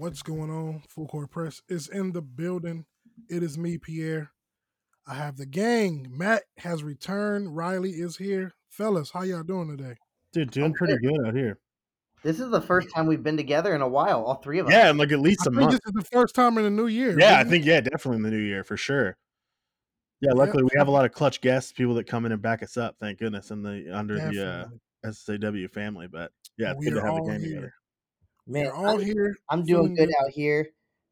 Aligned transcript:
yo, 0.00 0.04
yo, 0.04 0.08
what's 0.08 0.22
going 0.22 0.50
on? 0.50 0.82
Full 0.88 1.06
Court 1.06 1.30
Press 1.30 1.62
is 1.68 1.88
in 1.88 2.12
the 2.12 2.22
building. 2.22 2.86
It 3.28 3.42
is 3.42 3.58
me, 3.58 3.78
Pierre. 3.78 4.32
I 5.06 5.14
have 5.14 5.36
the 5.36 5.46
gang. 5.46 6.06
Matt 6.10 6.42
has 6.58 6.82
returned. 6.82 7.56
Riley 7.56 7.90
is 7.90 8.16
here. 8.16 8.54
Fellas, 8.70 9.10
how 9.12 9.22
y'all 9.22 9.42
doing 9.42 9.76
today? 9.76 9.96
Dude, 10.32 10.50
doing 10.52 10.72
pretty 10.74 10.96
good 10.98 11.26
out 11.26 11.34
here. 11.34 11.58
This 12.22 12.38
is 12.38 12.50
the 12.50 12.60
first 12.60 12.88
time 12.94 13.06
we've 13.06 13.22
been 13.22 13.38
together 13.38 13.74
in 13.74 13.80
a 13.80 13.88
while, 13.88 14.22
all 14.24 14.34
three 14.36 14.58
of 14.58 14.66
us. 14.66 14.72
Yeah, 14.72 14.90
and 14.90 14.98
like 14.98 15.10
at 15.10 15.20
least 15.20 15.40
I 15.42 15.44
a 15.46 15.50
think 15.50 15.60
month. 15.60 15.70
this 15.72 15.80
is 15.86 15.92
the 15.94 16.04
first 16.12 16.34
time 16.34 16.58
in 16.58 16.64
the 16.64 16.70
new 16.70 16.86
year. 16.86 17.18
Yeah, 17.18 17.38
I 17.38 17.40
isn't 17.40 17.46
it? 17.46 17.50
think 17.50 17.64
yeah, 17.64 17.80
definitely 17.80 18.16
in 18.16 18.22
the 18.22 18.30
new 18.30 18.36
year 18.42 18.62
for 18.62 18.76
sure. 18.76 19.16
Yeah, 20.20 20.28
Yep. 20.30 20.36
luckily 20.36 20.62
we 20.64 20.70
have 20.76 20.86
a 20.88 20.90
lot 20.90 21.06
of 21.06 21.12
clutch 21.12 21.40
guests, 21.40 21.72
people 21.72 21.94
that 21.94 22.06
come 22.06 22.26
in 22.26 22.32
and 22.32 22.42
back 22.42 22.62
us 22.62 22.76
up. 22.76 22.96
Thank 23.00 23.18
goodness, 23.20 23.50
in 23.50 23.62
the 23.62 23.88
under 23.90 24.14
the 24.16 24.20
Definitely. 24.34 24.78
uh, 25.06 25.12
SAW 25.12 25.68
family. 25.72 26.08
But 26.08 26.30
yeah, 26.58 26.72
it's 26.72 26.78
We 26.78 26.84
good 26.90 26.96
to 26.96 27.00
have 27.00 27.14
the 27.14 27.20
all 27.22 27.26
game 27.26 27.40
here. 27.40 27.48
together. 27.48 27.74
Man, 28.50 28.64
We're 28.66 28.74
all 28.74 28.88
I'm, 28.96 29.00
here. 29.00 29.36
I'm 29.48 29.64
doing 29.64 29.94
feeling 29.94 29.94
good 29.94 30.10
out 30.20 30.30
here. 30.30 30.70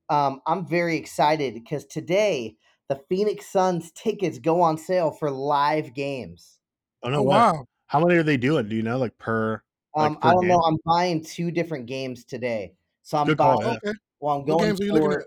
Um, 0.09 0.41
I'm 0.47 0.67
very 0.67 0.97
excited 0.97 1.55
because 1.55 1.85
today 1.85 2.57
the 2.89 3.01
Phoenix 3.09 3.47
Suns 3.47 3.93
tickets 3.93 4.39
go 4.41 4.61
on 4.61 4.77
sale 4.77 5.13
for 5.13 5.31
live 5.31 5.95
games. 5.95 6.59
Oh 7.05 7.11
no, 7.11 7.21
Oh, 7.21 7.23
wow. 7.23 7.65
How 7.87 8.01
many 8.01 8.17
are 8.19 8.25
they 8.25 8.37
doing? 8.37 8.69
Do 8.69 8.75
you 8.75 8.83
know, 8.83 8.99
like 8.99 9.17
per? 9.19 9.63
Like, 9.95 10.11
Um, 10.11 10.17
per 10.17 10.29
I 10.29 10.33
don't 10.33 10.49
know. 10.49 10.61
I'm 10.61 10.79
buying 10.85 11.23
two 11.25 11.53
different 11.53 11.87
games 11.87 12.25
today, 12.25 12.75
so 13.03 13.19
I'm 13.19 13.27
Good 13.27 13.39
call, 13.39 13.59
buying. 13.59 13.79
yeah. 13.85 13.91
Okay. 13.91 13.99
Well, 14.19 14.37
I'm 14.39 14.45
going 14.45 14.65
games 14.65 14.81
are 14.81 14.85
you 14.85 14.93
looking 14.95 15.11
for. 15.13 15.27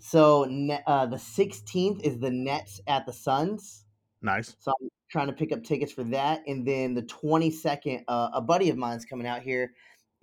So 0.00 0.44
uh, 0.88 1.06
the 1.06 1.16
16th 1.18 2.00
is 2.02 2.18
the 2.18 2.30
Nets 2.30 2.80
at 2.88 3.06
the 3.06 3.12
Suns. 3.12 3.84
Nice. 4.22 4.56
So 4.58 4.72
I'm 4.80 4.88
trying 5.08 5.28
to 5.28 5.32
pick 5.32 5.52
up 5.52 5.62
tickets 5.62 5.92
for 5.92 6.02
that, 6.04 6.42
and 6.48 6.66
then 6.66 6.94
the 6.94 7.02
22nd, 7.02 8.02
uh, 8.08 8.30
a 8.34 8.40
buddy 8.40 8.70
of 8.70 8.76
mine's 8.76 9.04
coming 9.04 9.26
out 9.26 9.42
here, 9.42 9.72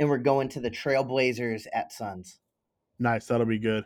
and 0.01 0.09
we're 0.09 0.17
going 0.17 0.49
to 0.49 0.59
the 0.59 0.69
Trailblazers 0.71 1.67
at 1.73 1.93
Suns. 1.93 2.39
Nice. 2.99 3.27
That'll 3.27 3.45
be 3.45 3.59
good. 3.59 3.85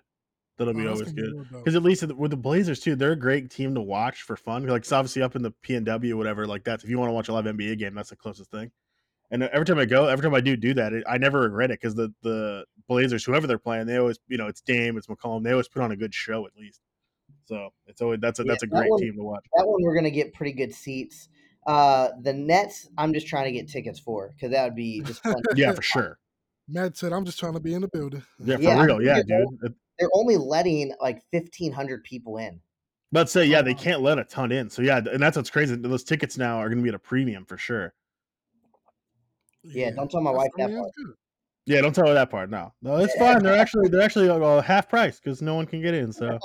That'll 0.57 0.73
Oh, 0.73 0.77
be 0.77 0.85
that's 0.85 0.99
always 1.01 1.11
good. 1.13 1.33
Because 1.51 1.75
at 1.75 1.83
least 1.83 2.03
with 2.15 2.31
the 2.31 2.37
Blazers 2.37 2.79
too, 2.79 2.95
they're 2.95 3.11
a 3.11 3.15
great 3.17 3.51
team 3.51 3.75
to 3.75 3.81
watch 3.81 4.21
for 4.21 4.37
fun. 4.37 4.65
Like 4.65 4.81
it's 4.83 4.91
obviously 4.93 5.21
up 5.21 5.35
in 5.35 5.41
the 5.41 5.51
PNW 5.67 6.11
or 6.13 6.17
whatever. 6.17 6.47
Like 6.47 6.63
that's 6.63 6.83
if 6.85 6.89
you 6.89 6.97
want 6.97 7.09
to 7.09 7.13
watch 7.13 7.27
a 7.27 7.33
live 7.33 7.43
NBA 7.45 7.77
game, 7.77 7.93
that's 7.93 8.09
the 8.11 8.15
closest 8.15 8.49
thing. 8.51 8.71
And 9.31 9.43
every 9.43 9.65
time 9.65 9.77
I 9.79 9.85
go, 9.85 10.05
every 10.07 10.23
time 10.23 10.33
I 10.33 10.39
do 10.39 10.55
do 10.55 10.73
that, 10.75 10.93
it, 10.93 11.03
I 11.09 11.17
never 11.17 11.41
regret 11.41 11.71
it 11.71 11.81
because 11.81 11.95
the 11.95 12.13
the 12.21 12.63
Blazers, 12.87 13.25
whoever 13.25 13.45
they're 13.47 13.57
playing, 13.57 13.87
they 13.87 13.97
always 13.97 14.17
you 14.29 14.37
know 14.37 14.47
it's 14.47 14.61
Dame, 14.61 14.97
it's 14.97 15.07
McCollum, 15.07 15.43
they 15.43 15.51
always 15.51 15.67
put 15.67 15.81
on 15.81 15.91
a 15.91 15.95
good 15.97 16.13
show 16.13 16.45
at 16.45 16.55
least. 16.57 16.79
So 17.45 17.69
it's 17.87 18.01
always 18.01 18.21
that's 18.21 18.39
a 18.39 18.43
Yeah, 18.43 18.51
that's 18.53 18.63
a 18.63 18.67
that 18.67 18.75
great 18.75 18.89
one- 18.91 19.01
team 19.01 19.15
to 19.17 19.23
watch. 19.23 19.43
That 19.57 19.67
one 19.67 19.81
we're 19.83 19.95
gonna 19.95 20.09
get 20.11 20.33
pretty 20.33 20.53
good 20.53 20.73
seats. 20.73 21.27
Uh, 21.65 22.09
the 22.21 22.33
Nets, 22.33 22.87
I'm 22.97 23.13
just 23.13 23.27
trying 23.27 23.45
to 23.45 23.51
get 23.51 23.67
tickets 23.67 23.99
for 23.99 24.29
because 24.29 24.51
that 24.51 24.63
would 24.65 24.75
be 24.75 25.01
just 25.01 25.23
fun. 25.23 25.35
Yeah, 25.55 25.73
for 25.73 25.81
sure. 25.81 26.19
Matt 26.67 26.97
said, 26.97 27.13
I'm 27.13 27.25
just 27.25 27.39
trying 27.39 27.53
to 27.53 27.59
be 27.59 27.73
in 27.73 27.81
the 27.81 27.87
building. 27.87 28.23
Yeah, 28.39 28.57
for 28.57 28.61
Yeah, 28.61 28.83
real. 28.83 29.01
Yeah, 29.01 29.17
it's 29.17 29.27
dude. 29.27 29.47
It- 29.63 29.73
They're 29.99 30.09
only 30.13 30.35
letting 30.35 30.93
like 30.99 31.21
1,500 31.31 32.03
people 32.03 32.35
in. 32.37 32.59
But 33.13 33.29
say 33.29 33.45
yeah, 33.45 33.61
they 33.61 33.73
can't 33.73 34.01
let 34.01 34.19
a 34.19 34.25
ton 34.25 34.51
in. 34.51 34.69
So 34.69 34.81
yeah, 34.81 34.97
and 34.97 35.23
that's 35.23 35.37
what's 35.37 35.49
crazy. 35.49 35.73
Those 35.77 36.03
tickets 36.03 36.37
now 36.37 36.57
are 36.57 36.67
going 36.67 36.79
to 36.79 36.83
be 36.83 36.89
at 36.89 36.95
a 36.95 36.99
premium 36.99 37.45
for 37.45 37.57
sure. 37.57 37.93
Yeah, 39.63 39.91
don't 39.91 40.11
tell 40.11 40.19
my 40.19 40.31
wife 40.31 40.49
that 40.57 40.69
part. 40.69 40.81
that's 40.83 40.91
good. 40.97 41.15
Yeah, 41.65 41.81
don't 41.81 41.95
tell 41.95 42.07
her 42.07 42.13
that 42.13 42.29
part. 42.29 42.49
No, 42.49 42.73
no, 42.81 42.97
it's 42.97 43.15
fine. 43.19 43.41
They're 43.41 43.55
actually 43.55 43.87
they're 43.87 44.01
actually 44.01 44.29
uh, 44.29 44.61
half 44.61 44.89
price 44.89 45.17
because 45.19 45.41
no 45.41 45.55
one 45.55 45.65
can 45.65 45.81
get 45.81 45.93
in. 45.93 46.11
So 46.11 46.37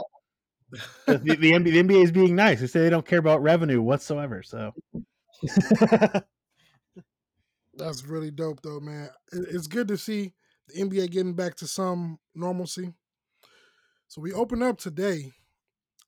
the, 1.07 1.19
the, 1.19 1.53
NBA, 1.53 1.65
the 1.65 1.83
NBA 1.83 2.05
is 2.05 2.13
being 2.13 2.37
nice. 2.37 2.61
They 2.61 2.69
say 2.69 2.81
they 2.81 2.91
don't 2.91 3.07
care 3.07 3.19
about 3.19 3.43
revenue 3.43 3.83
whatsoever. 3.83 4.43
So 4.43 4.73
That's 7.75 8.05
really 8.05 8.31
dope, 8.31 8.63
though, 8.63 8.81
man. 8.81 9.11
It- 9.33 9.49
It's 9.55 9.67
good 9.67 9.89
to 9.89 9.99
see 9.99 10.35
the 10.69 10.81
NBA 10.81 11.07
getting 11.09 11.35
back 11.35 11.57
to 11.57 11.67
some 11.67 12.19
normalcy. 12.35 12.95
So 14.09 14.21
we 14.21 14.33
open 14.33 14.63
up 14.63 14.79
today. 14.79 15.33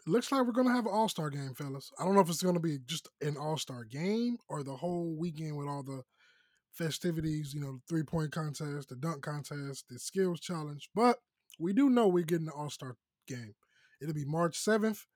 It 0.06 0.10
looks 0.10 0.32
like 0.32 0.44
we're 0.46 0.52
gonna 0.52 0.72
have 0.74 0.86
an 0.86 0.92
All 0.92 1.08
Star 1.08 1.30
game, 1.30 1.54
fellas. 1.54 1.90
I 1.98 2.04
don't 2.04 2.14
know 2.14 2.20
if 2.20 2.28
it's 2.30 2.42
gonna 2.42 2.60
be 2.60 2.78
just 2.86 3.08
an 3.22 3.36
All 3.36 3.58
Star 3.58 3.84
game 3.84 4.38
or 4.48 4.62
the 4.62 4.76
whole 4.76 5.16
weekend 5.16 5.56
with 5.56 5.68
all 5.68 5.82
the 5.82 6.02
festivities. 6.72 7.54
You 7.54 7.60
know, 7.62 7.72
the 7.74 7.82
three 7.88 8.04
point 8.04 8.32
contest, 8.32 8.88
the 8.90 8.96
dunk 8.96 9.22
contest, 9.22 9.86
the 9.90 9.98
skills 9.98 10.40
challenge. 10.40 10.90
But 10.94 11.18
we 11.58 11.72
do 11.72 11.90
know 11.90 12.08
we're 12.08 12.24
getting 12.24 12.46
the 12.46 12.52
All 12.54 12.70
Star 12.70 12.96
game. 13.28 13.54
It'll 14.00 14.14
be 14.14 14.24
March 14.26 14.58
seventh, 14.58 15.06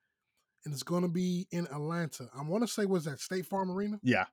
and 0.66 0.74
it's 0.74 0.82
gonna 0.82 1.08
be 1.08 1.46
in 1.50 1.66
Atlanta. 1.68 2.28
I 2.38 2.42
want 2.42 2.62
to 2.62 2.68
say, 2.68 2.84
was 2.84 3.04
that 3.06 3.18
State 3.20 3.46
Farm 3.46 3.70
Arena? 3.70 3.98
yeah, 4.02 4.24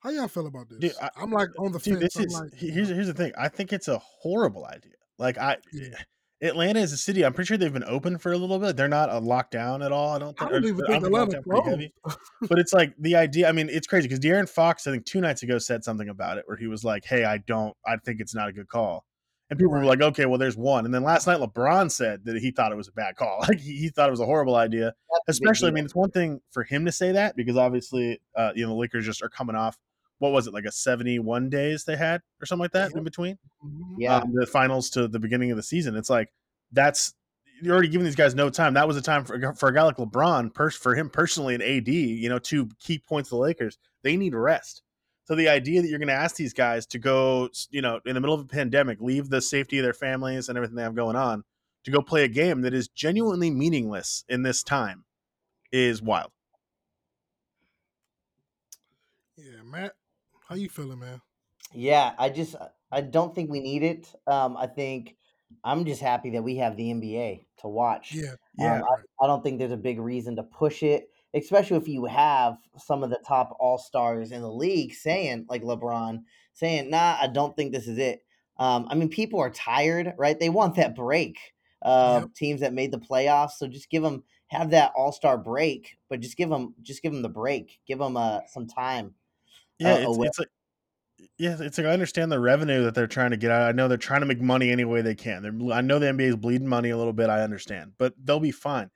How 0.00 0.10
y'all 0.10 0.28
feel 0.28 0.46
about 0.46 0.68
this? 0.68 0.78
Dude, 0.80 0.92
I- 1.00 1.10
I'm 1.16 1.30
like 1.30 1.48
on 1.58 1.72
the 1.72 1.78
dude, 1.78 2.00
fence. 2.00 2.14
this 2.14 2.16
I'm 2.16 2.24
is 2.26 2.34
like, 2.34 2.54
here's 2.54 2.88
here's 2.88 3.06
the 3.06 3.14
thing. 3.14 3.32
I 3.38 3.48
think 3.48 3.72
it's 3.72 3.88
a 3.88 3.98
horrible 3.98 4.66
idea. 4.66 4.92
Like 5.18 5.38
I, 5.38 5.56
Yeah. 5.72 5.96
Atlanta 6.42 6.80
is 6.80 6.92
a 6.92 6.96
city. 6.96 7.24
I'm 7.24 7.32
pretty 7.32 7.46
sure 7.46 7.56
they've 7.56 7.72
been 7.72 7.84
open 7.84 8.18
for 8.18 8.32
a 8.32 8.36
little 8.36 8.58
bit. 8.58 8.76
They're 8.76 8.88
not 8.88 9.08
a 9.10 9.20
lockdown 9.20 9.84
at 9.84 9.92
all. 9.92 10.08
I 10.16 10.18
don't 10.18 10.34
I 10.42 10.46
think. 10.46 10.50
don't 10.50 10.64
even 10.64 10.84
I 10.86 10.88
think 10.88 10.88
don't 10.88 11.04
Atlanta 11.06 11.16
locked 11.20 11.32
down 11.32 11.42
pretty 11.44 11.62
closed. 11.62 11.68
heavy. 11.70 11.94
but 12.48 12.58
it's 12.58 12.72
like 12.72 12.94
the 12.98 13.14
idea. 13.14 13.48
I 13.48 13.52
mean, 13.52 13.68
it's 13.70 13.86
crazy 13.86 14.08
because 14.08 14.18
De'Aaron 14.18 14.48
Fox, 14.48 14.84
I 14.88 14.90
think 14.90 15.06
two 15.06 15.20
nights 15.20 15.44
ago, 15.44 15.58
said 15.58 15.84
something 15.84 16.08
about 16.08 16.38
it 16.38 16.44
where 16.48 16.56
he 16.56 16.66
was 16.66 16.82
like, 16.82 17.04
"Hey, 17.04 17.22
I 17.24 17.38
don't. 17.38 17.76
I 17.86 17.96
think 18.04 18.20
it's 18.20 18.34
not 18.34 18.48
a 18.48 18.52
good 18.52 18.66
call." 18.66 19.04
And 19.52 19.58
people 19.58 19.74
were 19.74 19.84
like, 19.84 20.00
"Okay, 20.00 20.24
well, 20.24 20.38
there's 20.38 20.56
one." 20.56 20.86
And 20.86 20.94
then 20.94 21.02
last 21.02 21.26
night, 21.26 21.38
LeBron 21.38 21.90
said 21.90 22.24
that 22.24 22.38
he 22.38 22.50
thought 22.50 22.72
it 22.72 22.74
was 22.74 22.88
a 22.88 22.92
bad 22.92 23.16
call. 23.16 23.40
Like 23.46 23.60
he, 23.60 23.76
he 23.76 23.88
thought 23.90 24.08
it 24.08 24.10
was 24.10 24.20
a 24.20 24.24
horrible 24.24 24.56
idea. 24.56 24.94
That's 25.26 25.38
Especially, 25.38 25.68
I 25.68 25.72
mean, 25.72 25.84
it's 25.84 25.94
one 25.94 26.10
thing 26.10 26.40
for 26.52 26.62
him 26.62 26.86
to 26.86 26.92
say 26.92 27.12
that 27.12 27.36
because 27.36 27.58
obviously, 27.58 28.18
uh, 28.34 28.52
you 28.54 28.62
know, 28.62 28.70
the 28.70 28.76
Lakers 28.76 29.04
just 29.04 29.22
are 29.22 29.28
coming 29.28 29.54
off. 29.54 29.76
What 30.20 30.32
was 30.32 30.46
it 30.46 30.54
like 30.54 30.64
a 30.64 30.72
71 30.72 31.50
days 31.50 31.84
they 31.84 31.96
had 31.96 32.22
or 32.40 32.46
something 32.46 32.62
like 32.62 32.72
that 32.72 32.94
in 32.94 33.04
between? 33.04 33.38
Mhm. 33.62 33.96
yeah, 33.98 34.16
um, 34.16 34.32
the 34.32 34.46
finals 34.46 34.88
to 34.90 35.06
the 35.06 35.18
beginning 35.18 35.50
of 35.50 35.58
the 35.58 35.62
season. 35.62 35.96
It's 35.96 36.08
like 36.08 36.32
that's 36.72 37.12
you're 37.60 37.74
already 37.74 37.88
giving 37.88 38.06
these 38.06 38.16
guys 38.16 38.34
no 38.34 38.48
time. 38.48 38.72
That 38.72 38.88
was 38.88 38.96
a 38.96 39.02
time 39.02 39.22
for, 39.26 39.52
for 39.52 39.68
a 39.68 39.74
guy 39.74 39.82
like 39.82 39.98
LeBron, 39.98 40.54
pers- 40.54 40.76
for 40.76 40.94
him 40.94 41.10
personally 41.10 41.52
and 41.52 41.62
AD, 41.62 41.88
you 41.88 42.30
know, 42.30 42.38
two 42.38 42.70
key 42.80 42.98
points 43.06 43.28
of 43.28 43.36
the 43.36 43.42
Lakers. 43.42 43.76
They 44.02 44.16
need 44.16 44.34
rest. 44.34 44.82
So 45.32 45.36
the 45.36 45.48
idea 45.48 45.80
that 45.80 45.88
you're 45.88 45.98
going 45.98 46.08
to 46.08 46.12
ask 46.12 46.36
these 46.36 46.52
guys 46.52 46.84
to 46.88 46.98
go, 46.98 47.48
you 47.70 47.80
know, 47.80 48.00
in 48.04 48.12
the 48.12 48.20
middle 48.20 48.34
of 48.34 48.42
a 48.42 48.44
pandemic, 48.44 49.00
leave 49.00 49.30
the 49.30 49.40
safety 49.40 49.78
of 49.78 49.82
their 49.82 49.94
families 49.94 50.50
and 50.50 50.58
everything 50.58 50.76
they 50.76 50.82
have 50.82 50.94
going 50.94 51.16
on 51.16 51.42
to 51.84 51.90
go 51.90 52.02
play 52.02 52.24
a 52.24 52.28
game 52.28 52.60
that 52.60 52.74
is 52.74 52.88
genuinely 52.88 53.50
meaningless 53.50 54.26
in 54.28 54.42
this 54.42 54.62
time 54.62 55.06
is 55.72 56.02
wild. 56.02 56.32
Yeah, 59.38 59.62
Matt, 59.64 59.92
how 60.46 60.54
you 60.54 60.68
feeling, 60.68 60.98
man? 60.98 61.22
yeah. 61.72 62.12
I 62.18 62.28
just 62.28 62.54
I 62.90 63.00
don't 63.00 63.34
think 63.34 63.50
we 63.50 63.60
need 63.60 63.82
it. 63.82 64.14
Um, 64.26 64.54
I 64.58 64.66
think 64.66 65.16
I'm 65.64 65.86
just 65.86 66.02
happy 66.02 66.28
that 66.32 66.44
we 66.44 66.56
have 66.56 66.76
the 66.76 66.90
NBA 66.92 67.46
to 67.62 67.68
watch. 67.68 68.12
Yeah, 68.12 68.34
Yeah. 68.58 68.76
Um, 68.76 68.82
I, 68.82 69.24
I 69.24 69.26
don't 69.28 69.42
think 69.42 69.58
there's 69.58 69.72
a 69.72 69.78
big 69.78 69.98
reason 69.98 70.36
to 70.36 70.42
push 70.42 70.82
it, 70.82 71.08
especially 71.34 71.76
if 71.76 71.88
you 71.88 72.04
have 72.04 72.58
some 72.78 73.02
of 73.02 73.10
the 73.10 73.20
top 73.26 73.56
all 73.58 73.78
stars 73.78 74.32
in 74.32 74.42
the 74.42 74.52
league 74.52 74.94
saying, 74.94 75.46
like 75.48 75.62
LeBron, 75.62 76.22
saying, 76.52 76.90
"Nah, 76.90 77.16
I 77.20 77.28
don't 77.28 77.56
think 77.56 77.72
this 77.72 77.88
is 77.88 77.98
it." 77.98 78.24
Um, 78.58 78.86
I 78.90 78.94
mean, 78.94 79.08
people 79.08 79.40
are 79.40 79.50
tired, 79.50 80.14
right? 80.18 80.38
They 80.38 80.50
want 80.50 80.76
that 80.76 80.94
break. 80.94 81.38
Uh, 81.80 82.20
Yep. 82.22 82.34
Teams 82.34 82.60
that 82.60 82.74
made 82.74 82.92
the 82.92 82.98
playoffs, 82.98 83.52
so 83.52 83.66
just 83.66 83.90
give 83.90 84.02
them 84.02 84.22
have 84.48 84.70
that 84.70 84.92
all 84.94 85.10
star 85.10 85.36
break, 85.38 85.96
but 86.08 86.20
just 86.20 86.36
give 86.36 86.48
them 86.48 86.74
just 86.82 87.02
give 87.02 87.12
them 87.12 87.22
the 87.22 87.28
break, 87.28 87.80
give 87.86 87.98
them 87.98 88.16
uh, 88.16 88.40
some 88.46 88.66
time. 88.66 89.14
Yeah, 89.78 89.94
uh, 89.94 90.10
it's, 90.10 90.18
it's 90.18 90.38
like 90.38 90.48
yeah, 91.38 91.56
it's 91.60 91.78
like 91.78 91.86
I 91.86 91.90
understand 91.90 92.30
the 92.30 92.40
revenue 92.40 92.84
that 92.84 92.94
they're 92.94 93.06
trying 93.06 93.30
to 93.30 93.36
get 93.36 93.50
out. 93.50 93.62
I 93.62 93.72
know 93.72 93.88
they're 93.88 93.96
trying 93.96 94.20
to 94.20 94.26
make 94.26 94.40
money 94.40 94.70
any 94.70 94.84
way 94.84 95.02
they 95.02 95.14
can. 95.14 95.42
They're, 95.42 95.76
I 95.76 95.80
know 95.80 95.98
the 95.98 96.06
NBA 96.06 96.28
is 96.28 96.36
bleeding 96.36 96.68
money 96.68 96.90
a 96.90 96.96
little 96.96 97.12
bit. 97.12 97.30
I 97.30 97.42
understand, 97.42 97.92
but 97.98 98.14
they'll 98.22 98.40
be 98.40 98.50
fine. 98.50 98.90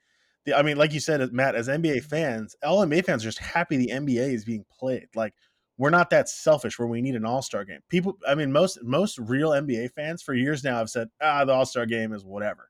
I 0.55 0.61
mean, 0.61 0.77
like 0.77 0.93
you 0.93 0.99
said, 0.99 1.31
Matt, 1.33 1.55
as 1.55 1.67
NBA 1.67 2.03
fans, 2.03 2.55
all 2.63 2.85
NBA 2.85 3.05
fans 3.05 3.23
are 3.23 3.27
just 3.27 3.39
happy 3.39 3.77
the 3.77 3.89
NBA 3.89 4.33
is 4.33 4.45
being 4.45 4.65
played. 4.71 5.07
Like 5.15 5.33
we're 5.77 5.89
not 5.89 6.09
that 6.09 6.29
selfish 6.29 6.79
where 6.79 6.87
we 6.87 7.01
need 7.01 7.15
an 7.15 7.25
All 7.25 7.41
Star 7.41 7.65
game. 7.65 7.81
People, 7.89 8.17
I 8.27 8.35
mean, 8.35 8.51
most 8.51 8.79
most 8.83 9.17
real 9.19 9.51
NBA 9.51 9.91
fans 9.91 10.21
for 10.23 10.33
years 10.33 10.63
now 10.63 10.77
have 10.77 10.89
said, 10.89 11.09
ah, 11.21 11.45
the 11.45 11.53
All 11.53 11.65
Star 11.65 11.85
game 11.85 12.13
is 12.13 12.23
whatever. 12.25 12.69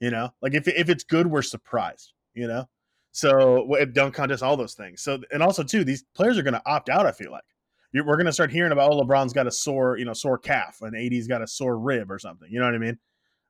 You 0.00 0.10
know, 0.10 0.30
like 0.42 0.54
if 0.54 0.66
if 0.68 0.88
it's 0.88 1.04
good, 1.04 1.26
we're 1.26 1.42
surprised. 1.42 2.12
You 2.34 2.46
know, 2.46 2.66
so 3.12 3.66
dunk 3.92 4.14
contest, 4.14 4.42
all 4.42 4.56
those 4.56 4.74
things. 4.74 5.02
So 5.02 5.18
and 5.32 5.42
also 5.42 5.62
too, 5.62 5.84
these 5.84 6.04
players 6.14 6.38
are 6.38 6.42
going 6.42 6.54
to 6.54 6.62
opt 6.66 6.88
out. 6.88 7.06
I 7.06 7.12
feel 7.12 7.32
like 7.32 7.44
you're, 7.92 8.06
we're 8.06 8.16
going 8.16 8.26
to 8.26 8.32
start 8.32 8.50
hearing 8.52 8.72
about 8.72 8.92
oh 8.92 9.00
LeBron's 9.02 9.32
got 9.32 9.46
a 9.46 9.50
sore 9.50 9.96
you 9.98 10.04
know 10.04 10.12
sore 10.12 10.38
calf 10.38 10.78
and 10.82 10.96
AD's 10.96 11.26
got 11.26 11.42
a 11.42 11.46
sore 11.46 11.78
rib 11.78 12.10
or 12.10 12.18
something. 12.18 12.48
You 12.50 12.60
know 12.60 12.66
what 12.66 12.74
I 12.74 12.78
mean? 12.78 12.98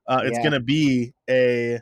Uh, 0.07 0.21
it's 0.25 0.37
Yeah. 0.37 0.43
going 0.43 0.53
to 0.53 0.59
be 0.59 1.13
a 1.29 1.81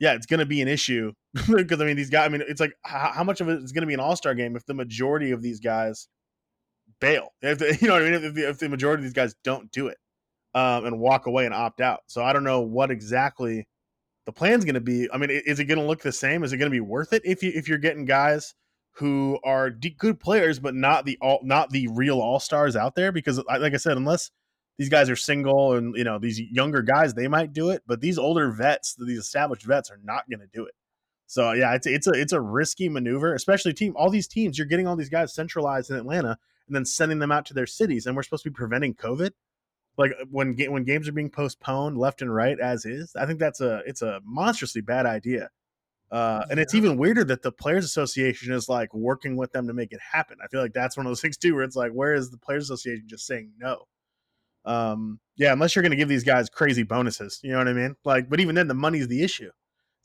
yeah, 0.00 0.14
it's 0.14 0.26
going 0.26 0.40
to 0.40 0.46
be 0.46 0.60
an 0.62 0.68
issue 0.68 1.12
because 1.56 1.80
I 1.80 1.84
mean 1.84 1.96
these 1.96 2.10
guys. 2.10 2.26
I 2.26 2.28
mean 2.28 2.42
it's 2.46 2.60
like 2.60 2.74
how, 2.82 3.12
how 3.12 3.24
much 3.24 3.40
of 3.40 3.48
it 3.48 3.62
is 3.62 3.72
going 3.72 3.82
to 3.82 3.86
be 3.86 3.94
an 3.94 4.00
All 4.00 4.16
Star 4.16 4.34
game 4.34 4.56
if 4.56 4.64
the 4.66 4.74
majority 4.74 5.30
of 5.30 5.42
these 5.42 5.60
guys 5.60 6.08
bail? 7.00 7.32
If 7.42 7.60
you 7.82 7.88
know 7.88 7.94
what 7.94 8.02
I 8.02 8.10
mean? 8.10 8.24
If 8.24 8.34
the, 8.34 8.48
if 8.48 8.58
the 8.58 8.68
majority 8.68 9.00
of 9.00 9.04
these 9.04 9.12
guys 9.12 9.34
don't 9.44 9.70
do 9.70 9.88
it 9.88 9.98
um, 10.54 10.86
and 10.86 10.98
walk 10.98 11.26
away 11.26 11.44
and 11.44 11.54
opt 11.54 11.80
out. 11.80 12.00
So 12.06 12.22
I 12.22 12.32
don't 12.32 12.44
know 12.44 12.60
what 12.60 12.90
exactly 12.90 13.66
the 14.26 14.32
plan's 14.32 14.64
going 14.64 14.74
to 14.74 14.80
be. 14.80 15.08
I 15.12 15.16
mean, 15.16 15.30
is 15.30 15.58
it 15.58 15.64
going 15.64 15.78
to 15.78 15.86
look 15.86 16.02
the 16.02 16.12
same? 16.12 16.44
Is 16.44 16.52
it 16.52 16.58
going 16.58 16.70
to 16.70 16.74
be 16.74 16.80
worth 16.80 17.12
it 17.12 17.22
if 17.24 17.42
you 17.42 17.52
if 17.54 17.68
you're 17.68 17.78
getting 17.78 18.04
guys 18.04 18.54
who 18.92 19.38
are 19.44 19.70
good 19.70 20.18
players 20.18 20.58
but 20.58 20.74
not 20.74 21.04
the 21.04 21.16
all 21.20 21.40
not 21.42 21.70
the 21.70 21.88
real 21.88 22.20
all 22.20 22.40
stars 22.40 22.76
out 22.76 22.94
there? 22.94 23.12
Because 23.12 23.42
like 23.48 23.74
I 23.74 23.78
said, 23.78 23.96
unless 23.96 24.30
these 24.78 24.88
guys 24.88 25.10
are 25.10 25.16
single 25.16 25.74
and 25.74 25.96
you 25.96 26.04
know 26.04 26.18
these 26.18 26.40
younger 26.40 26.82
guys 26.82 27.14
they 27.14 27.28
might 27.28 27.52
do 27.52 27.70
it, 27.70 27.82
but 27.86 28.00
these 28.00 28.18
older 28.18 28.50
vets, 28.50 28.94
these 28.98 29.18
established 29.18 29.64
vets, 29.64 29.90
are 29.90 30.00
not 30.02 30.28
going 30.30 30.40
to 30.40 30.48
do 30.52 30.64
it. 30.64 30.74
So 31.28 31.52
yeah, 31.52 31.74
it's 31.74 31.86
it's 31.86 32.06
a 32.06 32.12
it's 32.12 32.32
a 32.32 32.40
risky 32.40 32.88
maneuver, 32.88 33.34
especially 33.34 33.74
team. 33.74 33.92
All 33.96 34.08
these 34.08 34.26
teams, 34.26 34.56
you're 34.56 34.66
getting 34.66 34.86
all 34.86 34.96
these 34.96 35.10
guys 35.10 35.34
centralized 35.34 35.90
in 35.90 35.96
Atlanta 35.96 36.38
and 36.66 36.74
then 36.74 36.86
sending 36.86 37.18
them 37.18 37.30
out 37.30 37.44
to 37.46 37.54
their 37.54 37.66
cities, 37.66 38.06
and 38.06 38.16
we're 38.16 38.22
supposed 38.22 38.44
to 38.44 38.50
be 38.50 38.54
preventing 38.54 38.94
COVID. 38.94 39.32
Like 39.98 40.12
when 40.30 40.56
when 40.56 40.84
games 40.84 41.06
are 41.06 41.12
being 41.12 41.28
postponed 41.28 41.98
left 41.98 42.22
and 42.22 42.34
right 42.34 42.58
as 42.58 42.86
is, 42.86 43.14
I 43.14 43.26
think 43.26 43.40
that's 43.40 43.60
a 43.60 43.82
it's 43.86 44.00
a 44.00 44.20
monstrously 44.24 44.80
bad 44.80 45.04
idea. 45.04 45.50
Uh, 46.10 46.46
and 46.50 46.58
it's 46.58 46.74
even 46.74 46.96
weirder 46.96 47.24
that 47.24 47.42
the 47.42 47.52
players 47.52 47.84
association 47.84 48.54
is 48.54 48.66
like 48.66 48.94
working 48.94 49.36
with 49.36 49.52
them 49.52 49.66
to 49.66 49.74
make 49.74 49.92
it 49.92 50.00
happen. 50.00 50.38
I 50.42 50.46
feel 50.46 50.62
like 50.62 50.72
that's 50.72 50.96
one 50.96 51.04
of 51.04 51.10
those 51.10 51.20
things 51.22 51.36
too, 51.36 51.54
where 51.54 51.64
it's 51.64 51.76
like, 51.76 51.92
where 51.92 52.14
is 52.14 52.30
the 52.30 52.38
players 52.38 52.64
association 52.64 53.04
just 53.06 53.26
saying 53.26 53.52
no? 53.58 53.84
Um, 54.64 55.20
yeah, 55.36 55.52
unless 55.52 55.76
you're 55.76 55.82
going 55.82 55.90
to 55.90 55.96
give 55.96 56.08
these 56.08 56.24
guys 56.24 56.48
crazy 56.48 56.84
bonuses, 56.84 57.40
you 57.42 57.52
know 57.52 57.58
what 57.58 57.68
I 57.68 57.74
mean? 57.74 57.96
Like, 58.04 58.30
but 58.30 58.40
even 58.40 58.54
then, 58.54 58.68
the 58.68 58.74
money's 58.74 59.08
the 59.08 59.22
issue. 59.22 59.50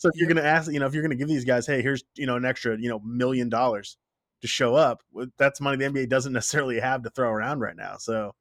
So 0.04 0.10
if 0.14 0.20
you're 0.20 0.28
going 0.28 0.44
to 0.44 0.46
ask, 0.46 0.70
you 0.70 0.82
know, 0.82 0.86
if 0.86 0.94
you're 0.94 1.02
going 1.02 1.12
to 1.12 1.16
give 1.16 1.30
these 1.30 1.46
guys, 1.46 1.66
hey, 1.66 1.82
here's 1.82 2.04
you 2.16 2.26
know 2.26 2.36
an 2.36 2.44
extra, 2.44 2.78
you 2.78 2.90
know, 2.90 3.00
million 3.06 3.48
dollars 3.48 3.96
to 4.42 4.50
show 4.50 4.76
up, 4.76 5.02
that's 5.38 5.62
money 5.62 5.78
the 5.78 5.90
NBA 5.90 6.10
doesn't 6.10 6.34
necessarily 6.34 6.78
have 6.82 7.04
to 7.04 7.10
throw 7.10 7.30
around 7.30 7.62
right 7.62 7.78
now. 7.78 7.96
So, 7.98 8.36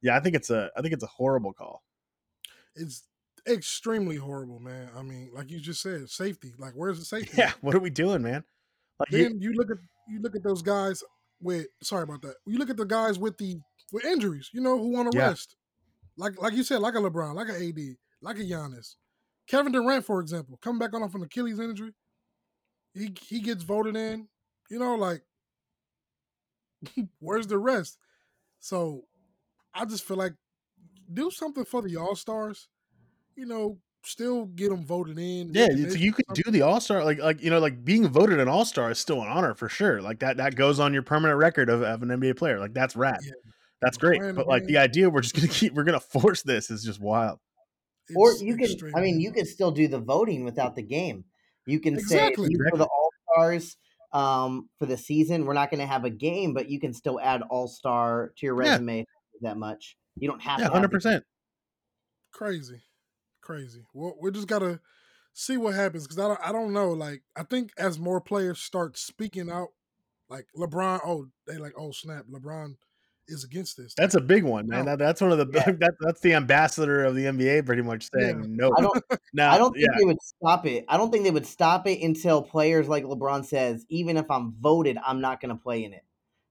yeah, 0.00 0.16
I 0.16 0.20
think 0.20 0.36
it's 0.36 0.48
a, 0.48 0.70
I 0.74 0.80
think 0.80 0.94
it's 0.94 1.02
a 1.02 1.08
horrible 1.08 1.52
call. 1.52 1.82
It's 2.74 3.02
extremely 3.46 4.16
horrible, 4.16 4.58
man. 4.58 4.88
I 4.96 5.02
mean, 5.02 5.28
like 5.34 5.50
you 5.50 5.60
just 5.60 5.82
said, 5.82 6.08
safety. 6.08 6.54
Like, 6.56 6.72
where's 6.72 6.98
the 6.98 7.04
safety? 7.04 7.36
Yeah, 7.36 7.52
what 7.60 7.74
are 7.74 7.80
we 7.80 7.90
doing, 7.90 8.22
man? 8.22 8.42
Like, 8.98 9.10
then 9.10 9.38
you, 9.38 9.50
you 9.50 9.52
look 9.52 9.70
at 9.70 9.76
you 10.08 10.22
look 10.22 10.34
at 10.34 10.42
those 10.42 10.62
guys 10.62 11.04
with 11.42 11.66
sorry 11.82 12.04
about 12.04 12.22
that. 12.22 12.36
You 12.46 12.56
look 12.56 12.70
at 12.70 12.78
the 12.78 12.86
guys 12.86 13.18
with 13.18 13.36
the 13.36 13.60
with 13.92 14.06
injuries, 14.06 14.48
you 14.54 14.62
know, 14.62 14.78
who 14.78 14.88
want 14.88 15.12
to 15.12 15.18
yeah. 15.18 15.26
rest. 15.26 15.56
Like 16.16 16.40
like 16.40 16.54
you 16.54 16.62
said, 16.62 16.80
like 16.80 16.94
a 16.94 17.00
LeBron, 17.00 17.34
like 17.34 17.50
a 17.50 17.68
AD, 17.68 17.96
like 18.22 18.38
a 18.38 18.44
Giannis. 18.44 18.94
Kevin 19.52 19.70
Durant, 19.72 20.04
for 20.04 20.20
example, 20.20 20.58
coming 20.60 20.80
back 20.80 20.94
on 20.94 21.04
off 21.04 21.14
an 21.14 21.22
Achilles 21.22 21.60
injury, 21.60 21.92
he 22.92 23.14
he 23.20 23.40
gets 23.40 23.62
voted 23.62 23.94
in. 23.94 24.26
You 24.68 24.80
know, 24.80 24.96
like 24.96 25.22
where's 27.20 27.46
the 27.46 27.58
rest? 27.58 27.98
So 28.58 29.04
I 29.72 29.84
just 29.84 30.04
feel 30.04 30.16
like 30.16 30.34
do 31.12 31.30
something 31.30 31.64
for 31.64 31.82
the 31.82 31.96
All 31.96 32.16
Stars 32.16 32.68
you 33.36 33.46
know, 33.46 33.78
still 34.04 34.46
get 34.46 34.70
them 34.70 34.84
voted 34.84 35.18
in. 35.18 35.52
Yeah, 35.52 35.66
so 35.66 35.96
you 35.96 36.12
could 36.12 36.26
do 36.34 36.50
the 36.50 36.62
All 36.62 36.80
Star, 36.80 37.04
like 37.04 37.18
like 37.18 37.42
you 37.42 37.50
know, 37.50 37.58
like 37.58 37.84
being 37.84 38.08
voted 38.08 38.40
an 38.40 38.48
All 38.48 38.64
Star 38.64 38.90
is 38.90 38.98
still 38.98 39.22
an 39.22 39.28
honor 39.28 39.54
for 39.54 39.68
sure. 39.68 40.02
Like 40.02 40.20
that 40.20 40.36
that 40.38 40.54
goes 40.56 40.80
on 40.80 40.92
your 40.92 41.02
permanent 41.02 41.38
record 41.38 41.68
of, 41.68 41.82
of 41.82 42.02
an 42.02 42.08
NBA 42.08 42.36
player. 42.36 42.58
Like 42.58 42.74
that's 42.74 42.96
rad. 42.96 43.18
Yeah. 43.22 43.32
That's 43.80 43.96
great. 43.96 44.20
But 44.34 44.46
like 44.46 44.64
the 44.66 44.78
idea 44.78 45.10
we're 45.10 45.22
just 45.22 45.34
gonna 45.34 45.48
keep 45.52 45.74
we're 45.74 45.84
gonna 45.84 46.00
force 46.00 46.42
this 46.42 46.70
is 46.70 46.84
just 46.84 47.00
wild. 47.00 47.38
It's 48.14 48.42
or 48.42 48.44
you 48.44 48.56
can 48.56 48.94
I 48.94 49.00
mean 49.00 49.20
you 49.20 49.32
can 49.32 49.46
still 49.46 49.70
do 49.70 49.88
the 49.88 50.00
voting 50.00 50.44
without 50.44 50.76
the 50.76 50.82
game. 50.82 51.24
You 51.66 51.80
can 51.80 51.94
exactly. 51.94 52.48
say 52.48 52.70
for 52.70 52.76
the 52.76 52.84
All 52.84 53.10
Stars 53.32 53.76
um 54.12 54.68
for 54.78 54.86
the 54.86 54.96
season, 54.96 55.46
we're 55.46 55.54
not 55.54 55.70
gonna 55.70 55.86
have 55.86 56.04
a 56.04 56.10
game, 56.10 56.54
but 56.54 56.68
you 56.68 56.80
can 56.80 56.92
still 56.92 57.20
add 57.20 57.42
All 57.42 57.68
Star 57.68 58.32
to 58.36 58.46
your 58.46 58.54
resume 58.54 58.98
yeah. 58.98 59.04
that 59.42 59.56
much. 59.56 59.96
You 60.16 60.28
don't 60.28 60.42
have 60.42 60.60
yeah, 60.60 60.68
hundred 60.68 60.90
percent. 60.90 61.24
Crazy 62.32 62.82
crazy. 63.42 63.84
Well, 63.92 64.16
we 64.18 64.30
just 64.30 64.48
gotta 64.48 64.80
see 65.34 65.58
what 65.58 65.74
happens 65.74 66.04
because 66.06 66.18
I 66.18 66.28
don't, 66.28 66.40
I 66.42 66.52
don't 66.52 66.72
know. 66.72 66.92
Like 66.92 67.22
I 67.36 67.42
think 67.42 67.72
as 67.76 67.98
more 67.98 68.20
players 68.20 68.60
start 68.60 68.96
speaking 68.96 69.50
out, 69.50 69.68
like 70.30 70.46
LeBron, 70.56 71.00
oh 71.04 71.26
they 71.46 71.58
like 71.58 71.74
oh 71.76 71.90
snap, 71.90 72.24
LeBron 72.32 72.76
is 73.28 73.44
against 73.44 73.76
this. 73.76 73.94
That's 73.96 74.14
a 74.14 74.20
big 74.20 74.44
one, 74.44 74.68
man. 74.68 74.84
That, 74.86 74.98
that's 74.98 75.20
one 75.20 75.32
of 75.32 75.38
the 75.38 75.48
yeah. 75.52 75.72
that, 75.80 75.94
that's 76.00 76.20
the 76.20 76.34
ambassador 76.34 77.04
of 77.04 77.14
the 77.14 77.24
NBA 77.24 77.66
pretty 77.66 77.82
much 77.82 78.08
saying 78.14 78.40
yeah. 78.42 78.46
no. 78.48 78.74
I 78.76 78.80
don't, 78.80 79.04
now, 79.32 79.52
I 79.52 79.58
don't 79.58 79.72
think 79.72 79.86
yeah. 79.86 79.98
they 79.98 80.04
would 80.04 80.22
stop 80.22 80.66
it. 80.66 80.84
I 80.88 80.96
don't 80.96 81.10
think 81.10 81.24
they 81.24 81.30
would 81.30 81.46
stop 81.46 81.86
it 81.86 82.02
until 82.02 82.42
players 82.42 82.88
like 82.88 83.04
LeBron 83.04 83.44
says, 83.44 83.84
even 83.88 84.16
if 84.16 84.30
I'm 84.30 84.54
voted, 84.60 84.98
I'm 85.04 85.20
not 85.20 85.40
going 85.40 85.56
to 85.56 85.62
play 85.62 85.84
in 85.84 85.92
it. 85.92 86.04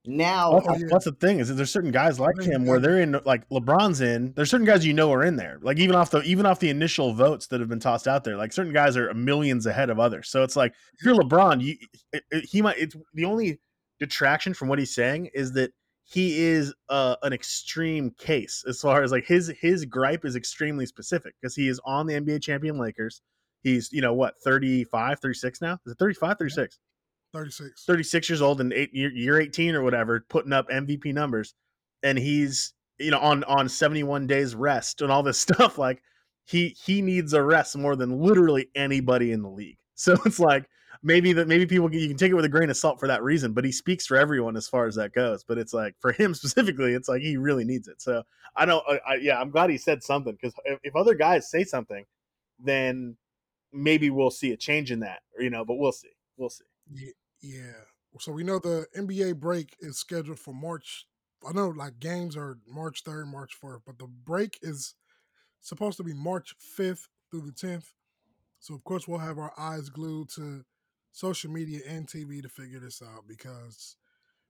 Now, 0.04 0.54
that's, 0.54 0.66
oh, 0.68 0.76
yeah. 0.76 0.86
that's, 0.90 1.04
the 1.04 1.12
thing 1.12 1.38
is 1.38 1.46
that 1.46 1.54
there's 1.54 1.70
certain 1.70 1.92
guys 1.92 2.18
like 2.18 2.40
him 2.40 2.66
where 2.66 2.80
they're 2.80 2.98
in 2.98 3.20
like 3.24 3.48
LeBron's 3.50 4.00
in. 4.00 4.32
There's 4.34 4.50
certain 4.50 4.66
guys 4.66 4.84
you 4.84 4.92
know 4.92 5.12
are 5.12 5.22
in 5.22 5.36
there, 5.36 5.60
like 5.62 5.78
even 5.78 5.94
off 5.94 6.10
the 6.10 6.22
even 6.22 6.44
off 6.44 6.58
the 6.58 6.70
initial 6.70 7.14
votes 7.14 7.46
that 7.48 7.60
have 7.60 7.68
been 7.68 7.78
tossed 7.78 8.08
out 8.08 8.24
there. 8.24 8.36
Like 8.36 8.52
certain 8.52 8.72
guys 8.72 8.96
are 8.96 9.14
millions 9.14 9.64
ahead 9.64 9.90
of 9.90 10.00
others. 10.00 10.28
So 10.28 10.42
it's 10.42 10.56
like 10.56 10.74
if 10.98 11.06
you're 11.06 11.14
LeBron, 11.14 11.62
you 11.62 11.76
it, 12.12 12.24
it, 12.32 12.44
he 12.44 12.62
might. 12.62 12.78
It's 12.78 12.96
the 13.14 13.24
only 13.24 13.60
detraction 14.00 14.54
from 14.54 14.66
what 14.66 14.80
he's 14.80 14.92
saying 14.92 15.30
is 15.34 15.52
that 15.52 15.70
he 16.12 16.42
is 16.42 16.74
uh, 16.90 17.16
an 17.22 17.32
extreme 17.32 18.10
case 18.18 18.64
as 18.68 18.80
far 18.80 19.02
as 19.02 19.12
like 19.12 19.24
his 19.24 19.52
his 19.60 19.86
gripe 19.86 20.24
is 20.24 20.36
extremely 20.36 20.84
specific 20.84 21.34
because 21.40 21.54
he 21.54 21.68
is 21.68 21.80
on 21.86 22.06
the 22.06 22.14
NBA 22.14 22.42
champion 22.42 22.78
Lakers. 22.78 23.22
He's 23.62 23.90
you 23.92 24.02
know 24.02 24.12
what 24.12 24.34
35, 24.44 25.20
36 25.20 25.60
now. 25.62 25.78
Is 25.86 25.92
it 25.92 25.98
35, 25.98 26.38
36? 26.38 26.78
36. 27.32 27.84
36 27.84 28.28
years 28.28 28.42
old 28.42 28.60
and 28.60 28.72
eight, 28.72 28.92
year 28.92 29.40
18 29.40 29.74
or 29.74 29.82
whatever, 29.82 30.24
putting 30.28 30.52
up 30.52 30.68
MVP 30.68 31.14
numbers. 31.14 31.54
And 32.02 32.18
he's, 32.18 32.74
you 32.98 33.10
know, 33.10 33.20
on, 33.20 33.44
on 33.44 33.68
71 33.68 34.26
days 34.26 34.54
rest 34.54 35.00
and 35.02 35.10
all 35.10 35.22
this 35.22 35.38
stuff. 35.40 35.78
Like 35.78 36.02
he, 36.44 36.76
he 36.84 37.00
needs 37.02 37.32
a 37.32 37.42
rest 37.42 37.76
more 37.76 37.96
than 37.96 38.20
literally 38.20 38.68
anybody 38.74 39.32
in 39.32 39.42
the 39.42 39.50
league. 39.50 39.78
So 39.94 40.16
it's 40.24 40.40
like, 40.40 40.68
maybe 41.02 41.32
that 41.32 41.48
maybe 41.48 41.66
people 41.66 41.92
you 41.94 42.08
can 42.08 42.16
take 42.16 42.30
it 42.30 42.34
with 42.34 42.44
a 42.44 42.48
grain 42.48 42.70
of 42.70 42.76
salt 42.76 43.00
for 43.00 43.08
that 43.08 43.22
reason, 43.22 43.52
but 43.52 43.64
he 43.64 43.72
speaks 43.72 44.06
for 44.06 44.16
everyone 44.16 44.56
as 44.56 44.68
far 44.68 44.86
as 44.86 44.94
that 44.96 45.12
goes. 45.12 45.44
But 45.44 45.58
it's 45.58 45.72
like 45.72 45.94
for 46.00 46.12
him 46.12 46.34
specifically, 46.34 46.94
it's 46.94 47.08
like 47.08 47.22
he 47.22 47.36
really 47.36 47.64
needs 47.64 47.88
it. 47.88 48.02
So 48.02 48.22
I 48.56 48.64
don't, 48.64 48.84
I, 49.06 49.14
yeah, 49.16 49.40
I'm 49.40 49.50
glad 49.50 49.70
he 49.70 49.78
said 49.78 50.02
something 50.02 50.34
because 50.34 50.54
if, 50.64 50.78
if, 50.82 50.96
other 50.96 51.14
guys 51.14 51.50
say 51.50 51.64
something, 51.64 52.04
then 52.58 53.16
maybe 53.72 54.10
we'll 54.10 54.30
see 54.30 54.52
a 54.52 54.56
change 54.56 54.90
in 54.90 55.00
that, 55.00 55.20
you 55.38 55.50
know. 55.50 55.64
But 55.64 55.76
we'll 55.76 55.92
see, 55.92 56.12
we'll 56.36 56.50
see. 56.50 56.64
Yeah. 57.40 57.72
So 58.18 58.30
we 58.32 58.44
know 58.44 58.58
the 58.58 58.86
NBA 58.96 59.40
break 59.40 59.74
is 59.80 59.98
scheduled 59.98 60.38
for 60.38 60.52
March. 60.52 61.06
I 61.48 61.52
know 61.52 61.68
like 61.68 61.98
games 61.98 62.36
are 62.36 62.58
March 62.68 63.02
3rd, 63.04 63.26
March 63.26 63.56
4th, 63.60 63.80
but 63.86 63.98
the 63.98 64.06
break 64.06 64.58
is 64.62 64.94
supposed 65.60 65.96
to 65.96 66.04
be 66.04 66.12
March 66.12 66.54
5th 66.78 67.08
through 67.30 67.40
the 67.40 67.52
10th. 67.52 67.86
So 68.60 68.74
of 68.74 68.84
course 68.84 69.08
we'll 69.08 69.18
have 69.18 69.38
our 69.38 69.52
eyes 69.58 69.88
glued 69.88 70.28
to 70.36 70.64
social 71.12 71.50
media 71.50 71.80
and 71.88 72.06
TV 72.06 72.42
to 72.42 72.48
figure 72.48 72.80
this 72.80 73.02
out 73.02 73.28
because 73.28 73.96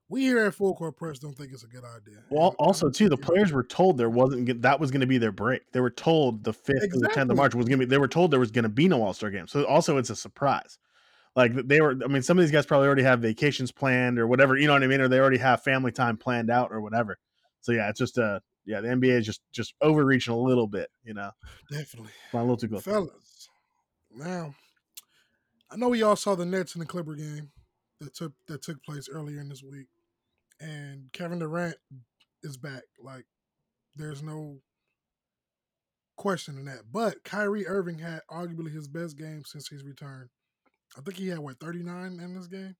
we 0.09 0.23
here 0.23 0.45
at 0.45 0.55
Full 0.55 0.75
Court 0.75 0.97
Press 0.97 1.19
don't 1.19 1.37
think 1.37 1.53
it's 1.53 1.65
a 1.65 1.69
good 1.69 1.85
idea. 1.85 2.23
Well, 2.31 2.55
also 2.59 2.91
too, 2.91 3.09
the 3.09 3.17
players 3.17 3.53
were 3.53 3.63
told 3.63 3.99
there 3.99 4.11
wasn't 4.11 4.63
that 4.63 4.79
was 4.79 4.91
going 4.91 5.01
to 5.01 5.07
be 5.07 5.19
their 5.19 5.33
break. 5.33 5.63
They 5.73 5.81
were 5.81 5.91
told 5.91 6.45
the 6.45 6.53
fifth 6.53 6.85
exactly. 6.85 7.01
the 7.01 7.09
tenth 7.09 7.31
of 7.31 7.37
March 7.37 7.55
was 7.55 7.67
going 7.67 7.81
to 7.81 7.87
be. 7.87 7.91
They 7.91 7.99
were 7.99 8.09
told 8.09 8.31
there 8.31 8.41
was 8.41 8.51
going 8.51 8.65
to 8.65 8.69
be 8.69 8.89
no 8.89 9.03
All 9.03 9.15
Star 9.15 9.31
game. 9.31 9.47
So 9.47 9.65
also 9.65 9.99
it's 9.99 10.11
a 10.11 10.17
surprise. 10.17 10.79
Like 11.35 11.55
they 11.55 11.81
were, 11.81 11.97
I 12.05 12.09
mean, 12.09 12.23
some 12.23 12.39
of 12.39 12.45
these 12.45 12.53
guys 12.53 12.67
probably 12.67 12.87
already 12.87 13.05
have 13.05 13.21
vacations 13.21 13.73
planned 13.73 14.19
or 14.19 14.27
whatever, 14.27 14.57
you 14.57 14.67
know 14.67 14.75
what 14.75 14.83
I 14.83 14.87
mean, 14.87 15.01
or 15.01 15.09
they 15.09 15.19
already 15.19 15.39
have 15.39 15.63
family 15.63 15.91
time 15.91 16.19
planned 16.19 16.51
out 16.51 16.73
or 16.73 16.83
whatever. 16.83 17.19
So 17.63 17.73
yeah, 17.73 17.89
it's 17.89 17.99
just 17.99 18.19
uh 18.19 18.41
yeah, 18.67 18.81
the 18.81 18.89
NBA 18.89 19.19
is 19.19 19.27
just 19.27 19.41
just 19.51 19.75
overreaching 19.81 20.35
a 20.35 20.39
little 20.39 20.67
bit, 20.67 20.91
you 21.05 21.15
know. 21.15 21.31
Definitely. 21.71 22.13
a 22.35 22.39
little 22.39 22.57
too 22.57 22.69
close. 22.69 22.85
Fellas, 22.85 23.49
now 24.15 24.55
I 25.73 25.77
know 25.77 25.89
we 25.89 26.03
all 26.03 26.17
saw 26.17 26.35
the 26.35 26.45
Nets 26.45 26.75
and 26.75 26.83
the 26.83 26.87
Clipper 26.87 27.15
game 27.15 27.51
that 28.01 28.15
took 28.15 28.33
that 28.49 28.63
took 28.63 28.83
place 28.85 29.09
earlier 29.11 29.41
in 29.41 29.49
this 29.49 29.63
week, 29.63 29.87
and 30.61 31.11
Kevin 31.13 31.39
Durant 31.39 31.77
is 32.43 32.57
back. 32.57 32.83
Like, 33.03 33.25
there's 33.97 34.23
no 34.23 34.59
questioning 36.17 36.67
that. 36.67 36.83
But 36.93 37.25
Kyrie 37.25 37.67
Irving 37.67 37.99
had 37.99 38.21
arguably 38.31 38.73
his 38.73 38.89
best 38.89 39.17
game 39.17 39.43
since 39.47 39.69
he's 39.69 39.85
returned. 39.85 40.29
I 40.97 41.01
think 41.01 41.17
he 41.17 41.29
had 41.29 41.39
what 41.39 41.59
39 41.59 42.21
in 42.21 42.35
this 42.35 42.47
game. 42.49 42.77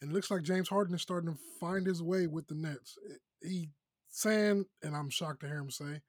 And 0.00 0.10
it 0.10 0.14
looks 0.14 0.30
like 0.30 0.42
James 0.42 0.68
Harden 0.68 0.94
is 0.94 1.02
starting 1.02 1.32
to 1.32 1.38
find 1.60 1.86
his 1.86 2.02
way 2.02 2.26
with 2.26 2.46
the 2.48 2.54
Nets. 2.54 2.96
He 3.42 3.70
saying, 4.10 4.64
and 4.82 4.96
I'm 4.96 5.10
shocked 5.10 5.40
to 5.40 5.46
hear 5.46 5.58
him 5.58 5.70
say, 5.70 6.00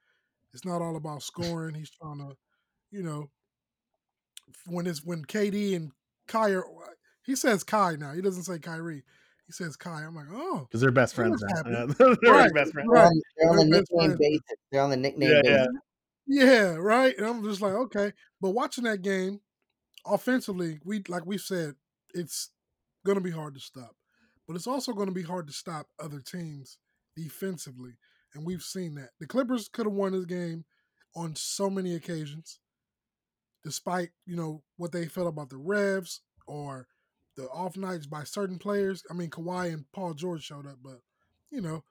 it's 0.54 0.66
not 0.66 0.82
all 0.82 0.96
about 0.96 1.24
scoring. 1.24 1.76
He's 1.76 1.92
trying 1.92 2.20
to, 2.20 2.36
you 2.92 3.04
know, 3.04 3.30
when 4.66 4.88
it's 4.88 5.04
when 5.04 5.26
KD 5.26 5.76
and 5.76 5.92
Kai 6.28 6.52
are, 6.52 6.66
uh, 6.66 6.94
he 7.24 7.36
says 7.36 7.64
Kai 7.64 7.96
now. 7.96 8.14
He 8.14 8.22
doesn't 8.22 8.44
say 8.44 8.60
Kyrie. 8.60 9.04
He 9.46 9.54
says 9.54 9.76
Kai. 9.76 10.04
I'm 10.04 10.16
like, 10.16 10.28
oh, 10.32 10.68
because 10.70 10.82
they're 10.82 10.92
best 10.92 11.16
friends 11.16 11.44
now. 11.66 11.86
they're 11.98 12.16
right, 12.32 12.54
best 12.54 12.72
friends. 12.72 12.88
Right. 12.90 13.12
They're, 13.38 13.50
on, 13.50 13.56
they're 13.56 13.64
on 13.64 13.70
the 13.70 13.78
nickname 13.78 14.18
basis. 14.20 14.42
They're 14.72 14.82
on 14.82 14.90
the 14.92 14.98
nickname 14.98 15.30
yeah, 15.30 15.42
basis. 15.42 15.68
Yeah. 16.28 16.44
yeah, 16.44 16.76
right. 16.76 17.18
And 17.18 17.26
I'm 17.26 17.44
just 17.44 17.62
like, 17.62 17.74
okay. 17.74 18.14
But 18.40 18.52
watching 18.52 18.84
that 18.84 19.02
game, 19.02 19.42
offensively, 20.06 20.80
we 20.84 21.04
like 21.08 21.26
we 21.26 21.38
said, 21.38 21.76
it's 22.14 22.52
going 23.06 23.18
to 23.18 23.24
be 23.24 23.32
hard 23.32 23.54
to 23.56 23.60
stop, 23.60 23.96
but 24.48 24.56
it's 24.56 24.68
also 24.68 24.94
going 24.94 25.08
to 25.08 25.14
be 25.14 25.24
hard 25.24 25.48
to 25.48 25.54
stop 25.54 25.88
other 26.00 26.20
teams 26.20 26.78
defensively, 27.16 27.94
and 28.34 28.46
we've 28.46 28.62
seen 28.62 28.96
that. 28.96 29.10
The 29.20 29.28
Clippers 29.28 29.68
could 29.68 29.86
have 29.86 29.94
won 29.94 30.12
this 30.12 30.26
game 30.26 30.66
on 31.16 31.36
so 31.36 31.70
many 31.70 31.96
occasions, 31.96 32.60
despite 33.64 34.10
you 34.26 34.36
know 34.36 34.64
what 34.78 34.92
they 34.92 35.06
felt 35.08 35.28
about 35.28 35.50
the 35.50 35.58
Revs 35.58 36.22
or 36.48 36.88
the 37.36 37.48
off 37.50 37.78
nights 37.78 38.06
by 38.06 38.24
certain 38.24 38.60
players. 38.60 39.04
I 39.10 39.14
mean, 39.14 39.30
Kawhi 39.30 39.74
and 39.74 39.86
Paul 39.92 40.14
George 40.14 40.44
showed 40.44 40.68
up, 40.68 40.78
but 40.84 41.00
you 41.52 41.62
know, 41.62 41.84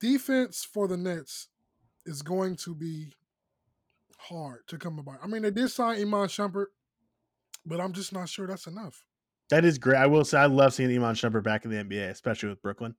defense 0.00 0.64
for 0.64 0.88
the 0.88 0.96
Nets 0.96 1.48
is 2.06 2.22
going 2.22 2.56
to 2.56 2.74
be 2.74 3.14
hard 4.18 4.66
to 4.68 4.78
come 4.78 4.98
about. 4.98 5.18
I 5.22 5.26
mean, 5.26 5.42
they 5.42 5.50
did 5.50 5.70
sign 5.70 6.00
Iman 6.00 6.28
Shumpert, 6.28 6.66
but 7.66 7.80
I'm 7.80 7.92
just 7.92 8.12
not 8.12 8.28
sure 8.28 8.46
that's 8.46 8.66
enough. 8.66 9.04
That 9.50 9.64
is 9.64 9.78
great. 9.78 9.96
I 9.96 10.06
will 10.06 10.24
say 10.24 10.38
I 10.38 10.46
love 10.46 10.74
seeing 10.74 10.94
Iman 10.94 11.14
Shumpert 11.14 11.42
back 11.42 11.64
in 11.64 11.70
the 11.70 11.82
NBA, 11.82 12.10
especially 12.10 12.50
with 12.50 12.62
Brooklyn. 12.62 12.94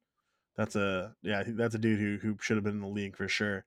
That's 0.58 0.76
a 0.76 1.16
yeah, 1.22 1.44
that's 1.48 1.76
a 1.76 1.80
dude 1.80 2.00
who 2.00 2.18
who 2.18 2.38
should 2.42 2.58
have 2.58 2.64
been 2.64 2.76
in 2.76 2.82
the 2.82 2.88
league 2.88 3.16
for 3.16 3.28
sure. 3.28 3.66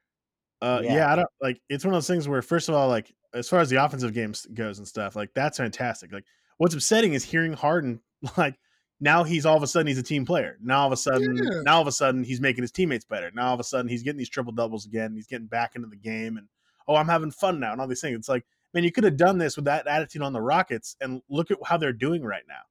Uh, 0.62 0.81
yeah. 0.83 0.95
Yeah. 0.95 1.12
I 1.12 1.16
don't 1.16 1.28
like. 1.40 1.61
It's 1.69 1.85
one 1.85 1.92
of 1.92 1.97
those 1.97 2.07
things 2.07 2.28
where, 2.28 2.40
first 2.40 2.69
of 2.69 2.75
all, 2.75 2.88
like 2.88 3.12
as 3.35 3.49
far 3.49 3.61
as 3.61 3.69
the 3.69 3.83
offensive 3.85 4.14
games 4.14 4.47
goes 4.54 4.78
and 4.78 4.87
stuff, 4.87 5.16
like 5.16 5.35
that's 5.35 5.59
fantastic. 5.59 6.12
Like 6.12 6.25
what's 6.59 6.75
upsetting 6.75 7.14
is 7.14 7.25
hearing 7.25 7.52
Harden 7.52 8.00
like 8.37 8.59
now 9.00 9.25
he's 9.25 9.45
all 9.45 9.57
of 9.57 9.62
a 9.64 9.66
sudden 9.66 9.88
he's 9.88 9.99
a 9.99 10.02
team 10.02 10.25
player. 10.25 10.57
Now 10.62 10.83
all 10.83 10.87
of 10.87 10.92
a 10.92 10.97
sudden, 10.97 11.37
Yeah. 11.37 11.62
now 11.64 11.75
all 11.76 11.83
of 11.83 11.88
a 11.88 11.92
sudden 11.92 12.23
he's 12.23 12.40
making 12.40 12.62
his 12.62 12.71
teammates 12.71 13.04
better. 13.04 13.31
Now 13.35 13.49
all 13.49 13.54
of 13.54 13.61
a 13.61 13.64
sudden 13.64 13.88
he's 13.88 14.04
getting 14.04 14.19
these 14.19 14.28
triple 14.28 14.52
doubles 14.52 14.87
again. 14.87 15.14
He's 15.14 15.26
getting 15.26 15.49
back 15.49 15.75
into 15.75 15.88
the 15.88 15.97
game, 15.97 16.37
and 16.37 16.47
oh, 16.87 16.95
I'm 16.95 17.09
having 17.09 17.33
fun 17.33 17.59
now, 17.59 17.73
and 17.73 17.81
all 17.81 17.88
these 17.88 18.00
things. 18.00 18.16
It's 18.16 18.28
like, 18.28 18.45
man, 18.73 18.85
you 18.85 18.92
could 18.92 19.02
have 19.04 19.16
done 19.16 19.38
this 19.38 19.57
with 19.57 19.64
that 19.64 19.88
attitude 19.88 20.23
on 20.23 20.33
the 20.33 20.40
Rockets, 20.40 20.95
and 21.00 21.21
look 21.28 21.50
at 21.50 21.59
how 21.64 21.76
they're 21.76 21.92
doing 21.92 22.23
right 22.23 22.45
now. 22.49 22.62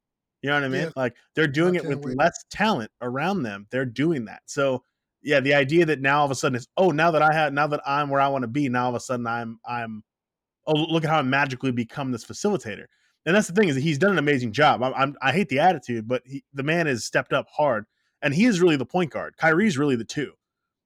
You 0.42 0.50
know 0.50 0.56
what 0.56 0.64
I 0.64 0.70
mean? 0.70 0.82
Yeah. 0.84 0.92
Like 0.96 1.16
they're 1.36 1.48
doing 1.48 1.76
it 1.76 1.86
with 1.86 2.04
wait. 2.06 2.18
less 2.18 2.46
talent 2.50 2.92
around 3.02 3.44
them. 3.44 3.68
They're 3.70 3.86
doing 3.86 4.26
that. 4.26 4.42
So 4.46 4.84
yeah, 5.24 5.40
the 5.40 5.54
idea 5.54 5.86
that 5.86 6.02
now 6.02 6.20
all 6.20 6.26
of 6.26 6.32
a 6.32 6.36
sudden 6.36 6.56
it's 6.56 6.68
oh 6.78 6.90
now 6.90 7.12
that 7.12 7.22
I 7.22 7.34
have 7.34 7.54
now 7.54 7.68
that 7.68 7.82
I'm 7.86 8.10
where 8.10 8.22
I 8.22 8.28
want 8.28 8.44
to 8.44 8.48
be, 8.48 8.70
now 8.70 8.84
all 8.86 8.90
of 8.90 8.96
a 8.96 9.00
sudden 9.00 9.28
I'm 9.28 9.60
I'm 9.66 10.04
oh 10.68 10.74
look 10.74 11.04
at 11.04 11.10
how 11.10 11.20
I 11.20 11.24
magically 11.24 11.72
become 11.72 12.12
this 12.12 12.26
facilitator. 12.26 12.86
And 13.26 13.36
that's 13.36 13.48
the 13.48 13.54
thing 13.54 13.70
is 13.70 13.76
that 13.76 13.82
he's 13.82 14.00
done 14.00 14.12
an 14.14 14.18
amazing 14.18 14.52
job. 14.52 14.82
I'm, 14.82 14.94
I'm 14.96 15.16
I 15.22 15.32
hate 15.32 15.50
the 15.50 15.60
attitude, 15.60 16.08
but 16.08 16.24
he, 16.26 16.44
the 16.54 16.64
man 16.64 16.88
has 16.88 17.06
stepped 17.06 17.34
up 17.34 17.46
hard, 17.56 17.86
and 18.22 18.34
he 18.34 18.46
is 18.46 18.62
really 18.62 18.78
the 18.78 18.86
point 18.86 19.12
guard. 19.12 19.38
Kyrie's 19.38 19.78
really 19.78 19.96
the 19.96 20.04
two, 20.04 20.34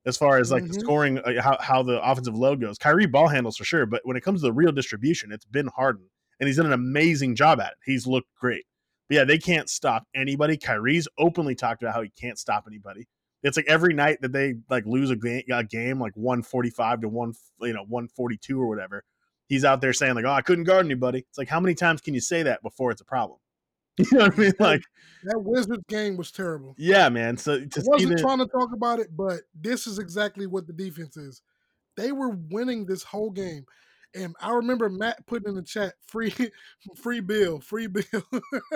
as 0.05 0.17
far 0.17 0.37
as 0.37 0.51
like 0.51 0.63
the 0.67 0.73
Mhm. 0.73 0.79
scoring, 0.81 1.19
uh, 1.19 1.41
how 1.41 1.57
how 1.61 1.81
the 1.81 2.01
offensive 2.03 2.35
load 2.35 2.59
goes. 2.59 2.77
Kyrie 2.77 3.05
ball 3.05 3.29
handles 3.29 3.55
for 3.55 3.63
sure, 3.63 3.85
but 3.85 4.01
when 4.03 4.17
it 4.17 4.21
comes 4.21 4.41
to 4.41 4.47
the 4.47 4.53
real 4.53 4.73
distribution, 4.73 5.31
it's 5.31 5.45
been 5.45 5.67
Harden, 5.67 6.09
and 6.39 6.47
he's 6.47 6.57
done 6.57 6.65
an 6.65 6.73
amazing 6.73 7.35
job 7.35 7.61
at 7.61 7.71
it. 7.71 7.77
He's 7.85 8.05
looked 8.05 8.33
great. 8.35 8.65
But 9.07 9.15
yeah, 9.15 9.23
they 9.23 9.37
can't 9.37 9.69
stop 9.69 10.05
anybody. 10.15 10.57
Kyrie's 10.57 11.07
openly 11.17 11.55
talked 11.55 11.83
about 11.83 11.93
how 11.93 12.01
he 12.01 12.09
can't 12.09 12.39
stop 12.39 12.65
anybody. 12.67 13.07
It's 13.45 13.57
like 13.57 13.67
every 13.67 13.93
night 13.93 14.21
that 14.21 14.31
they 14.31 14.55
like 14.69 14.85
lose 14.85 15.11
a, 15.11 15.15
ga- 15.15 15.45
a 15.51 15.63
game, 15.63 15.99
like 15.99 16.13
one 16.15 16.41
forty 16.41 16.69
five 16.69 17.01
to 17.01 17.07
one, 17.07 17.33
you 17.61 17.73
know, 17.73 17.85
one 17.87 18.07
forty 18.07 18.37
two 18.37 18.59
or 18.61 18.67
whatever. 18.67 19.03
He's 19.47 19.63
out 19.63 19.79
there 19.81 19.93
saying 19.93 20.15
like, 20.15 20.25
"Oh, 20.25 20.31
I 20.31 20.41
couldn't 20.41 20.63
guard 20.63 20.85
anybody." 20.85 21.19
It's 21.29 21.37
like, 21.37 21.47
how 21.47 21.59
many 21.59 21.75
times 21.75 22.01
can 22.01 22.13
you 22.15 22.19
say 22.19 22.43
that 22.43 22.63
before 22.63 22.91
it's 22.91 23.01
a 23.01 23.05
problem? 23.05 23.39
You 23.97 24.17
know 24.17 24.25
what 24.25 24.33
I 24.33 24.37
mean? 24.41 24.53
Like, 24.59 24.81
That 25.23 25.39
Wizards 25.39 25.83
game 25.87 26.17
was 26.17 26.31
terrible. 26.31 26.75
yeah, 26.77 27.07
man. 27.07 27.37
So 27.37 27.59
to 27.59 27.79
I 27.79 27.83
wasn't 27.85 28.19
trying 28.19 28.39
to 28.39 28.47
talk 28.47 28.73
about 28.73 28.99
it, 28.99 29.15
but 29.15 29.41
this 29.53 29.87
is 29.87 29.99
exactly 29.99 30.47
what 30.47 30.67
the 30.67 30.73
defense 30.73 31.15
is. 31.15 31.41
They 31.95 32.11
were 32.11 32.31
winning 32.49 32.85
this 32.85 33.03
whole 33.03 33.29
game. 33.31 33.65
And 34.13 34.33
I 34.39 34.51
remember 34.51 34.89
Matt 34.89 35.25
putting 35.27 35.49
in 35.49 35.55
the 35.55 35.61
chat, 35.61 35.93
free 36.07 36.33
free 36.95 37.19
Beal, 37.19 37.59
free 37.59 37.87
Beal. 37.87 38.23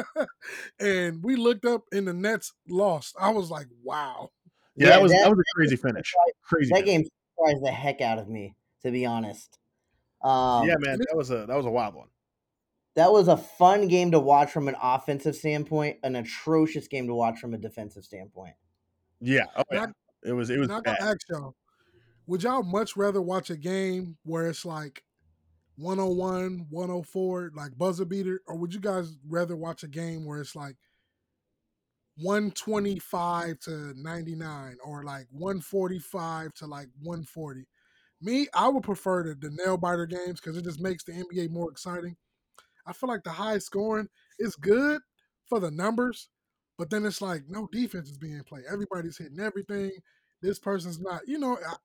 and 0.79 1.23
we 1.23 1.35
looked 1.35 1.65
up 1.65 1.83
and 1.91 2.07
the 2.07 2.13
Nets 2.13 2.53
lost. 2.67 3.15
I 3.19 3.29
was 3.29 3.49
like, 3.49 3.67
wow. 3.83 4.31
Yeah, 4.79 4.87
Yeah, 4.87 4.89
that 4.95 5.01
was 5.03 5.11
that, 5.11 5.19
that- 5.23 5.29
was 5.29 5.39
a 5.39 5.55
crazy 5.55 5.75
finish. 5.75 6.13
Crazy. 6.41 6.71
That 6.73 6.85
game 6.85 7.03
surprised 7.37 7.63
the 7.63 7.71
heck 7.71 8.01
out 8.01 8.17
of 8.19 8.27
me, 8.27 8.55
to 8.83 8.91
be 8.91 9.05
honest. 9.05 9.57
Um, 10.23 10.67
yeah, 10.67 10.75
man, 10.79 10.97
that 10.99 11.15
was 11.15 11.29
a 11.31 11.45
that 11.45 11.55
was 11.55 11.65
a 11.65 11.69
wild 11.69 11.95
one. 11.95 12.07
That 12.95 13.11
was 13.13 13.27
a 13.27 13.37
fun 13.37 13.87
game 13.87 14.11
to 14.11 14.19
watch 14.19 14.51
from 14.51 14.67
an 14.67 14.75
offensive 14.81 15.35
standpoint, 15.35 15.97
an 16.03 16.15
atrocious 16.17 16.87
game 16.87 17.07
to 17.07 17.13
watch 17.13 17.39
from 17.39 17.53
a 17.53 17.57
defensive 17.57 18.03
standpoint. 18.03 18.55
Yeah, 19.21 19.45
oh, 19.55 19.63
And 19.69 19.79
I- 19.79 19.83
yeah. 19.83 19.91
It 20.31 20.33
was 20.33 20.49
it 20.49 20.57
was 20.59 20.67
And 20.69 20.77
I 20.77 20.81
gotta 20.81 20.97
bad. 21.01 21.09
ask 21.15 21.29
y'all, 21.29 21.55
would 22.27 22.43
y'all 22.43 22.63
much 22.63 22.97
rather 22.97 23.21
watch 23.21 23.49
a 23.49 23.55
game 23.55 24.17
where 24.23 24.47
it's 24.49 24.65
like 24.65 25.03
101, 25.77 26.65
104, 26.69 27.51
like 27.55 27.77
buzzer 27.77 28.03
beater, 28.03 28.41
or 28.47 28.55
would 28.57 28.73
you 28.73 28.81
guys 28.81 29.15
rather 29.29 29.55
watch 29.55 29.83
a 29.83 29.87
game 29.87 30.25
where 30.25 30.41
it's 30.41 30.55
like 30.55 30.75
125 32.21 33.59
to 33.61 33.93
99 33.95 34.77
or 34.83 35.03
like 35.03 35.27
145 35.31 36.53
to 36.55 36.65
like 36.67 36.87
140? 37.01 37.65
Me, 38.21 38.47
I 38.53 38.67
would 38.67 38.83
prefer 38.83 39.23
the, 39.23 39.35
the 39.35 39.55
nail 39.55 39.77
biter 39.77 40.05
games 40.05 40.41
because 40.41 40.57
it 40.57 40.63
just 40.63 40.81
makes 40.81 41.03
the 41.03 41.13
NBA 41.13 41.49
more 41.49 41.71
exciting. 41.71 42.17
I 42.85 42.93
feel 42.93 43.09
like 43.09 43.23
the 43.23 43.31
high 43.31 43.59
scoring 43.59 44.09
is 44.39 44.55
good 44.55 45.01
for 45.47 45.59
the 45.59 45.71
numbers, 45.71 46.29
but 46.77 46.89
then 46.89 47.05
it's 47.05 47.21
like 47.21 47.43
no 47.47 47.67
defense 47.71 48.09
is 48.09 48.17
being 48.17 48.43
played. 48.43 48.65
Everybody's 48.71 49.17
hitting 49.17 49.39
everything. 49.39 49.91
This 50.41 50.59
person's 50.59 50.99
not, 50.99 51.21
you 51.27 51.39
know, 51.39 51.57
I, 51.67 51.75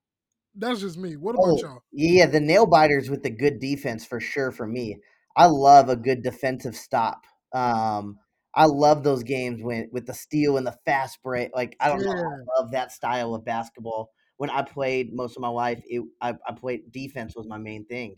that's 0.55 0.81
just 0.81 0.99
me. 0.99 1.17
What 1.17 1.37
about 1.37 1.61
Oh, 1.61 1.63
y'all? 1.63 1.83
yeah, 1.93 2.27
the 2.27 2.41
nail 2.41 2.67
biters 2.67 3.11
with 3.11 3.23
the 3.23 3.31
good 3.31 3.61
defense 3.61 4.05
for 4.05 4.21
sure 4.21 4.53
for 4.53 4.67
me. 4.67 4.99
I 5.37 5.47
love 5.47 5.89
a 5.89 5.97
good 5.97 6.23
defensive 6.23 6.77
stop. 6.77 7.25
Um, 7.53 8.19
I 8.57 8.67
love 8.67 9.03
those 9.03 9.23
games 9.23 9.63
when 9.63 9.89
with 9.93 10.07
the 10.07 10.15
steal 10.15 10.57
and 10.57 10.67
the 10.67 10.77
fast 10.85 11.23
break. 11.23 11.51
Like 11.55 11.77
I 11.81 11.89
don't 11.89 12.03
know, 12.03 12.11
I 12.13 12.61
love 12.61 12.71
that 12.73 12.93
style 12.93 13.35
of 13.35 13.45
basketball. 13.45 14.11
When 14.37 14.51
I 14.51 14.63
played 14.63 15.13
most 15.13 15.37
of 15.37 15.43
my 15.43 15.49
life, 15.49 15.83
it, 15.87 16.03
I, 16.21 16.35
I 16.47 16.53
played 16.53 16.91
defense 16.93 17.35
was 17.37 17.47
my 17.47 17.59
main 17.59 17.87
thing. 17.87 18.17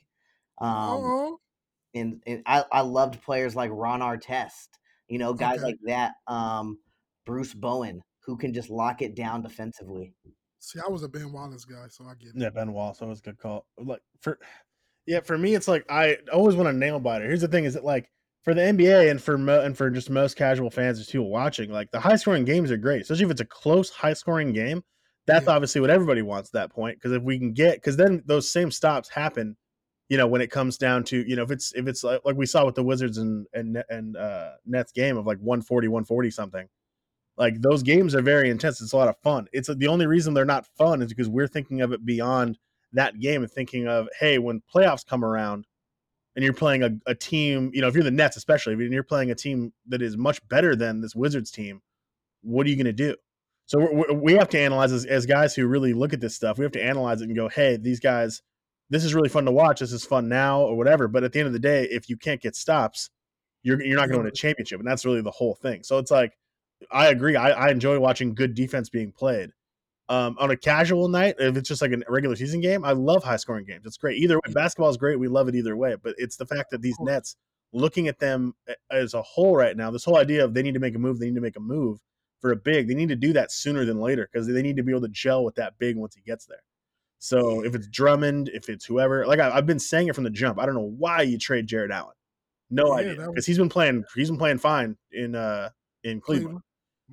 Um, 0.60 0.68
Oh, 1.08 1.40
and, 1.94 2.22
and 2.26 2.42
I, 2.46 2.64
I 2.72 2.80
loved 2.82 3.22
players 3.22 3.56
like 3.56 3.70
Ron 3.72 4.00
Artest, 4.00 4.68
you 5.08 5.18
know, 5.18 5.34
guys 5.34 5.56
Okay. 5.56 5.64
like 5.64 5.78
that. 5.86 6.12
Um, 6.26 6.78
Bruce 7.24 7.54
Bowen, 7.54 8.02
who 8.24 8.36
can 8.36 8.52
just 8.54 8.70
lock 8.70 9.02
it 9.02 9.14
down 9.14 9.42
defensively. 9.42 10.14
see, 10.58 10.80
I 10.84 10.90
was 10.90 11.02
a 11.02 11.08
Ben 11.08 11.32
Wallace 11.32 11.64
guy, 11.64 11.86
so 11.88 12.04
I 12.04 12.14
get 12.14 12.30
it. 12.30 12.34
Yeah, 12.36 12.50
Ben 12.50 12.72
Wallace, 12.72 12.98
that 12.98 13.06
was 13.06 13.20
a 13.20 13.22
good 13.22 13.38
call. 13.38 13.66
Like 13.78 14.00
for 14.20 14.38
yeah, 15.06 15.20
for 15.20 15.38
me, 15.38 15.54
it's 15.54 15.68
like 15.68 15.84
I 15.88 16.18
always 16.32 16.56
want 16.56 16.68
a 16.68 16.72
nail 16.72 16.98
biter. 17.00 17.26
Here's 17.26 17.40
the 17.40 17.48
thing: 17.48 17.64
is 17.64 17.74
that 17.74 17.84
like 17.84 18.10
for 18.46 18.54
the 18.54 18.60
NBA 18.62 19.10
and 19.10 19.20
for 19.20 19.36
mo- 19.36 19.62
and 19.62 19.76
for 19.76 19.90
just 19.90 20.08
most 20.08 20.36
casual 20.36 20.70
fans, 20.70 20.98
just 20.98 21.10
people 21.10 21.28
watching, 21.28 21.72
like 21.72 21.90
the 21.90 21.98
high 21.98 22.14
scoring 22.14 22.44
games 22.44 22.70
are 22.70 22.76
great, 22.76 23.02
especially 23.02 23.24
if 23.24 23.32
it's 23.32 23.40
a 23.40 23.44
close, 23.44 23.90
high 23.90 24.12
scoring 24.12 24.52
game. 24.52 24.84
That's 25.26 25.48
Yeah. 25.48 25.54
obviously 25.54 25.80
what 25.80 25.90
everybody 25.90 26.22
wants 26.22 26.50
at 26.50 26.52
that 26.52 26.70
point 26.70 26.96
because 26.96 27.10
if 27.10 27.24
we 27.24 27.40
can 27.40 27.52
get 27.52 27.74
because 27.74 27.96
then 27.96 28.22
those 28.26 28.48
same 28.48 28.70
stops 28.70 29.08
happen. 29.08 29.56
You 30.08 30.16
know, 30.16 30.28
when 30.28 30.40
it 30.40 30.52
comes 30.52 30.78
down 30.78 31.02
to 31.06 31.28
you 31.28 31.34
know 31.34 31.42
if 31.42 31.50
it's 31.50 31.72
if 31.74 31.88
it's 31.88 32.04
like, 32.04 32.20
like 32.24 32.36
we 32.36 32.46
saw 32.46 32.64
with 32.64 32.76
the 32.76 32.84
Wizards 32.84 33.18
and 33.18 33.48
and 33.52 33.82
and 33.88 34.16
uh, 34.16 34.52
Nets 34.64 34.92
game 34.92 35.16
of 35.16 35.26
like 35.26 35.38
140, 35.38 35.88
140 35.88 36.30
something. 36.30 36.68
Like 37.36 37.60
those 37.60 37.82
games 37.82 38.14
are 38.14 38.22
very 38.22 38.48
intense. 38.48 38.80
It's 38.80 38.92
a 38.92 38.96
lot 38.96 39.08
of 39.08 39.18
fun. 39.24 39.48
It's 39.52 39.68
the 39.74 39.88
only 39.88 40.06
reason 40.06 40.34
they're 40.34 40.44
not 40.44 40.66
fun 40.78 41.02
is 41.02 41.08
because 41.08 41.28
we're 41.28 41.48
thinking 41.48 41.80
of 41.80 41.92
it 41.92 42.04
beyond 42.06 42.58
that 42.92 43.18
game 43.18 43.42
and 43.42 43.50
thinking 43.50 43.88
of, 43.88 44.08
hey, 44.20 44.38
when 44.38 44.62
playoffs 44.72 45.04
come 45.04 45.24
around 45.24 45.66
and 46.36 46.44
you're 46.44 46.54
playing 46.54 46.82
a, 46.82 46.90
a 47.06 47.14
team, 47.14 47.70
you 47.74 47.80
know, 47.80 47.88
if 47.88 47.94
you're 47.94 48.04
the 48.04 48.10
Nets, 48.10 48.36
especially, 48.36 48.74
and 48.74 48.92
you're 48.92 49.02
playing 49.02 49.30
a 49.30 49.34
team 49.34 49.72
that 49.88 50.02
is 50.02 50.16
much 50.16 50.46
better 50.48 50.76
than 50.76 51.00
this 51.00 51.16
Wizards 51.16 51.50
team, 51.50 51.80
what 52.42 52.66
are 52.66 52.70
you 52.70 52.76
going 52.76 52.84
to 52.86 52.92
do? 52.92 53.16
So 53.64 53.80
we're, 53.80 54.12
we're- 54.12 54.38
have 54.38 54.50
to 54.50 54.60
analyze 54.60 54.92
as, 54.92 55.06
as 55.06 55.26
guys 55.26 55.54
who 55.54 55.66
really 55.66 55.94
look 55.94 56.12
at 56.12 56.20
this 56.20 56.36
stuff. 56.36 56.58
We 56.58 56.64
have 56.64 56.72
to 56.72 56.84
analyze 56.84 57.22
it 57.22 57.28
and 57.28 57.36
go, 57.36 57.48
hey, 57.48 57.76
these 57.76 57.98
guys, 57.98 58.42
this 58.90 59.02
is 59.02 59.14
really 59.14 59.28
fun 59.30 59.46
to 59.46 59.50
watch. 59.50 59.80
This 59.80 59.92
is 59.92 60.04
fun 60.04 60.28
now 60.28 60.60
or 60.60 60.76
whatever. 60.76 61.08
But 61.08 61.24
at 61.24 61.32
the 61.32 61.40
end 61.40 61.48
of 61.48 61.52
the 61.52 61.58
day, 61.58 61.84
if 61.90 62.08
you 62.08 62.16
can't 62.16 62.40
get 62.40 62.54
stops, 62.54 63.10
you're 63.62 63.82
you're 63.82 63.96
not 63.96 64.08
going 64.08 64.12
to 64.12 64.18
win 64.18 64.26
a 64.28 64.30
championship, 64.30 64.78
and 64.78 64.86
that's 64.86 65.04
really 65.04 65.22
the 65.22 65.32
whole 65.32 65.54
thing. 65.56 65.82
So 65.82 65.98
it's 65.98 66.12
like, 66.12 66.38
I 66.92 67.08
agree. 67.08 67.34
I, 67.34 67.50
I 67.50 67.70
enjoy 67.70 67.98
watching 67.98 68.34
good 68.34 68.54
defense 68.54 68.88
being 68.88 69.10
played. 69.10 69.50
Um, 70.08 70.36
on 70.38 70.50
a 70.52 70.56
casual 70.56 71.08
night, 71.08 71.34
if 71.40 71.56
it's 71.56 71.68
just 71.68 71.82
like 71.82 71.90
a 71.92 71.98
regular 72.08 72.36
season 72.36 72.60
game, 72.60 72.84
I 72.84 72.92
love 72.92 73.24
high 73.24 73.36
scoring 73.36 73.64
games. 73.64 73.82
It's 73.86 73.96
great. 73.96 74.18
Either 74.18 74.36
way, 74.36 74.52
basketball 74.52 74.88
is 74.88 74.96
great. 74.96 75.18
We 75.18 75.26
love 75.28 75.48
it 75.48 75.54
either 75.56 75.76
way. 75.76 75.96
But 76.00 76.14
it's 76.18 76.36
the 76.36 76.46
fact 76.46 76.70
that 76.70 76.80
these. 76.82 76.96
Nets, 77.00 77.36
looking 77.72 78.06
at 78.08 78.18
them 78.20 78.54
as 78.90 79.14
a 79.14 79.22
whole 79.22 79.56
right 79.56 79.76
now, 79.76 79.90
this 79.90 80.04
whole 80.04 80.16
idea 80.16 80.44
of 80.44 80.54
they 80.54 80.62
need 80.62 80.74
to 80.74 80.80
make 80.80 80.94
a 80.94 80.98
move, 80.98 81.18
they 81.18 81.26
need 81.26 81.34
to 81.34 81.40
make 81.40 81.56
a 81.56 81.60
move 81.60 81.98
for 82.40 82.52
a 82.52 82.56
big, 82.56 82.86
they 82.86 82.94
need 82.94 83.08
to 83.08 83.16
do 83.16 83.32
that 83.32 83.50
sooner 83.50 83.84
than 83.84 83.98
later 84.00 84.28
because 84.32 84.46
they 84.46 84.62
need 84.62 84.76
to 84.76 84.82
be 84.82 84.92
able 84.92 85.00
to 85.02 85.08
gel 85.08 85.44
with 85.44 85.56
that 85.56 85.76
big 85.78 85.96
once 85.96 86.14
he 86.14 86.20
gets 86.22 86.46
there. 86.46 86.62
So 87.18 87.64
if 87.64 87.74
it's 87.74 87.88
Drummond, 87.88 88.50
if 88.54 88.68
it's 88.68 88.84
whoever, 88.84 89.26
like 89.26 89.40
I, 89.40 89.50
I've 89.50 89.66
been 89.66 89.78
saying 89.80 90.08
it 90.08 90.14
from 90.14 90.24
the 90.24 90.30
jump, 90.30 90.58
I 90.60 90.66
don't 90.66 90.74
know 90.76 90.92
why 90.96 91.22
you 91.22 91.38
trade 91.38 91.66
Jarrett 91.66 91.90
Allen. 91.90 92.14
No 92.70 92.88
Yeah, 92.88 93.00
idea 93.00 93.14
that 93.16 93.18
was- 93.20 93.28
because 93.34 93.46
he's 93.46 93.58
been 93.58 93.68
playing. 93.68 94.04
He's 94.14 94.28
been 94.30 94.38
playing 94.38 94.58
fine 94.58 94.96
in 95.12 95.34
uh 95.34 95.70
in 96.04 96.20
Cleveland 96.20 96.44
Cleveland. 96.44 96.62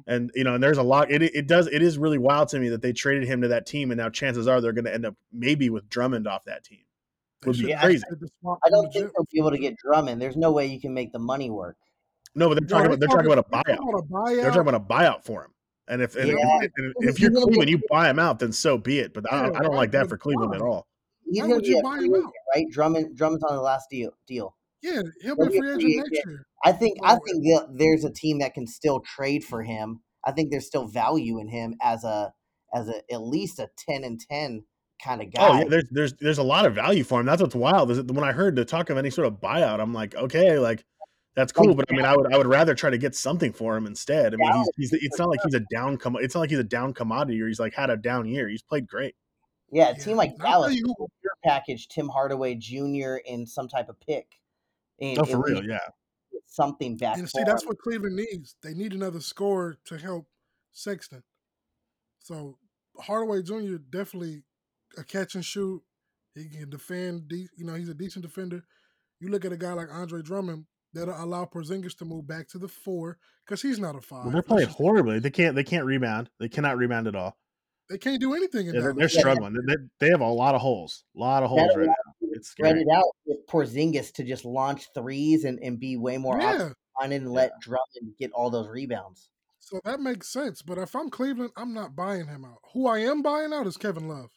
And 0.08 0.32
you 0.36 0.44
know, 0.44 0.56
and 0.56 0.64
there's 0.64 0.78
a 0.78 0.84
lot. 0.84 1.12
It 1.12 1.22
it 1.22 1.48
does. 1.48 1.68
It 1.68 1.82
is 1.82 1.98
really 1.98 2.18
wild 2.18 2.50
to 2.50 2.60
me 2.60 2.70
that 2.70 2.82
they 2.82 2.94
traded 2.94 3.28
him 3.28 3.42
to 3.42 3.48
that 3.50 3.66
team, 3.66 3.92
and 3.92 3.98
now 4.00 4.10
chances 4.10 4.48
are 4.48 4.60
they're 4.62 4.74
going 4.74 4.86
to 4.86 4.94
end 4.94 5.06
up 5.06 5.16
maybe 5.32 5.70
with 5.70 5.90
Drummond 5.90 6.28
off 6.28 6.44
that 6.46 6.64
team. 6.64 6.80
Would 7.46 7.54
be 7.54 7.60
should 7.60 7.70
have 7.72 7.82
crazy. 7.82 8.04
traded 8.08 8.30
I 8.66 8.70
don't 8.70 8.92
think 8.92 9.12
they'll 9.16 9.28
be 9.32 9.40
able 9.40 9.52
to 9.52 9.58
get 9.58 9.76
Drummond. 9.78 10.22
There's 10.22 10.38
no 10.38 10.52
way 10.52 10.66
you 10.66 10.80
can 10.80 10.94
make 10.94 11.12
the 11.12 11.20
money 11.20 11.50
work. 11.50 11.78
No, 12.36 12.50
but 12.50 12.56
they're 12.56 12.64
No, 12.64 12.68
talking 12.70 12.86
about 12.88 13.00
they're 13.00 13.10
talking 13.10 13.32
about 13.32 13.46
a 13.46 13.50
buyout. 13.72 13.78
a 14.00 14.04
buyout. 14.04 14.36
They're 14.42 14.52
talking 14.52 14.62
about 14.62 14.76
a 14.76 14.80
buyout 14.80 15.24
for 15.26 15.44
him. 15.46 15.52
And 15.90 16.02
if 16.02 16.16
and, 16.16 16.30
Yeah. 16.30 16.36
if, 16.62 16.72
and 16.78 16.94
if 17.10 17.20
you're 17.20 17.30
Cleveland, 17.32 17.70
you 17.70 17.82
buy 17.90 18.10
him 18.10 18.18
out, 18.18 18.40
then 18.40 18.52
so 18.54 18.78
be 18.78 19.00
it. 19.00 19.14
But 19.14 19.32
I 19.32 19.44
don't, 19.44 19.56
I 19.58 19.62
don't 19.62 19.76
like 19.76 19.92
that 19.92 20.08
for 20.08 20.18
Cleveland 20.18 20.56
at 20.56 20.62
why? 20.62 20.68
all. 20.68 20.88
He's 21.30 21.42
Why 21.42 21.48
going 21.48 21.56
would 21.58 21.66
to 21.66 21.70
be 21.72 21.76
you 21.78 21.84
buy 21.84 21.98
him 21.98 22.04
agent, 22.06 22.26
out? 22.26 22.32
right? 22.56 22.66
Drummond, 22.72 23.18
Drummond's 23.18 23.44
on 23.44 23.56
the 23.56 23.62
last 23.62 23.90
deal. 23.90 24.12
Deal. 24.28 24.56
Yeah, 24.82 25.02
he'll 25.22 25.36
He'll 25.36 25.36
be 25.36 25.44
a 25.44 25.50
be 25.50 25.58
free 25.60 25.74
free 25.74 25.94
agent 25.94 26.08
next 26.12 26.26
year. 26.26 26.46
I 26.66 26.72
think. 26.72 26.98
I 27.04 27.14
think 27.16 27.44
that 27.46 27.68
there's 27.74 28.04
a 28.06 28.10
team 28.12 28.40
that 28.40 28.54
can 28.54 28.68
still 28.68 29.00
trade 29.02 29.44
for 29.44 29.64
him. 29.64 30.02
I 30.26 30.32
think 30.32 30.52
there's 30.52 30.66
still 30.68 30.88
value 30.88 31.40
in 31.40 31.48
him 31.48 31.76
as 31.82 32.04
a 32.04 32.34
as 32.74 32.88
a 32.90 33.02
at 33.14 33.22
least 33.22 33.60
a 33.60 33.70
ten 33.78 34.04
and 34.04 34.20
ten 34.20 34.64
kind 35.04 35.22
of 35.22 35.34
guy. 35.34 35.48
Oh 35.48 35.58
yeah, 35.60 35.64
there's 35.68 35.86
there's 35.92 36.14
there's 36.14 36.38
a 36.38 36.44
lot 36.44 36.66
of 36.66 36.74
value 36.76 37.04
for 37.04 37.20
him. 37.20 37.26
That's 37.26 37.42
what's 37.42 37.56
wild. 37.56 37.92
Is 37.92 38.02
when 38.04 38.24
I 38.24 38.32
heard 38.32 38.56
the 38.56 38.64
talk 38.66 38.90
of 38.90 38.98
any 38.98 39.10
sort 39.10 39.28
of 39.28 39.42
buyout, 39.42 39.80
I'm 39.82 39.94
like, 39.94 40.16
okay, 40.16 40.58
like 40.60 40.86
that's 41.36 41.52
cool, 41.52 41.68
Like, 41.70 41.78
but 41.78 41.86
I 41.92 41.96
mean, 41.96 42.06
I 42.06 42.16
would 42.16 42.34
I 42.34 42.38
would 42.38 42.48
rather 42.48 42.76
try 42.76 42.90
to 42.92 42.98
get 42.98 43.16
something 43.16 43.52
for 43.52 43.76
him 43.76 43.86
instead. 43.88 44.34
I 44.34 44.38
mean, 44.38 44.52
he's, 44.78 44.92
he's 44.92 45.04
it's 45.04 45.20
not 45.20 45.30
like 45.30 45.40
he's 45.44 45.56
a 45.56 45.62
down 45.72 45.98
com- 45.98 46.18
it's 46.22 46.36
not 46.36 46.42
like 46.42 46.50
he's 46.52 46.60
a 46.60 46.64
down 46.64 46.94
commodity 46.94 47.42
or 47.42 47.48
he's 47.48 47.60
like 47.60 47.74
had 47.74 47.90
a 47.90 47.98
down 47.98 48.26
year. 48.28 48.48
He's 48.48 48.62
played 48.62 48.88
great. 48.88 49.16
yeah, 49.72 49.90
a 49.90 49.98
Yeah. 49.98 50.04
team 50.04 50.16
like 50.16 50.30
And 50.34 50.42
I'll 50.44 50.52
tell 50.52 50.62
Dallas 50.62 50.76
you 50.76 50.96
who- 50.98 51.08
package 51.44 51.90
Tim 51.90 52.08
Hardaway 52.08 52.56
Jr. 52.56 53.16
in 53.26 53.46
some 53.46 53.68
type 53.68 53.90
of 53.90 54.00
pick. 54.00 54.28
And 55.02 55.20
Oh, 55.20 55.26
for 55.26 55.40
at 55.40 55.44
real, 55.46 55.58
least 55.58 55.70
yeah. 55.70 55.80
Get 56.58 56.64
something 56.64 56.98
back. 56.98 57.18
And 57.18 57.30
see, 57.30 57.40
for 57.42 57.46
that's 57.46 57.64
him. 57.64 57.70
what 57.70 57.80
Cleveland 57.80 58.16
needs. 58.16 58.56
They 58.64 58.74
need 58.74 58.94
another 58.94 59.20
scorer 59.20 59.78
to 59.86 59.98
help 59.98 60.28
Sexton. 60.72 61.24
So 62.20 62.58
Hardaway 63.00 63.42
Jr. 63.44 63.78
definitely 63.90 64.44
a 64.98 65.04
catch 65.04 65.36
and 65.36 65.46
shoot. 65.46 65.82
He 66.36 66.50
can 66.50 66.70
defend. 66.70 67.28
De- 67.28 67.48
you 67.58 67.66
know, 67.66 67.76
he's 67.76 67.90
a 67.90 67.94
decent 67.94 68.26
defender. 68.26 68.64
You 69.20 69.30
look 69.30 69.46
at 69.46 69.52
a 69.54 69.58
guy 69.58 69.74
like 69.74 69.90
Andre 69.92 70.22
Drummond 70.22 70.66
that'll 70.94 71.22
allow 71.24 71.46
Porzingis 71.46 71.98
to 71.98 72.06
move 72.06 72.28
back 72.28 72.48
to 72.50 72.58
the 72.58 72.68
four 72.68 73.18
because 73.46 73.62
he's 73.62 73.80
not 73.80 73.96
a 73.96 74.02
five. 74.02 74.24
Well, 74.26 74.34
they're 74.34 74.42
playing 74.42 74.68
just- 74.68 74.78
horribly. 74.78 75.20
They 75.20 75.30
can't 75.30 75.56
they 75.56 75.64
can't 75.64 75.86
rebound. 75.86 76.30
They 76.40 76.50
cannot 76.50 76.78
rebound 76.78 77.08
at 77.08 77.16
all. 77.16 77.38
They 77.90 77.98
can't 77.98 78.20
do 78.20 78.34
anything 78.34 78.68
in 78.68 78.76
Yeah, 78.76 78.82
they're, 78.82 78.94
they're 78.94 79.10
struggling. 79.10 79.54
They, 79.54 79.74
they- 79.76 79.82
they 80.00 80.10
have 80.10 80.22
a 80.22 80.28
lot 80.28 80.56
of 80.56 80.62
holes. 80.62 81.04
A 81.16 81.20
lot 81.20 81.44
of 81.44 81.50
holes 81.50 81.70
right 81.76 81.88
now. 81.88 81.94
It's 82.44 82.52
spread 82.52 82.78
it 82.78 82.88
out 82.94 83.06
with 83.26 83.38
Porzingis 83.48 84.12
to 84.16 84.24
just 84.24 84.44
launch 84.44 84.88
threes 84.94 85.46
and, 85.46 85.60
and 85.64 85.80
be 85.80 85.96
way 85.96 86.18
more 86.18 86.38
Yeah. 86.40 86.70
on 87.02 87.12
and 87.14 87.32
let 87.32 87.52
Drummond 87.62 88.16
get 88.20 88.32
all 88.34 88.50
those 88.50 88.68
rebounds. 88.68 89.30
So 89.60 89.80
that 89.86 90.02
makes 90.02 90.28
sense. 90.28 90.62
But 90.62 90.78
if 90.78 90.94
I'm 90.94 91.10
Cleveland, 91.10 91.52
I'm 91.56 91.74
not 91.74 91.96
buying 91.96 92.28
him 92.28 92.44
out. 92.44 92.58
Who 92.74 92.86
I 92.88 93.00
am 93.00 93.22
buying 93.22 93.54
out 93.54 93.66
is 93.66 93.78
Kevin 93.78 94.10
Love. 94.10 94.30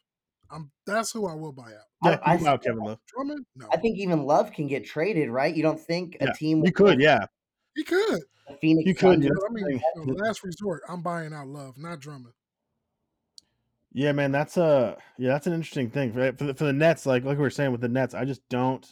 I'm 0.52 0.70
that's 0.86 1.10
who 1.10 1.26
I 1.26 1.34
will 1.34 1.50
buy 1.50 1.72
out. 1.72 1.88
Yeah, 2.04 2.18
I- 2.24 2.34
I- 2.34 2.36
wow, 2.36 2.56
Kevin 2.58 2.78
Love. 2.84 3.00
Drummond, 3.08 3.44
no, 3.56 3.66
I 3.72 3.76
think 3.78 3.98
even 3.98 4.22
Love 4.22 4.52
can 4.52 4.68
get 4.68 4.84
traded, 4.86 5.28
right? 5.28 5.52
You 5.54 5.64
don't 5.64 5.80
think 5.80 6.16
a 6.20 6.32
team 6.32 6.58
You 6.58 6.62
with 6.62 6.74
could, 6.74 7.00
yeah. 7.00 7.26
he 7.74 7.82
could. 7.82 8.22
Phoenix 8.60 8.86
You 8.86 8.94
could, 8.94 9.24
yeah. 9.24 9.30
I 9.30 9.52
mean, 9.52 9.80
you 9.96 10.04
know, 10.06 10.12
last 10.24 10.44
resort, 10.44 10.82
I'm 10.88 11.02
buying 11.02 11.32
out 11.32 11.48
Love, 11.48 11.76
not 11.76 11.98
Drummond. 11.98 12.34
Yeah, 13.96 14.12
man, 14.12 14.30
that's 14.30 14.58
a 14.58 14.98
yeah, 15.16 15.30
that's 15.30 15.46
an 15.46 15.54
interesting 15.54 15.88
thing 15.88 16.12
for 16.12 16.30
for 16.34 16.44
the, 16.44 16.54
for 16.54 16.64
the 16.64 16.72
Nets. 16.74 17.06
Like 17.06 17.24
like 17.24 17.38
we 17.38 17.42
were 17.42 17.48
saying 17.48 17.72
with 17.72 17.80
the 17.80 17.88
Nets, 17.88 18.12
I 18.12 18.26
just 18.26 18.46
don't. 18.50 18.86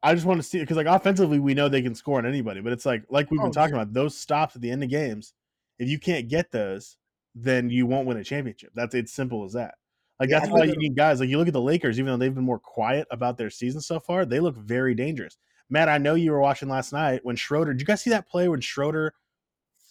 I 0.00 0.14
just 0.14 0.26
want 0.26 0.38
to 0.40 0.46
see 0.46 0.60
because 0.60 0.76
like 0.76 0.86
offensively, 0.86 1.40
we 1.40 1.54
know 1.54 1.68
they 1.68 1.82
can 1.82 1.96
score 1.96 2.18
on 2.18 2.26
anybody, 2.26 2.60
but 2.60 2.72
it's 2.72 2.86
like 2.86 3.02
like 3.10 3.32
we've 3.32 3.42
been 3.42 3.50
Oh, 3.50 3.52
talking 3.52 3.74
about 3.74 3.92
those 3.92 4.16
stops 4.16 4.54
at 4.54 4.62
the 4.62 4.70
end 4.70 4.84
of 4.84 4.90
games. 4.90 5.34
If 5.80 5.88
you 5.88 5.98
can't 5.98 6.28
get 6.28 6.52
those, 6.52 6.98
then 7.34 7.68
you 7.68 7.84
won't 7.86 8.06
win 8.06 8.16
a 8.16 8.22
championship. 8.22 8.70
That's 8.76 8.94
it's 8.94 9.12
simple 9.12 9.44
as 9.44 9.54
that. 9.54 9.74
Like 10.20 10.30
Yeah, 10.30 10.38
that's 10.38 10.52
why 10.52 10.64
you 10.66 10.76
need 10.76 10.94
guys 10.94 11.18
like 11.18 11.28
you 11.28 11.38
look 11.38 11.48
at 11.48 11.52
the 11.52 11.60
Lakers, 11.60 11.98
even 11.98 12.12
though 12.12 12.18
they've 12.18 12.34
been 12.34 12.44
more 12.44 12.60
quiet 12.60 13.08
about 13.10 13.38
their 13.38 13.50
season 13.50 13.80
so 13.80 13.98
far, 13.98 14.24
they 14.24 14.38
look 14.38 14.56
very 14.56 14.94
dangerous. 14.94 15.36
Matt, 15.68 15.88
I 15.88 15.98
know 15.98 16.14
you 16.14 16.30
were 16.30 16.40
watching 16.40 16.68
last 16.68 16.92
night 16.92 17.24
when 17.24 17.34
Schroeder. 17.34 17.72
Did 17.72 17.80
you 17.80 17.86
guys 17.86 18.02
see 18.02 18.10
that 18.10 18.28
play 18.28 18.48
when 18.48 18.60
Schroeder 18.60 19.14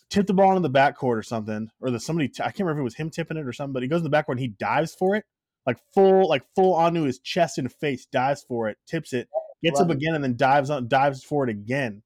tipped 0.09 0.27
the 0.27 0.33
ball 0.33 0.55
into 0.55 0.67
the 0.67 0.69
backcourt 0.77 1.17
or 1.17 1.23
something, 1.23 1.69
or 1.81 1.89
the 1.91 1.99
somebody 1.99 2.31
I 2.39 2.45
can't 2.45 2.59
remember 2.61 2.79
if 2.79 2.81
it 2.81 2.83
was 2.83 2.95
him 2.95 3.09
tipping 3.09 3.37
it 3.37 3.45
or 3.45 3.53
something, 3.53 3.73
but 3.73 3.83
he 3.83 3.89
goes 3.89 4.01
in 4.03 4.09
the 4.09 4.15
backcourt 4.17 4.31
and 4.31 4.39
he 4.39 4.47
dives 4.49 4.93
for 4.95 5.15
it, 5.15 5.25
like 5.65 5.77
full, 5.93 6.27
like 6.29 6.43
full 6.55 6.73
onto 6.73 7.03
his 7.03 7.19
chest 7.19 7.57
and 7.57 7.71
face, 7.71 8.05
dives 8.05 8.43
for 8.47 8.69
it, 8.69 8.77
tips 8.87 9.13
it, 9.13 9.27
gets 9.63 9.79
up 9.85 9.89
again, 9.89 10.15
and 10.15 10.23
then 10.23 10.35
dives 10.37 10.69
on, 10.69 10.87
dives 10.87 11.23
for 11.23 11.43
it 11.43 11.49
again. 11.49 12.01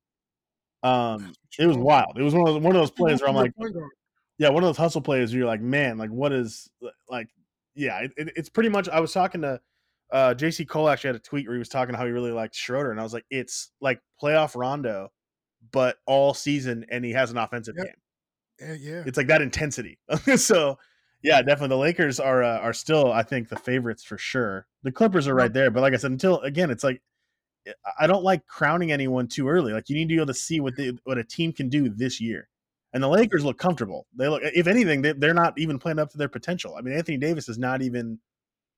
Um, 0.83 1.33
it 1.59 1.67
was 1.67 1.77
wild. 1.77 2.17
It 2.17 2.23
was 2.23 2.33
one 2.33 2.47
of 2.47 2.53
those, 2.55 2.63
one 2.63 2.75
of 2.75 2.81
those 2.81 2.91
plays 2.91 3.21
where 3.21 3.29
I'm 3.29 3.35
like, 3.35 3.51
to 3.53 3.59
be 3.59 3.61
a 3.61 3.65
point 3.65 3.75
guard. 3.75 3.91
yeah, 4.39 4.49
one 4.49 4.63
of 4.63 4.67
those 4.67 4.77
hustle 4.77 5.01
plays 5.01 5.31
where 5.31 5.39
you're 5.39 5.47
like, 5.47 5.61
man, 5.61 5.97
like 5.97 6.09
what 6.09 6.31
is 6.33 6.69
like, 7.07 7.27
yeah, 7.75 7.99
it, 7.99 8.11
it- 8.17 8.33
it's 8.35 8.49
pretty 8.49 8.69
much. 8.69 8.89
I 8.89 8.99
was 8.99 9.13
talking 9.13 9.41
to 9.41 9.59
uh, 10.11 10.33
JC 10.35 10.67
Cole 10.67 10.89
actually 10.89 11.09
had 11.09 11.15
a 11.17 11.19
tweet 11.19 11.45
where 11.47 11.55
he 11.55 11.59
was 11.59 11.69
talking 11.69 11.93
how 11.95 12.05
he 12.05 12.11
really 12.11 12.31
liked 12.31 12.55
Schroeder, 12.55 12.89
and 12.91 12.99
I 12.99 13.03
was 13.03 13.13
like, 13.13 13.25
it's 13.29 13.71
like 13.79 14.01
playoff 14.21 14.55
Rondo, 14.55 15.09
but 15.71 15.97
all 16.05 16.33
season, 16.33 16.85
and 16.89 17.03
he 17.05 17.11
has 17.11 17.31
an 17.31 17.37
offensive 17.37 17.75
Yep. 17.77 17.85
game. 17.85 17.95
Yeah, 18.59 18.73
yeah. 18.73 19.03
It's 19.05 19.17
like 19.17 19.27
that 19.27 19.41
intensity. 19.41 19.97
so, 20.35 20.77
yeah, 21.23 21.41
definitely 21.41 21.69
the 21.75 21.77
Lakers 21.81 22.19
are 22.19 22.43
uh, 22.43 22.59
are 22.59 22.73
still, 22.73 23.11
I 23.11 23.23
think, 23.23 23.49
the 23.49 23.55
favorites 23.55 24.03
for 24.03 24.17
sure. 24.17 24.67
The 24.83 24.91
Clippers 24.91 25.27
are 25.27 25.35
right 25.35 25.51
there, 25.53 25.71
but 25.71 25.81
like 25.81 25.93
I 25.93 25.97
said, 25.97 26.11
until 26.11 26.39
again, 26.41 26.69
it's 26.71 26.83
like 26.83 27.01
eh, 27.67 27.73
I- 27.85 28.03
I 28.05 28.07
don't 28.07 28.23
like 28.23 28.45
crowning 28.47 28.91
anyone 28.91 29.27
too 29.27 29.47
early. 29.47 29.73
Like 29.73 29.89
you 29.89 29.95
need 29.95 30.05
to 30.05 30.07
be 30.09 30.15
able 30.15 30.27
to 30.27 30.33
see 30.33 30.59
what 30.59 30.75
the 30.75 30.97
what 31.03 31.17
a 31.17 31.23
team 31.23 31.53
can 31.53 31.69
do 31.69 31.89
this 31.89 32.19
year. 32.21 32.47
And 32.93 33.01
the 33.01 33.07
Lakers 33.07 33.45
look 33.45 33.57
comfortable. 33.57 34.05
They 34.15 34.27
look, 34.27 34.41
if 34.43 34.67
anything, 34.67 35.01
they, 35.01 35.13
they're 35.13 35.33
not 35.33 35.57
even 35.57 35.79
playing 35.79 35.97
up 35.99 36.09
to 36.11 36.17
their 36.17 36.27
potential. 36.27 36.75
I 36.77 36.81
mean, 36.81 36.93
Anthony 36.95 37.17
Davis 37.17 37.47
is 37.49 37.57
not 37.57 37.81
even. 37.81 38.19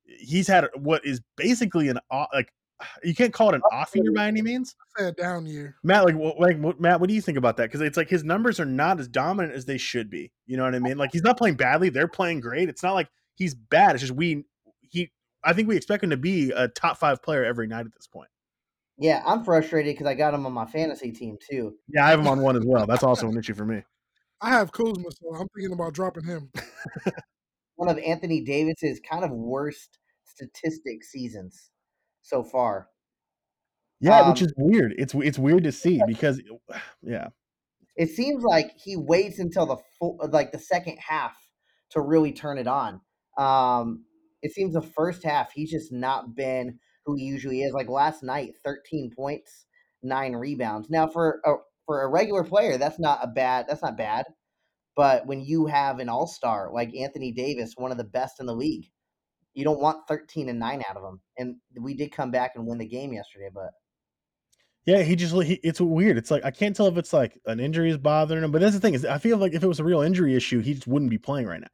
Eh, 0.10 0.16
he's 0.20 0.48
had 0.48 0.68
what 0.76 1.06
is 1.06 1.22
basically 1.36 1.90
an 1.90 2.00
like 2.34 2.54
you 3.04 3.14
can't 3.16 3.34
call 3.34 3.50
it 3.50 3.56
an 3.56 3.62
off 3.72 3.92
year 3.96 4.12
by 4.12 4.28
any 4.28 4.42
means. 4.42 4.76
Say 4.98 5.08
a 5.08 5.12
down 5.12 5.46
year. 5.46 5.76
Matt, 5.84 6.06
like, 6.06 6.16
what, 6.16 6.40
like, 6.40 6.58
what, 6.60 6.80
Matt, 6.80 7.00
what 7.00 7.10
do 7.10 7.16
you 7.16 7.22
think 7.22 7.38
about 7.38 7.58
that? 7.58 7.64
Because 7.64 7.82
it's 7.82 7.98
like 7.98 8.10
his 8.10 8.24
numbers 8.24 8.60
are 8.60 8.66
not 8.66 9.00
as 9.00 9.08
dominant 9.08 9.54
as 9.54 9.66
they 9.66 9.78
should 9.78 10.10
be. 10.10 10.32
You 10.46 10.58
know 10.58 10.64
what 10.64 10.76
I 10.76 10.80
mean? 10.80 10.98
Like 10.98 11.12
he's 11.12 11.24
not 11.24 11.38
playing 11.38 11.56
badly; 11.56 11.90
they're 11.90 12.08
playing 12.08 12.40
great. 12.40 12.70
It's 12.70 12.84
not 12.84 12.94
like 12.94 13.10
he's 13.36 13.56
bad. 13.56 13.96
It's 13.96 14.02
just 14.02 14.14
we 14.14 14.46
he. 14.82 15.12
I 15.44 15.54
think 15.54 15.68
we 15.68 15.76
expect 15.76 16.04
him 16.04 16.10
to 16.12 16.18
be 16.18 16.52
a 16.52 16.70
top 16.70 16.98
five 16.98 17.22
player 17.22 17.44
every 17.44 17.68
night 17.68 17.86
at 17.86 17.94
this 17.94 18.08
point. 18.08 18.30
Yeah, 18.98 19.22
I'm 19.26 19.44
frustrated 19.44 19.94
because 19.94 20.08
I 20.08 20.14
got 20.14 20.34
him 20.34 20.46
on 20.46 20.54
my 20.54 20.66
fantasy 20.66 21.12
team 21.12 21.38
too. 21.50 21.76
Yeah, 21.90 22.06
I 22.06 22.12
have 22.12 22.20
him 22.20 22.28
on 22.28 22.42
one 22.42 22.56
as 22.56 22.64
well. 22.66 22.86
That's 22.86 23.04
also 23.04 23.28
an 23.28 23.38
issue 23.38 23.54
for 23.54 23.66
me. 23.66 23.84
I 24.42 24.50
have 24.50 24.72
Kuzma, 24.72 25.10
so 25.12 25.36
I'm 25.36 25.48
thinking 25.56 25.74
about 25.74 25.94
dropping 25.94 26.26
him. 26.26 26.52
One 27.76 27.90
of 27.90 27.98
Anthony 27.98 28.42
Davis's 28.42 29.00
kind 29.00 29.24
of 29.24 29.32
worst 29.32 29.98
statistic 30.26 31.04
seasons 31.04 31.72
so 32.24 32.44
far. 32.44 32.90
Yeah, 34.00 34.28
which 34.30 34.42
Um, 34.42 34.48
is 34.48 34.54
weird. 34.58 34.94
It's 34.98 35.14
it's 35.16 35.40
weird 35.40 35.64
to 35.64 35.72
see 35.72 36.02
because, 36.06 36.42
yeah, 37.02 37.30
It 37.96 38.10
seems 38.10 38.44
like 38.44 38.72
he 38.78 38.96
waits 38.98 39.40
until 39.40 39.66
the 39.66 39.78
full, 40.00 40.20
like 40.32 40.52
the 40.52 40.60
second 40.60 40.98
half 41.00 41.36
to 41.92 42.02
really 42.02 42.34
turn 42.34 42.58
it 42.58 42.68
on. 42.68 43.02
Um, 43.38 44.06
it 44.42 44.52
seems 44.54 44.74
the 44.74 44.82
first 44.82 45.24
half 45.24 45.52
he's 45.54 45.72
just 45.72 45.92
not 45.94 46.36
been 46.36 46.80
who 47.06 47.16
he 47.16 47.24
usually 47.24 47.62
is. 47.62 47.74
Like 47.74 47.90
last 47.90 48.24
night, 48.24 48.54
13 48.66 49.12
points, 49.16 49.66
nine 50.04 50.34
rebounds. 50.36 50.90
Now 50.90 51.08
for 51.08 51.42
a 51.46 51.54
for 51.86 52.02
a 52.04 52.10
regular 52.10 52.44
player, 52.44 52.78
that's 52.78 53.00
not 53.00 53.20
a 53.24 53.28
bad. 53.28 53.68
That's 53.70 53.84
not 53.84 53.98
bad. 53.98 54.26
But 54.96 55.26
when 55.28 55.42
you 55.42 55.68
have 55.68 56.00
an 56.00 56.10
all 56.10 56.28
star 56.28 56.72
like 56.74 56.96
Anthony 56.96 57.32
Davis, 57.32 57.74
one 57.78 57.92
of 57.92 57.98
the 57.98 58.04
best 58.04 58.40
in 58.40 58.46
the 58.48 58.56
league, 58.56 58.86
you 59.54 59.64
don't 59.64 59.80
want 59.80 60.08
13 60.08 60.50
and 60.50 60.60
nine 60.60 60.84
out 60.90 60.98
of 60.98 61.04
him. 61.04 61.22
And 61.38 61.56
we 61.80 61.94
did 61.94 62.12
come 62.12 62.32
back 62.32 62.54
and 62.56 62.66
win 62.66 62.78
the 62.78 62.88
game 62.88 63.14
yesterday, 63.14 63.50
but 63.54 63.72
yeah, 64.86 65.02
he 65.02 65.16
just 65.16 65.34
he, 65.44 65.54
it's 65.64 65.80
weird. 65.80 66.18
It's 66.18 66.30
like 66.30 66.44
I 66.44 66.52
can't 66.52 66.76
tell 66.76 66.88
if 66.88 66.98
it's 66.98 67.14
like 67.14 67.40
an 67.46 67.60
injury 67.60 67.90
is 67.90 67.98
bothering 67.98 68.44
him, 68.44 68.52
but 68.52 68.60
that's 68.60 68.74
the 68.74 68.82
thing 68.82 68.94
is 68.94 69.06
I 69.06 69.18
feel 69.18 69.38
like 69.38 69.54
if 69.54 69.64
it 69.64 69.68
was 69.68 69.80
a 69.80 69.84
real 69.84 70.02
injury 70.02 70.36
issue, 70.36 70.60
he 70.60 70.74
just 70.74 70.88
wouldn't 70.88 71.12
be 71.12 71.18
playing 71.18 71.48
right 71.48 71.62
now. 71.62 71.68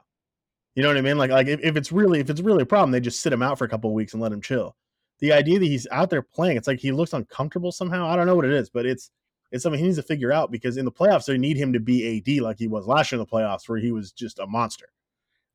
You 0.75 0.83
know 0.83 0.89
what 0.89 0.97
I 0.97 1.01
mean? 1.01 1.17
Like 1.17 1.31
like 1.31 1.47
if, 1.47 1.59
if 1.61 1.75
it's 1.75 1.91
really 1.91 2.19
if 2.19 2.29
it's 2.29 2.41
really 2.41 2.61
a 2.61 2.67
problem, 2.67 2.91
they 2.91 2.99
just 2.99 3.21
sit 3.21 3.33
him 3.33 3.41
out 3.41 3.57
for 3.57 3.65
a 3.65 3.69
couple 3.69 3.89
of 3.89 3.95
weeks 3.95 4.13
and 4.13 4.21
let 4.21 4.31
him 4.31 4.41
chill. 4.41 4.75
The 5.19 5.33
idea 5.33 5.59
that 5.59 5.65
he's 5.65 5.87
out 5.91 6.09
there 6.09 6.21
playing, 6.21 6.55
it's 6.55 6.67
like 6.67 6.79
he 6.79 6.91
looks 6.91 7.13
uncomfortable 7.13 7.71
somehow. 7.71 8.07
I 8.07 8.15
don't 8.15 8.27
know 8.27 8.35
what 8.35 8.45
it 8.45 8.53
is, 8.53 8.69
but 8.69 8.85
it's 8.85 9.09
it's 9.51 9.63
something 9.63 9.79
he 9.79 9.85
needs 9.85 9.97
to 9.97 10.03
figure 10.03 10.31
out 10.31 10.51
because 10.51 10.77
in 10.77 10.85
the 10.85 10.91
playoffs 10.91 11.25
they 11.25 11.37
need 11.37 11.57
him 11.57 11.73
to 11.73 11.79
be 11.79 12.17
AD 12.17 12.43
like 12.43 12.59
he 12.59 12.67
was 12.67 12.85
last 12.85 13.11
year 13.11 13.19
in 13.19 13.25
the 13.25 13.31
playoffs, 13.31 13.67
where 13.67 13.79
he 13.79 13.91
was 13.91 14.11
just 14.11 14.37
a 14.37 14.45
monster. 14.45 14.89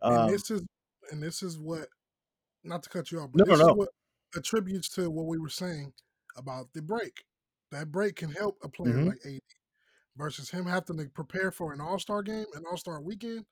and 0.02 0.16
Um, 0.16 0.30
this 0.30 0.50
is 0.50 0.62
and 1.12 1.22
this 1.22 1.42
is 1.42 1.56
what 1.56 1.86
not 2.64 2.82
to 2.82 2.88
cut 2.90 3.10
you 3.12 3.20
off, 3.20 3.30
No, 3.34 3.44
but 3.44 3.48
this 3.48 3.58
no. 3.60 3.68
is 3.70 3.74
what 3.76 3.88
attributes 4.36 4.88
to 4.90 5.10
what 5.10 5.26
we 5.26 5.38
were 5.38 5.48
saying 5.48 5.92
about 6.36 6.72
the 6.72 6.82
break. 6.82 7.24
That 7.70 7.90
break 7.92 8.16
can 8.16 8.30
help 8.30 8.58
a 8.62 8.68
player 8.68 8.94
Mhm. 8.94 9.06
like 9.08 9.20
AD 9.26 9.40
versus 10.16 10.50
him 10.50 10.66
having 10.66 10.96
to 10.98 11.08
prepare 11.08 11.50
for 11.50 11.72
an 11.72 11.80
All 11.80 11.98
Star 11.98 12.22
game, 12.22 12.46
an 12.54 12.64
All 12.70 12.76
Star 12.76 13.00
weekend. 13.00 13.46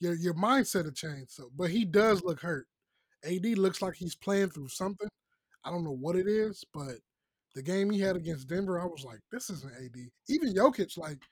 Your 0.00 0.14
your 0.14 0.34
mindset 0.34 0.84
will 0.84 0.92
change. 0.92 1.30
So, 1.30 1.50
but 1.54 1.70
he 1.70 1.84
does 1.84 2.22
look 2.22 2.40
hurt. 2.40 2.66
AD 3.24 3.54
looks 3.54 3.80
like 3.82 3.94
he's 3.94 4.16
playing 4.16 4.50
through 4.50 4.68
something. 4.68 5.08
I 5.64 5.70
don't 5.70 5.84
know 5.84 5.92
what 5.92 6.16
it 6.16 6.26
is, 6.26 6.64
but 6.72 6.96
the 7.54 7.62
game 7.62 7.90
he 7.90 8.00
had 8.00 8.16
against 8.16 8.48
Denver, 8.48 8.80
I 8.80 8.84
was 8.84 9.04
like, 9.04 9.20
this 9.30 9.48
isn't 9.50 9.72
AD. 9.74 10.10
Even 10.28 10.52
Jokic, 10.54 10.96
like 10.96 11.22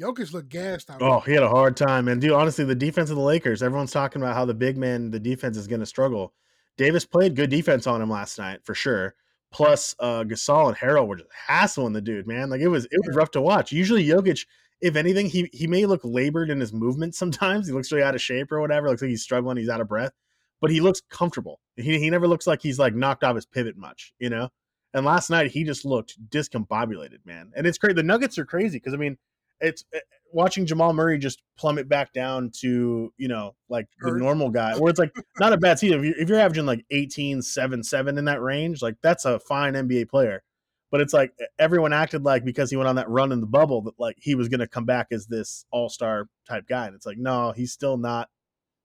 Jokic 0.00 0.32
looked 0.32 0.48
gassed 0.48 0.90
out. 0.90 1.00
Oh, 1.02 1.20
he 1.20 1.32
had 1.32 1.42
a 1.44 1.48
hard 1.48 1.76
time, 1.76 2.06
man. 2.06 2.18
Dude, 2.18 2.32
honestly, 2.32 2.64
the 2.64 2.74
defense 2.74 3.10
of 3.10 3.16
the 3.16 3.22
Lakers, 3.22 3.62
everyone's 3.62 3.92
talking 3.92 4.20
about 4.20 4.34
how 4.34 4.44
the 4.44 4.54
big 4.54 4.76
man, 4.76 5.10
the 5.10 5.20
defense 5.20 5.56
is 5.56 5.66
going 5.68 5.80
to 5.80 5.86
struggle. 5.86 6.34
Davis 6.76 7.04
played 7.04 7.36
good 7.36 7.50
defense 7.50 7.86
on 7.86 8.02
him 8.02 8.10
last 8.10 8.38
night 8.38 8.60
for 8.64 8.74
sure. 8.74 9.14
Plus, 9.52 9.94
uh, 10.00 10.24
Gasol 10.24 10.68
and 10.68 10.76
Harrell 10.76 11.06
were 11.06 11.16
just 11.16 11.30
hassling 11.32 11.92
the 11.92 12.00
dude, 12.00 12.26
man. 12.26 12.50
Like 12.50 12.60
it 12.60 12.68
was, 12.68 12.84
it 12.86 13.00
was 13.06 13.16
rough 13.16 13.30
to 13.32 13.40
watch. 13.40 13.72
Usually, 13.72 14.04
Jokic, 14.04 14.44
if 14.80 14.96
anything, 14.96 15.26
he 15.26 15.48
he 15.52 15.66
may 15.66 15.86
look 15.86 16.00
labored 16.04 16.50
in 16.50 16.60
his 16.60 16.72
movements 16.72 17.18
sometimes. 17.18 17.66
He 17.66 17.72
looks 17.72 17.90
really 17.90 18.04
out 18.04 18.14
of 18.14 18.20
shape 18.20 18.52
or 18.52 18.60
whatever. 18.60 18.88
Looks 18.88 19.02
like 19.02 19.08
he's 19.08 19.22
struggling. 19.22 19.56
He's 19.56 19.68
out 19.68 19.80
of 19.80 19.88
breath, 19.88 20.12
but 20.60 20.70
he 20.70 20.80
looks 20.80 21.00
comfortable. 21.10 21.60
He 21.76 21.98
he 21.98 22.10
never 22.10 22.28
looks 22.28 22.46
like 22.46 22.60
he's 22.60 22.78
like 22.78 22.94
knocked 22.94 23.24
off 23.24 23.36
his 23.36 23.46
pivot 23.46 23.76
much, 23.76 24.12
you 24.18 24.30
know. 24.30 24.48
And 24.94 25.04
last 25.04 25.30
night 25.30 25.50
he 25.50 25.64
just 25.64 25.84
looked 25.84 26.18
discombobulated, 26.30 27.24
man. 27.24 27.52
And 27.54 27.66
it's 27.66 27.78
crazy. 27.78 27.94
The 27.94 28.02
Nuggets 28.02 28.38
are 28.38 28.44
crazy 28.44 28.78
because 28.78 28.94
I 28.94 28.98
mean, 28.98 29.16
it's 29.60 29.84
eh, 29.92 30.00
watching 30.32 30.66
Jamal 30.66 30.92
Murray 30.92 31.18
just 31.18 31.42
plummet 31.56 31.88
back 31.88 32.12
down 32.12 32.50
to 32.60 33.12
you 33.16 33.28
know 33.28 33.54
like 33.68 33.86
the 34.00 34.10
Hurt. 34.10 34.18
normal 34.18 34.50
guy, 34.50 34.76
where 34.76 34.90
it's 34.90 34.98
like 34.98 35.14
not 35.40 35.52
a 35.52 35.56
bad 35.56 35.78
season. 35.78 36.00
If 36.00 36.04
you're, 36.04 36.18
if 36.18 36.28
you're 36.28 36.40
averaging 36.40 36.66
like 36.66 36.84
18, 36.90 37.42
7, 37.42 37.82
7 37.82 38.18
in 38.18 38.24
that 38.26 38.40
range, 38.40 38.82
like 38.82 38.96
that's 39.02 39.24
a 39.24 39.38
fine 39.40 39.74
NBA 39.74 40.08
player. 40.08 40.42
But 40.90 41.00
it's 41.00 41.12
like 41.12 41.32
everyone 41.58 41.92
acted 41.92 42.22
like 42.22 42.44
because 42.44 42.70
he 42.70 42.76
went 42.76 42.88
on 42.88 42.96
that 42.96 43.08
run 43.08 43.32
in 43.32 43.40
the 43.40 43.46
bubble 43.46 43.82
that 43.82 43.98
like 43.98 44.16
he 44.20 44.34
was 44.34 44.48
going 44.48 44.60
to 44.60 44.68
come 44.68 44.84
back 44.84 45.08
as 45.10 45.26
this 45.26 45.64
all 45.70 45.88
star 45.88 46.28
type 46.48 46.66
guy, 46.68 46.86
and 46.86 46.94
it's 46.94 47.06
like 47.06 47.18
no, 47.18 47.52
he's 47.52 47.72
still 47.72 47.96
not, 47.96 48.28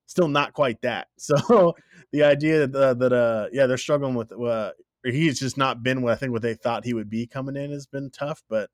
still 0.06 0.28
not 0.28 0.52
quite 0.52 0.80
that. 0.82 1.08
So 1.18 1.74
the 2.10 2.24
idea 2.24 2.66
that 2.66 2.78
uh, 2.78 2.94
that 2.94 3.12
uh 3.12 3.48
yeah 3.52 3.66
they're 3.66 3.78
struggling 3.78 4.14
with 4.14 4.32
uh, 4.32 4.72
he's 5.04 5.38
just 5.38 5.56
not 5.56 5.82
been 5.82 6.02
what 6.02 6.12
I 6.12 6.16
think 6.16 6.32
what 6.32 6.42
they 6.42 6.54
thought 6.54 6.84
he 6.84 6.94
would 6.94 7.08
be 7.08 7.26
coming 7.26 7.56
in 7.56 7.70
has 7.70 7.86
been 7.86 8.10
tough, 8.10 8.42
but 8.48 8.68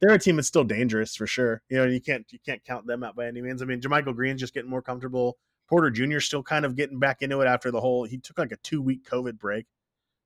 they're 0.00 0.14
a 0.14 0.18
team 0.18 0.36
that's 0.36 0.48
still 0.48 0.64
dangerous 0.64 1.16
for 1.16 1.26
sure. 1.26 1.62
You 1.68 1.78
know, 1.78 1.84
you 1.84 2.00
can't 2.00 2.26
you 2.30 2.38
can't 2.44 2.64
count 2.64 2.86
them 2.86 3.02
out 3.02 3.16
by 3.16 3.26
any 3.26 3.40
means. 3.40 3.62
I 3.62 3.64
mean, 3.64 3.80
JaMychal 3.80 4.14
Green's 4.14 4.40
just 4.40 4.54
getting 4.54 4.70
more 4.70 4.82
comfortable. 4.82 5.38
Porter 5.68 5.90
Jr. 5.90 6.20
still 6.20 6.42
kind 6.42 6.64
of 6.64 6.76
getting 6.76 6.98
back 6.98 7.22
into 7.22 7.40
it 7.40 7.46
after 7.46 7.70
the 7.70 7.80
whole 7.80 8.04
he 8.04 8.18
took 8.18 8.38
like 8.38 8.52
a 8.52 8.56
two 8.56 8.82
week 8.82 9.04
COVID 9.08 9.38
break. 9.38 9.66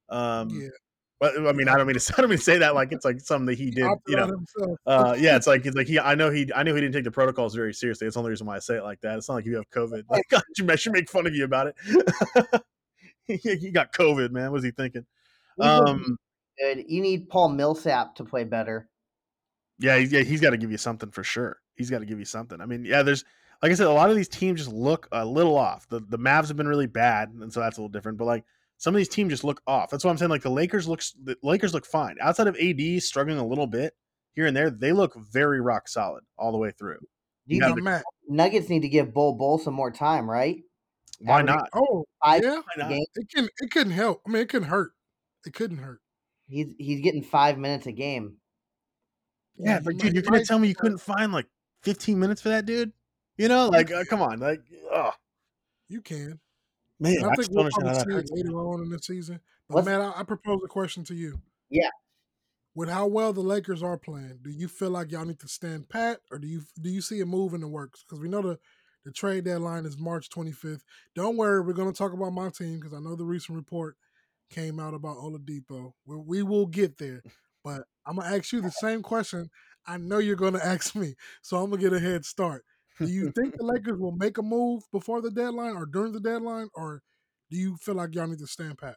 Um 0.09 0.51
Yeah. 0.51 0.69
but 1.21 1.39
I 1.39 1.53
mean, 1.53 1.69
I 1.69 1.77
don't 1.77 1.87
mean 1.87 1.99
to 1.99 2.15
I 2.19 2.21
don't 2.21 2.31
mean 2.31 2.39
to 2.39 2.45
say 2.45 2.59
that 2.59 2.75
like 2.75 2.93
it's 2.93 3.05
like 3.05 3.21
something 3.21 3.47
that 3.47 3.59
he 3.59 3.71
did, 3.71 3.85
Opted 3.85 4.01
you 4.09 4.17
know. 4.17 4.77
Uh, 4.87 5.17
yeah, 5.19 5.37
it's 5.37 5.47
like 5.47 5.65
it's 5.65 5.77
like 5.77 5.87
he. 5.87 5.99
I 5.99 6.15
know 6.15 6.31
he. 6.31 6.51
I 6.55 6.63
knew 6.63 6.75
he 6.75 6.81
didn't 6.81 6.95
take 6.95 7.05
the 7.05 7.11
protocols 7.11 7.55
very 7.55 7.73
seriously. 7.73 8.07
That's 8.07 8.15
the 8.15 8.21
only 8.21 8.31
reason 8.31 8.47
why 8.47 8.57
I 8.57 8.59
say 8.59 8.77
it 8.77 8.83
like 8.83 9.01
that. 9.03 9.17
It's 9.17 9.29
not 9.29 9.37
like 9.37 9.47
you 9.47 9.57
have 9.57 9.71
COVID. 9.71 10.05
Like 10.11 10.25
I 10.33 10.77
should 10.77 10.93
make 10.93 11.09
fun 11.09 11.27
of 11.27 11.35
you 11.35 11.45
about 11.45 11.69
it. 11.69 12.63
he 13.43 13.71
got 13.71 13.93
COVID, 13.93 14.33
man. 14.33 14.45
What 14.45 14.55
was 14.55 14.65
he 14.65 14.73
thinking? 14.73 15.07
Um, 15.61 16.19
good. 16.59 16.85
You 16.89 17.01
need 17.01 17.29
Paul 17.29 17.51
Millsap 17.51 18.17
to 18.17 18.25
play 18.25 18.45
better. 18.45 18.90
Yeah, 19.81 19.97
yeah, 19.97 20.21
he's 20.21 20.41
got 20.41 20.51
to 20.51 20.57
give 20.57 20.71
you 20.71 20.79
something 20.79 21.11
for 21.11 21.25
sure. 21.25 21.59
He's 21.75 21.91
got 21.91 22.01
to 22.01 22.07
give 22.07 22.19
you 22.19 22.25
something. 22.25 22.61
I 22.61 22.67
mean, 22.67 22.85
yeah, 22.85 23.03
there's 23.03 23.25
like 23.63 23.73
I 23.73 23.75
said, 23.75 23.87
a 23.87 23.93
lot 23.93 24.11
of 24.11 24.17
these 24.17 24.29
teams 24.29 24.61
just 24.61 24.73
look 24.73 25.09
a 25.13 25.25
little 25.25 25.57
off. 25.57 25.89
The 25.89 26.01
the 26.01 26.19
Mavs 26.19 26.49
have 26.49 26.57
been 26.57 26.69
really 26.69 26.87
bad, 26.87 27.31
and 27.31 27.53
so 27.53 27.61
that's 27.61 27.79
a 27.79 27.81
little 27.81 27.91
different. 27.93 28.19
But 28.19 28.27
like 28.27 28.45
some 28.79 28.95
of 28.95 28.99
these 28.99 29.09
teams 29.09 29.31
just 29.31 29.45
look 29.45 29.61
off. 29.67 29.91
That's 29.91 30.05
what 30.05 30.11
I'm 30.11 30.19
saying. 30.19 30.31
Like 30.31 30.43
the 30.43 30.51
Lakers 30.51 30.89
looks, 30.89 31.13
the 31.23 31.37
Lakers 31.43 31.75
look 31.75 31.85
fine 31.85 32.17
outside 32.21 32.47
of 32.47 32.57
AD 32.57 33.03
struggling 33.03 33.39
a 33.39 33.47
little 33.47 33.67
bit 33.67 33.95
here 34.33 34.47
and 34.47 34.57
there. 34.57 34.71
They 34.71 34.93
look 34.93 35.15
very 35.17 35.61
rock 35.61 35.89
solid 35.89 36.25
all 36.39 36.53
the 36.53 36.59
way 36.59 36.71
through. 36.71 36.99
Do 37.49 37.57
you 37.57 37.61
Yeah, 37.61 37.75
think 37.75 37.83
Matt. 37.83 38.05
Nuggets 38.29 38.69
need 38.69 38.83
to 38.83 38.89
give 38.89 39.13
Bol 39.13 39.35
Bol 39.35 39.59
some 39.59 39.75
more 39.75 39.91
time, 39.91 40.31
right? 40.31 40.63
Why 41.21 41.41
Average 41.41 41.57
not? 41.57 41.69
Oh, 41.75 42.07
Five 42.25 42.43
yeah. 42.43 42.57
Why 42.57 42.89
not? 42.89 42.93
It 42.93 43.29
can 43.35 43.49
it 43.61 43.71
couldn't 43.71 43.93
help. 43.93 44.23
I 44.27 44.31
mean, 44.31 44.43
it 44.43 44.49
couldn't 44.49 44.69
hurt. 44.69 44.93
It 45.45 45.53
couldn't 45.53 45.79
hurt. 45.79 46.01
He's 46.49 46.73
he's 46.79 47.01
getting 47.01 47.23
five 47.23 47.59
minutes 47.59 47.87
a 47.87 47.93
game. 47.93 48.37
Yeah, 49.65 49.75
like, 49.77 49.85
might- 49.85 49.99
dude, 49.99 50.15
you're 50.15 50.23
gonna 50.23 50.45
tell 50.45 50.59
me 50.59 50.69
you 50.69 50.75
couldn't 50.75 50.99
find 50.99 51.33
like 51.33 51.47
15 51.83 52.19
minutes 52.19 52.43
for 52.43 52.49
that 52.51 52.67
dude? 52.67 52.93
You 53.37 53.49
know, 53.49 53.69
like, 53.69 53.91
uh, 53.91 54.05
come 54.09 54.21
on, 54.23 54.39
like, 54.41 54.61
oh 54.93 55.13
You 55.89 56.01
can. 56.03 56.39
man, 56.99 57.17
And 57.17 57.27
I, 57.27 57.31
I 57.31 57.35
think 57.37 57.49
we'll 57.51 57.69
probably 57.71 57.93
that 57.93 58.07
see 58.07 58.15
it 58.17 58.31
later 58.31 58.59
on 58.59 58.83
in 58.83 58.91
the 58.91 58.99
season. 58.99 59.41
But 59.69 59.77
Let's- 59.77 59.87
Matt, 59.87 60.01
I, 60.03 60.21
I 60.21 60.23
propose 60.25 60.61
a 60.65 60.69
question 60.69 61.05
to 61.05 61.15
you. 61.15 61.41
Yeah. 61.71 61.89
With 62.75 62.89
how 62.89 63.07
well 63.07 63.33
the 63.33 63.41
Lakers 63.41 63.83
are 63.83 63.97
playing, 63.99 64.39
do 64.43 64.51
you 64.51 64.69
feel 64.69 64.91
like 64.91 65.11
y'all 65.11 65.25
need 65.25 65.41
to 65.41 65.49
stand 65.49 65.89
pat, 65.89 66.21
or 66.31 66.39
do 66.39 66.47
you 66.47 66.63
do 66.81 66.89
you 66.89 67.01
see 67.01 67.21
a 67.21 67.27
move 67.27 67.53
in 67.55 67.61
the 67.61 67.69
works? 67.69 68.03
Because 68.05 68.21
we 68.21 68.29
know 68.29 68.43
the 68.43 68.59
the 69.05 69.11
trade 69.11 69.45
deadline 69.45 69.87
is 69.87 69.97
March 69.99 70.29
25th. 70.29 70.83
Don't 71.15 71.37
worry, 71.39 71.63
we're 71.63 71.73
going 71.73 71.91
to 71.91 71.97
talk 71.97 72.13
about 72.13 72.33
my 72.35 72.51
team 72.51 72.79
because 72.79 72.93
I 72.93 73.01
know 73.01 73.17
the 73.17 73.25
recent 73.25 73.57
report 73.57 73.97
came 74.51 74.79
out 74.79 74.93
about 74.95 75.17
Oladipo. 75.17 75.95
We, 76.05 76.17
we 76.17 76.43
will 76.43 76.67
get 76.67 76.99
there, 76.99 77.23
but 77.65 77.83
I'm 78.07 78.17
gonna 78.17 78.37
ask 78.37 78.53
you 78.53 78.61
the 78.61 78.71
same 78.71 79.03
question. 79.03 79.51
I 79.87 79.97
know 79.97 80.19
you're 80.19 80.37
to 80.37 80.61
ask 80.65 80.95
me, 80.95 81.15
so 81.43 81.57
I'm 81.57 81.71
gonna 81.71 81.83
get 81.83 81.93
a 81.93 82.01
head 82.01 82.25
start. 82.25 82.65
Do 82.99 83.07
you 83.07 83.33
think 83.33 83.57
the 83.57 83.65
Lakers 83.65 83.99
will 83.99 84.13
make 84.13 84.37
a 84.37 84.43
move 84.43 84.83
before 84.93 85.23
the 85.23 85.31
deadline 85.31 85.75
or 85.75 85.87
during 85.87 86.13
the 86.13 86.21
deadline, 86.21 86.69
or 86.75 87.03
do 87.51 87.57
you 87.57 87.77
feel 87.77 87.95
like 87.95 88.15
y'all 88.15 88.27
need 88.27 88.39
to 88.39 88.47
stand 88.47 88.79
pat? 88.79 88.97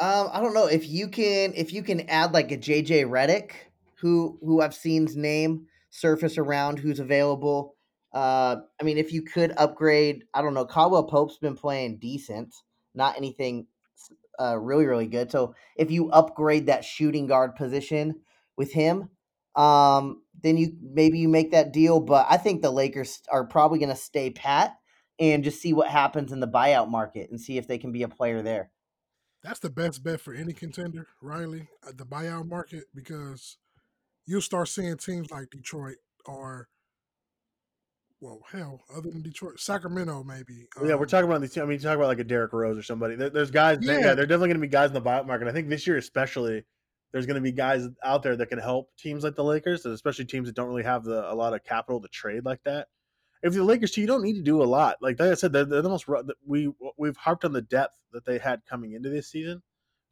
Um, 0.00 0.28
I 0.32 0.40
don't 0.40 0.54
know 0.54 0.66
if 0.66 0.88
you 0.88 1.08
can 1.08 1.52
if 1.54 1.72
you 1.72 1.82
can 1.82 2.08
add 2.10 2.32
like 2.32 2.52
a 2.52 2.58
JJ 2.58 3.06
Redick, 3.06 3.52
who 3.96 4.38
who 4.42 4.60
I've 4.60 4.74
seen's 4.74 5.16
name 5.16 5.66
surface 5.90 6.36
around, 6.36 6.78
who's 6.78 7.00
available. 7.00 7.76
Uh, 8.12 8.56
I 8.80 8.84
mean, 8.84 8.98
if 8.98 9.12
you 9.12 9.22
could 9.22 9.52
upgrade, 9.56 10.24
I 10.34 10.42
don't 10.42 10.54
know. 10.54 10.66
Caldwell 10.66 11.04
Pope's 11.04 11.38
been 11.38 11.56
playing 11.56 11.98
decent, 11.98 12.54
not 12.94 13.16
anything 13.16 13.66
uh, 14.40 14.58
really 14.58 14.86
really 14.86 15.06
good. 15.06 15.30
So 15.30 15.54
if 15.76 15.90
you 15.90 16.10
upgrade 16.10 16.66
that 16.66 16.84
shooting 16.84 17.26
guard 17.26 17.56
position 17.56 18.20
with 18.56 18.72
him, 18.72 19.10
um, 19.56 20.22
then 20.42 20.56
you 20.56 20.76
maybe 20.82 21.18
you 21.18 21.28
make 21.28 21.52
that 21.52 21.72
deal. 21.72 22.00
But 22.00 22.26
I 22.28 22.36
think 22.36 22.62
the 22.62 22.70
Lakers 22.70 23.20
are 23.30 23.44
probably 23.44 23.78
going 23.78 23.90
to 23.90 23.96
stay 23.96 24.30
pat 24.30 24.76
and 25.18 25.44
just 25.44 25.60
see 25.60 25.72
what 25.72 25.88
happens 25.88 26.32
in 26.32 26.40
the 26.40 26.48
buyout 26.48 26.90
market 26.90 27.30
and 27.30 27.40
see 27.40 27.58
if 27.58 27.68
they 27.68 27.78
can 27.78 27.92
be 27.92 28.02
a 28.02 28.08
player 28.08 28.42
there. 28.42 28.70
That's 29.42 29.60
the 29.60 29.70
best 29.70 30.02
bet 30.02 30.20
for 30.20 30.34
any 30.34 30.54
contender, 30.54 31.06
Riley, 31.20 31.68
the 31.94 32.06
buyout 32.06 32.48
market, 32.48 32.84
because 32.94 33.58
you'll 34.26 34.40
start 34.40 34.68
seeing 34.68 34.96
teams 34.96 35.30
like 35.30 35.50
Detroit 35.50 35.98
or, 36.24 36.68
well, 38.24 38.40
hell, 38.50 38.80
other 38.96 39.10
than 39.10 39.20
Detroit, 39.20 39.60
Sacramento 39.60 40.24
maybe. 40.24 40.66
Well, 40.76 40.88
yeah, 40.88 40.94
we're 40.94 41.02
um, 41.02 41.08
talking 41.08 41.28
about 41.28 41.42
these. 41.42 41.58
I 41.58 41.62
mean, 41.62 41.72
you 41.72 41.78
talk 41.78 41.96
about 41.96 42.06
like 42.06 42.20
a 42.20 42.24
Derrick 42.24 42.54
Rose 42.54 42.78
or 42.78 42.82
somebody. 42.82 43.16
There, 43.16 43.28
there's 43.28 43.50
guys. 43.50 43.78
Yeah. 43.82 43.98
Yeah. 43.98 44.14
they're 44.14 44.24
definitely 44.24 44.48
going 44.48 44.60
to 44.60 44.66
be 44.66 44.68
guys 44.68 44.88
in 44.88 44.94
the 44.94 45.02
buyout 45.02 45.26
market. 45.26 45.46
I 45.46 45.52
think 45.52 45.68
this 45.68 45.86
year, 45.86 45.98
especially, 45.98 46.64
there's 47.12 47.26
going 47.26 47.34
to 47.34 47.42
be 47.42 47.52
guys 47.52 47.86
out 48.02 48.22
there 48.22 48.34
that 48.34 48.46
can 48.46 48.58
help 48.58 48.88
teams 48.96 49.24
like 49.24 49.34
the 49.34 49.44
Lakers, 49.44 49.84
especially 49.84 50.24
teams 50.24 50.48
that 50.48 50.56
don't 50.56 50.68
really 50.68 50.84
have 50.84 51.04
the, 51.04 51.30
a 51.30 51.34
lot 51.34 51.52
of 51.52 51.62
capital 51.64 52.00
to 52.00 52.08
trade 52.08 52.46
like 52.46 52.62
that. 52.64 52.88
If 53.42 53.52
the 53.52 53.62
Lakers, 53.62 53.90
too, 53.90 54.00
you 54.00 54.06
don't 54.06 54.22
need 54.22 54.36
to 54.36 54.42
do 54.42 54.62
a 54.62 54.64
lot. 54.64 54.96
Like 55.02 55.20
I 55.20 55.34
said, 55.34 55.52
they're, 55.52 55.66
they're 55.66 55.82
the 55.82 55.90
most. 55.90 56.06
We 56.46 56.72
we've 56.96 57.18
harped 57.18 57.44
on 57.44 57.52
the 57.52 57.60
depth 57.60 57.98
that 58.12 58.24
they 58.24 58.38
had 58.38 58.64
coming 58.64 58.94
into 58.94 59.10
this 59.10 59.28
season, 59.28 59.62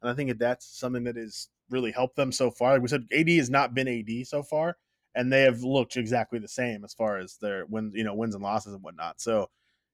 and 0.03 0.11
I 0.11 0.13
think 0.13 0.29
that 0.29 0.37
that's 0.37 0.67
something 0.67 1.03
that 1.05 1.15
has 1.15 1.49
really 1.71 1.91
helped 1.91 2.15
them 2.15 2.31
so 2.31 2.51
far. 2.51 2.73
Like 2.73 2.83
we 2.83 2.89
said, 2.89 3.07
AD 3.11 3.29
has 3.29 3.49
not 3.49 3.73
been 3.73 3.87
AD 3.87 4.27
so 4.27 4.43
far, 4.43 4.77
and 5.15 5.31
they 5.31 5.41
have 5.41 5.63
looked 5.63 5.97
exactly 5.97 6.39
the 6.39 6.47
same 6.47 6.83
as 6.83 6.93
far 6.93 7.17
as 7.17 7.37
their 7.37 7.65
wins, 7.67 7.93
you 7.95 8.03
know, 8.03 8.15
wins 8.15 8.35
and 8.35 8.43
losses 8.43 8.73
and 8.73 8.83
whatnot. 8.83 9.21
So, 9.21 9.49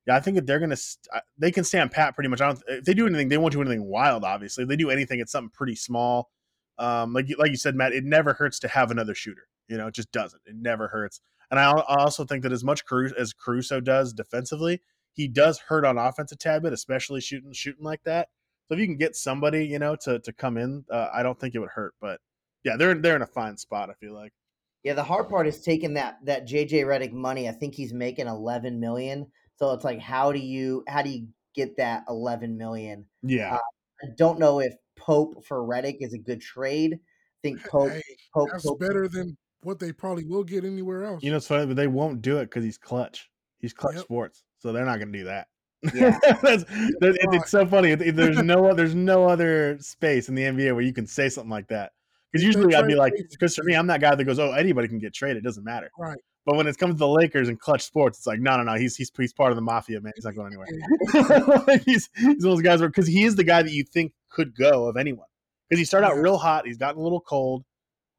yeah, 0.08 0.15
I 0.15 0.19
think 0.19 0.36
that 0.36 0.45
they're 0.45 0.60
gonna 0.60 0.75
st- 0.77 1.23
they 1.38 1.51
can 1.51 1.63
stand 1.63 1.91
pat 1.91 2.15
pretty 2.15 2.29
much. 2.29 2.41
I 2.41 2.47
don't 2.47 2.63
if 2.67 2.86
they 2.86 2.93
do 2.93 3.05
anything, 3.08 3.29
they 3.29 3.38
won't 3.38 3.53
do 3.53 3.62
anything 3.62 3.86
wild. 3.86 4.23
Obviously, 4.23 4.63
if 4.63 4.69
they 4.69 4.75
do 4.75 4.89
anything, 4.89 5.19
it's 5.19 5.32
something 5.32 5.51
pretty 5.51 5.75
small. 5.75 6.29
Um, 6.77 7.13
like 7.13 7.27
like 7.38 7.51
you 7.51 7.58
said, 7.58 7.75
Matt, 7.75 7.93
it 7.93 8.05
never 8.05 8.34
hurts 8.34 8.60
to 8.60 8.67
have 8.67 8.91
another 8.91 9.13
shooter. 9.15 9.47
You 9.67 9.77
know, 9.77 9.88
it 9.88 9.93
just 9.93 10.12
doesn't. 10.12 10.41
It 10.45 10.55
never 10.55 10.88
hurts. 10.88 11.21
And 11.51 11.60
I, 11.60 11.71
I 11.71 12.01
also 12.01 12.25
think 12.25 12.43
that 12.43 12.51
as 12.51 12.63
much 12.63 12.86
Caruso, 12.86 13.15
as 13.15 13.34
Caruso 13.34 13.79
does 13.79 14.13
defensively, 14.13 14.82
he 15.13 15.27
does 15.27 15.60
hurt 15.60 15.86
on 15.86 15.97
offense 15.97 16.32
a 16.32 16.36
tad 16.36 16.63
bit, 16.63 16.73
especially 16.73 17.21
shooting 17.21 17.51
shooting 17.53 17.84
like 17.84 18.03
that. 18.03 18.29
So 18.67 18.75
if 18.75 18.79
you 18.79 18.88
can 18.88 18.97
get 18.97 19.15
somebody, 19.15 19.65
you 19.65 19.79
know, 19.79 19.95
to 19.97 20.19
to 20.19 20.34
come 20.34 20.58
in, 20.58 20.86
uh, 20.91 21.10
I 21.13 21.23
don't 21.23 21.39
think 21.39 21.55
it 21.55 21.60
would 21.60 21.69
hurt. 21.69 21.93
But 21.99 22.19
yeah, 22.63 22.77
they're 22.77 22.95
they're 22.95 23.15
in 23.15 23.21
a 23.21 23.27
fine 23.27 23.58
spot. 23.58 23.89
I 23.89 23.93
feel 23.93 24.13
like. 24.13 24.34
Yeah, 24.83 24.93
the 24.93 25.03
hard 25.03 25.27
part 25.29 25.47
is 25.47 25.61
taking 25.61 25.93
that 25.95 26.19
that 26.25 26.47
JJ 26.47 26.85
Redick 26.85 27.11
money. 27.11 27.49
I 27.49 27.51
think 27.51 27.75
he's 27.75 27.93
making 27.93 28.27
eleven 28.27 28.79
million. 28.79 29.27
So 29.57 29.71
it's 29.73 29.83
like, 29.83 29.99
how 29.99 30.31
do 30.31 30.39
you 30.39 30.83
how 30.87 31.01
do 31.01 31.09
you 31.09 31.27
get 31.53 31.75
that 31.77 32.03
eleven 32.07 32.57
million? 32.57 33.05
Yeah, 33.23 33.55
uh, 33.55 33.59
I 34.03 34.07
don't 34.17 34.39
know 34.39 34.59
if 34.59 34.73
Pope 34.97 35.45
for 35.45 35.59
Redick 35.67 35.97
is 35.99 36.13
a 36.13 36.17
good 36.17 36.41
trade. 36.41 36.93
I 36.93 37.39
think 37.41 37.61
Pope 37.65 37.91
Hey, 37.91 38.01
Pope, 38.33 38.49
that's 38.51 38.65
Pope 38.65 38.79
better 38.79 39.07
than 39.07 39.37
what 39.63 39.79
they 39.79 39.91
probably 39.91 40.23
will 40.25 40.43
get 40.45 40.63
anywhere 40.63 41.03
else. 41.03 41.21
you 41.23 41.31
know 41.31 41.37
it's 41.37 41.47
funny, 41.47 41.65
but 41.65 41.75
they 41.75 41.87
won't 41.87 42.21
do 42.21 42.37
it 42.37 42.45
because 42.45 42.63
he's 42.63 42.77
Klutch. 42.77 43.29
He's 43.59 43.73
Klutch 43.73 43.95
Yep. 43.95 44.03
sports, 44.05 44.43
so 44.59 44.71
they're 44.71 44.85
not 44.85 44.99
going 44.99 45.11
to 45.11 45.19
do 45.19 45.25
that. 45.25 45.47
Yeah. 45.93 46.17
That's, 46.41 46.63
that- 46.63 47.17
it- 47.21 47.33
it's 47.33 47.51
so 47.51 47.65
funny. 47.65 47.91
It- 47.91 48.01
it- 48.01 48.15
there's 48.15 48.37
no 48.43 48.73
there's 48.73 48.95
no 48.95 49.27
other 49.27 49.77
space 49.79 50.29
in 50.29 50.35
the 50.35 50.43
NBA 50.43 50.71
where 50.73 50.81
you 50.83 50.93
can 50.93 51.05
say 51.07 51.27
something 51.27 51.49
like 51.51 51.67
that. 51.67 51.91
Because 52.31 52.45
usually 52.45 52.75
I'd 52.75 52.87
be 52.87 52.95
like, 52.95 53.13
because 53.31 53.55
for 53.55 53.63
me, 53.63 53.75
I'm 53.75 53.87
that 53.87 54.01
guy 54.01 54.13
that 54.13 54.23
goes, 54.23 54.37
oh, 54.37 54.51
anybody 54.51 54.87
can 54.87 54.99
get 54.99 55.13
traded. 55.13 55.37
It 55.37 55.43
doesn't 55.43 55.63
matter. 55.63 55.89
right. 55.97 56.19
But 56.45 56.55
when 56.55 56.67
it 56.67 56.77
comes 56.77 56.95
to 56.95 56.97
the 56.97 57.07
Lakers 57.07 57.47
and 57.47 57.59
Klutch 57.59 57.83
Sports, 57.83 58.19
it's 58.19 58.27
like, 58.27 58.39
no, 58.39 58.57
no, 58.57 58.63
no. 58.63 58.73
He's 58.73 58.95
he's 58.95 59.11
he's 59.15 59.33
part 59.33 59.51
of 59.51 59.55
the 59.55 59.61
mafia, 59.61 60.01
man. 60.01 60.13
He's 60.15 60.25
not 60.25 60.35
going 60.35 60.47
anywhere. 60.47 61.77
he's 61.85 62.09
he's 62.15 62.25
one 62.25 62.35
of 62.35 62.41
those 62.41 62.61
guys 62.61 62.79
where 62.79 62.89
because 62.89 63.07
he 63.07 63.23
is 63.23 63.35
the 63.35 63.43
guy 63.43 63.61
that 63.61 63.71
you 63.71 63.83
think 63.83 64.13
could 64.29 64.55
go 64.55 64.87
of 64.87 64.97
anyone. 64.97 65.27
Because 65.67 65.79
he 65.79 65.85
started 65.85 66.07
out 66.07 66.17
real 66.17 66.37
hot, 66.37 66.65
he's 66.65 66.77
gotten 66.77 66.99
a 66.99 67.03
little 67.03 67.21
cold. 67.21 67.65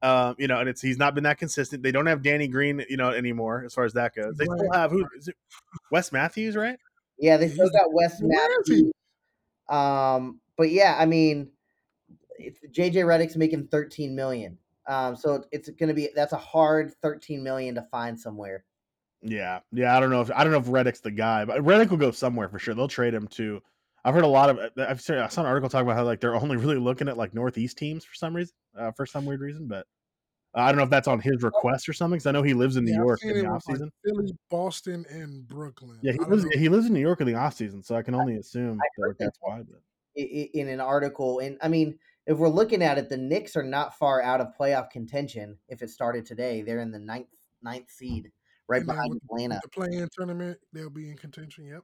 Um, 0.03 0.35
you 0.38 0.46
know, 0.46 0.61
and 0.61 0.68
it's 0.68 0.81
he's 0.81 0.96
not 0.96 1.14
been 1.14 1.25
that 1.25 1.38
consistent. 1.38 1.83
They 1.83 1.92
don't 1.92 2.07
have 2.07 2.23
Danny 2.23 2.46
Green, 2.46 2.85
you 2.88 2.96
know, 2.96 3.11
anymore 3.11 3.64
as 3.66 3.75
far 3.75 3.85
as 3.85 3.92
that 3.94 4.14
goes. 4.14 4.37
They 4.37 4.44
still 4.44 4.73
have 4.73 4.90
who 4.90 5.05
is 5.18 5.29
it? 5.29 5.35
Wes 5.90 6.12
Matthews, 6.12 6.57
right? 6.57 6.79
Yeah, 7.18 7.37
they 7.37 7.49
still 7.49 7.68
got 7.68 7.92
Wes 7.92 8.20
Where 8.20 8.61
is 8.61 8.68
he? 8.68 8.75
Matthews. 8.75 8.92
Um, 9.68 10.40
but 10.57 10.70
yeah, 10.70 10.96
I 10.99 11.07
mean, 11.07 11.40
it's, 11.40 11.60
JJ 12.72 13.05
Redick's 13.05 13.37
making 13.37 13.66
thirteen 13.68 14.14
million. 14.14 14.59
Um, 14.87 15.14
so 15.16 15.44
it's 15.53 15.68
going 15.70 15.88
to 15.88 15.94
be 15.94 16.09
that's 16.14 16.33
a 16.33 16.38
hard 16.38 16.92
thirteen 17.03 17.42
million 17.42 17.74
to 17.76 17.83
find 17.90 18.18
somewhere. 18.18 18.64
Yeah, 19.22 19.61
yeah. 19.72 19.96
I 19.96 20.00
don't 20.00 20.11
know 20.11 20.20
if 20.22 20.31
I 20.35 20.42
don't 20.44 20.53
know 20.53 20.59
if 20.59 20.66
Redick's 20.66 21.00
the 21.00 21.11
guy, 21.11 21.44
but 21.44 21.61
Redick 21.62 21.90
will 21.90 21.98
go 21.98 22.11
somewhere 22.11 22.48
for 22.48 22.59
sure. 22.59 22.74
They'll 22.74 22.88
trade 22.88 23.14
him 23.14 23.29
to. 23.29 23.62
I've 24.05 24.14
heard 24.14 24.24
a 24.24 24.29
lot 24.29 24.48
of. 24.48 24.59
I've 24.79 25.00
seen, 25.00 25.16
I 25.18 25.29
saw 25.29 25.42
an 25.42 25.46
article 25.46 25.68
talking 25.68 25.87
about 25.87 25.96
how 25.96 26.05
like 26.05 26.20
they're 26.20 26.35
only 26.35 26.57
really 26.57 26.79
looking 26.79 27.07
at 27.09 27.18
like 27.18 27.35
Northeast 27.35 27.76
teams 27.76 28.05
for 28.05 28.14
some 28.14 28.35
reason, 28.35 28.55
uh, 28.79 28.92
for 28.92 29.05
some 29.05 29.26
weird 29.26 29.40
reason. 29.40 29.68
But 29.68 29.87
I 30.55 30.68
don't 30.68 30.79
know 30.79 30.85
if 30.85 30.90
that's 30.90 31.07
on 31.07 31.20
his 31.20 31.42
request 31.42 31.88
or 31.88 31.92
something 31.92 32.16
because 32.16 32.26
I 32.26 32.33
know 32.33 32.42
he 32.42 32.55
lives 32.55 32.76
in 32.76 32.85
New 32.85 32.92
Yeah, 32.92 32.98
York 32.98 33.20
in 33.22 33.35
the 33.35 33.42
with, 33.42 33.50
off 33.50 33.68
like. 33.68 33.79
Philly, 34.05 34.33
Boston, 34.50 35.05
and 35.11 35.46
Brooklyn. 35.46 35.98
Yeah, 36.03 36.12
he 36.12 36.18
lives 36.18 36.44
know. 36.44 36.50
he 36.55 36.68
lives 36.70 36.87
in 36.87 36.94
New 36.94 37.00
York 37.00 37.20
in 37.20 37.26
the 37.26 37.35
off 37.35 37.55
season, 37.55 37.83
so 37.83 37.94
I 37.94 38.03
can 38.03 38.14
only 38.14 38.37
assume 38.37 38.81
I 38.81 38.88
that 38.96 39.09
that 39.18 39.24
that's 39.26 39.38
why. 39.42 39.59
But 39.59 39.83
i- 40.18 40.22
i- 40.22 40.50
in 40.55 40.68
an 40.68 40.81
article, 40.81 41.40
and 41.40 41.59
I 41.62 41.68
mean, 41.68 41.98
if 42.27 42.39
we're 42.39 42.49
looking 42.49 42.83
at 42.83 42.99
it, 42.99 43.09
the 43.09 43.17
Knicks 43.17 43.57
are 43.57 43.63
not 43.63 43.99
far 43.99 44.23
out 44.23 44.41
of 44.41 44.49
playoff 44.59 44.91
contention. 44.91 45.59
If 45.69 45.83
it 45.83 45.91
started 45.91 46.27
today, 46.27 46.63
they're 46.63 46.81
in 46.81 46.91
the 46.91 46.99
ninth 46.99 47.27
ninth 47.63 47.91
seed, 47.91 48.31
right 48.69 48.79
And 48.79 48.87
behind 48.87 49.15
with, 49.15 49.23
Atlanta. 49.25 49.55
with 49.57 49.63
the 49.63 49.69
play-in 49.69 50.09
tournament, 50.17 50.59
they'll 50.73 50.91
be 50.91 51.11
in 51.11 51.17
contention. 51.17 51.67
Yep. 51.67 51.83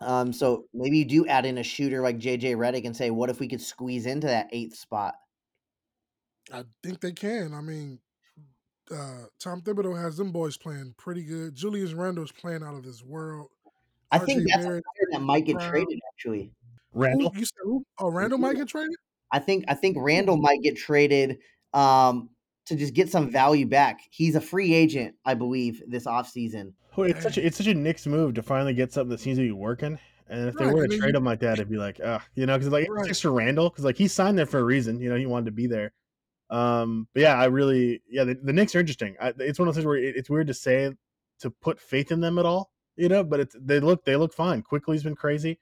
Um, 0.00 0.32
so 0.32 0.64
maybe 0.72 0.98
you 0.98 1.04
do 1.04 1.26
add 1.26 1.44
in 1.44 1.58
a 1.58 1.62
shooter 1.62 2.00
like 2.00 2.18
JJ 2.18 2.56
Redick 2.56 2.86
and 2.86 2.96
say, 2.96 3.10
what 3.10 3.28
if 3.30 3.38
we 3.38 3.46
could 3.48 3.60
squeeze 3.60 4.06
into 4.06 4.26
that 4.26 4.48
eighth 4.50 4.76
spot? 4.76 5.14
I 6.52 6.64
think 6.82 7.00
they 7.00 7.12
can. 7.12 7.52
I 7.54 7.60
mean, 7.60 7.98
uh, 8.90 9.26
Tom 9.38 9.60
Thibodeau 9.60 10.00
has 10.00 10.16
them 10.16 10.32
boys 10.32 10.56
playing 10.56 10.94
pretty 10.96 11.22
good. 11.22 11.54
Julius 11.54 11.92
Randle's 11.92 12.32
playing 12.32 12.62
out 12.62 12.74
of 12.74 12.82
this 12.82 13.04
world. 13.04 13.48
I 14.10 14.18
think 14.18 14.40
RJ 14.40 14.46
that's 14.48 14.64
a 14.64 14.68
Barrett, 14.68 14.84
player 14.84 15.08
that 15.12 15.20
might 15.20 15.44
get 15.44 15.56
Brown. 15.56 15.70
traded. 15.70 16.00
Actually, 16.14 16.52
Who, 16.92 17.00
Randle, 17.00 17.32
you 17.36 17.44
said 17.44 17.58
who? 17.62 17.84
Oh, 17.98 18.10
Randle 18.10 18.38
might 18.38 18.56
get 18.56 18.68
traded. 18.68 18.96
I 19.32 19.38
think 19.38 19.64
I 19.68 19.74
think 19.74 19.96
Randle 19.98 20.36
might 20.36 20.62
get 20.62 20.76
traded 20.76 21.38
um, 21.72 22.30
to 22.66 22.76
just 22.76 22.94
get 22.94 23.10
some 23.10 23.30
value 23.30 23.66
back. 23.66 24.00
He's 24.10 24.34
a 24.34 24.40
free 24.40 24.74
agent, 24.74 25.14
I 25.24 25.34
believe, 25.34 25.82
this 25.86 26.06
offseason. 26.06 26.72
Well, 26.96 27.08
it's 27.08 27.22
such 27.22 27.38
a, 27.38 27.46
it's 27.46 27.56
such 27.56 27.68
a 27.68 27.74
Knicks 27.74 28.06
move 28.06 28.34
to 28.34 28.42
finally 28.42 28.74
get 28.74 28.92
something 28.92 29.10
that 29.10 29.20
seems 29.20 29.38
to 29.38 29.42
be 29.42 29.52
working. 29.52 29.98
And 30.28 30.48
if 30.48 30.56
they 30.56 30.66
were 30.66 30.82
and 30.82 30.90
to 30.90 30.96
then 30.96 31.00
trade 31.00 31.14
him 31.14 31.24
like 31.24 31.40
that, 31.40 31.54
it'd 31.54 31.68
be 31.68 31.76
like, 31.76 32.00
ah, 32.04 32.24
you 32.34 32.46
know, 32.46 32.56
because 32.56 32.72
like 32.72 32.84
it's 32.84 32.90
Right. 32.90 33.08
extra 33.08 33.30
Randle 33.30 33.68
because 33.68 33.84
like 33.84 33.96
he 33.96 34.06
signed 34.08 34.38
there 34.38 34.46
for 34.46 34.58
a 34.60 34.64
reason. 34.64 35.00
You 35.00 35.10
know, 35.10 35.16
he 35.16 35.26
wanted 35.26 35.46
to 35.46 35.52
be 35.52 35.66
there. 35.66 35.92
Um, 36.50 37.08
but 37.14 37.22
yeah, 37.22 37.36
I 37.36 37.46
really, 37.46 38.02
yeah, 38.08 38.24
the, 38.24 38.34
the 38.34 38.52
Knicks 38.52 38.74
are 38.74 38.80
interesting. 38.80 39.16
I, 39.20 39.32
it's 39.38 39.58
one 39.58 39.68
of 39.68 39.74
those 39.74 39.82
things 39.82 39.86
where 39.86 39.96
it, 39.96 40.16
it's 40.16 40.30
weird 40.30 40.48
to 40.48 40.54
say 40.54 40.92
to 41.40 41.50
put 41.50 41.80
faith 41.80 42.12
in 42.12 42.20
them 42.20 42.38
at 42.38 42.46
all, 42.46 42.70
you 42.96 43.08
know, 43.08 43.24
but 43.24 43.40
it's 43.40 43.56
they 43.60 43.80
look 43.80 44.04
they 44.04 44.16
look 44.16 44.32
fine. 44.32 44.62
Quickley's 44.62 45.02
been 45.02 45.16
crazy. 45.16 45.58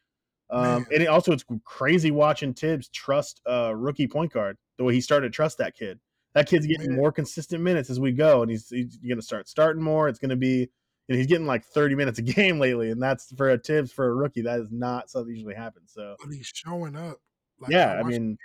Um, 0.51 0.87
and 0.93 1.03
it, 1.03 1.07
also 1.09 1.33
it's 1.33 1.45
crazy 1.65 2.11
watching 2.11 2.55
Thibs 2.55 2.89
trust 2.89 3.43
uh 3.49 3.75
rookie 3.75 4.07
point 4.07 4.33
guard 4.33 4.57
the 4.79 4.85
way 4.85 4.95
he 4.95 5.01
started 5.01 5.33
to 5.33 5.37
trust 5.37 5.59
that 5.59 5.77
kid. 5.77 5.99
That 6.35 6.49
kid's 6.49 6.67
getting 6.67 6.91
Man. 6.91 6.97
more 6.97 7.13
consistent 7.13 7.63
minutes 7.63 7.91
as 7.91 8.01
we 8.01 8.13
go, 8.13 8.43
and 8.43 8.51
he's 8.51 8.69
he's 8.69 8.97
going 8.97 9.17
to 9.17 9.23
start 9.23 9.49
starting 9.49 9.83
more. 9.83 10.09
It's 10.09 10.19
going 10.19 10.31
to 10.31 10.37
be 10.37 10.71
know, 11.09 11.17
he's 11.17 11.27
getting 11.27 11.47
like 11.47 11.65
30 11.65 11.95
minutes 11.95 12.19
a 12.19 12.23
game 12.35 12.59
lately, 12.59 12.91
and 12.91 13.03
that's 13.03 13.33
for 13.35 13.51
a 13.51 13.59
Thibs 13.59 13.93
for 13.93 14.07
a 14.07 14.15
rookie. 14.15 14.43
That 14.43 14.61
is 14.61 14.71
not 14.71 15.11
something 15.11 15.29
that 15.29 15.35
usually 15.35 15.55
happens. 15.55 15.93
So 15.93 16.17
But 16.23 16.33
he's 16.33 16.51
showing 16.53 16.97
up. 16.97 17.19
Like, 17.61 17.73
yeah, 17.73 17.99
I 17.99 18.05
mean, 18.05 18.39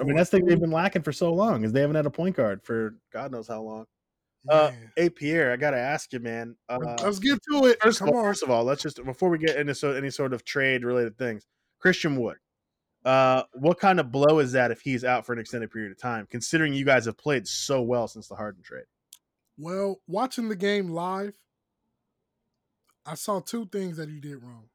I 0.00 0.02
mean 0.02 0.16
that's 0.16 0.30
the 0.30 0.38
thing 0.38 0.46
they've 0.46 0.60
been 0.60 0.72
lacking 0.72 1.02
for 1.02 1.12
so 1.12 1.32
long 1.32 1.62
is 1.62 1.70
they 1.70 1.80
haven't 1.80 1.94
had 1.94 2.06
a 2.06 2.10
point 2.10 2.34
guard 2.34 2.60
for 2.64 2.96
God 3.12 3.30
knows 3.30 3.46
how 3.46 3.62
long. 3.62 3.86
Uh, 4.50 4.72
hey 4.96 5.10
Pierre, 5.10 5.52
I 5.52 5.56
got 5.56 5.72
to 5.72 5.78
ask 5.78 6.12
you, 6.12 6.20
man. 6.20 6.56
Uh, 6.68 6.78
Let's 7.02 7.18
get 7.18 7.38
to 7.50 7.66
it. 7.66 7.78
first, 7.82 7.98
Come 7.98 8.08
of 8.08 8.14
all, 8.14 8.20
on. 8.20 8.26
first 8.26 8.42
of 8.42 8.50
all, 8.50 8.64
let's 8.64 8.82
just 8.82 9.04
before 9.04 9.28
we 9.28 9.38
get 9.38 9.56
into 9.56 9.74
so, 9.74 9.92
any 9.92 10.10
sort 10.10 10.32
of 10.32 10.44
trade 10.44 10.84
related 10.84 11.18
things, 11.18 11.46
Christian 11.80 12.16
Wood. 12.16 12.36
Uh, 13.04 13.42
what 13.54 13.78
kind 13.78 14.00
of 14.00 14.10
blow 14.10 14.38
is 14.38 14.52
that 14.52 14.70
if 14.70 14.80
he's 14.80 15.04
out 15.04 15.24
for 15.24 15.32
an 15.32 15.38
extended 15.38 15.70
period 15.70 15.92
of 15.92 15.98
time? 15.98 16.26
Considering 16.30 16.72
you 16.72 16.84
guys 16.84 17.04
have 17.04 17.16
played 17.16 17.46
so 17.46 17.80
well 17.82 18.08
since 18.08 18.28
the 18.28 18.34
Harden 18.34 18.62
trade. 18.62 18.84
Well, 19.56 20.00
watching 20.06 20.48
the 20.48 20.56
game 20.56 20.88
live, 20.88 21.34
I 23.06 23.14
saw 23.14 23.40
two 23.40 23.66
things 23.66 23.96
that 23.96 24.08
he 24.08 24.20
did 24.20 24.42
wrong. 24.42 24.68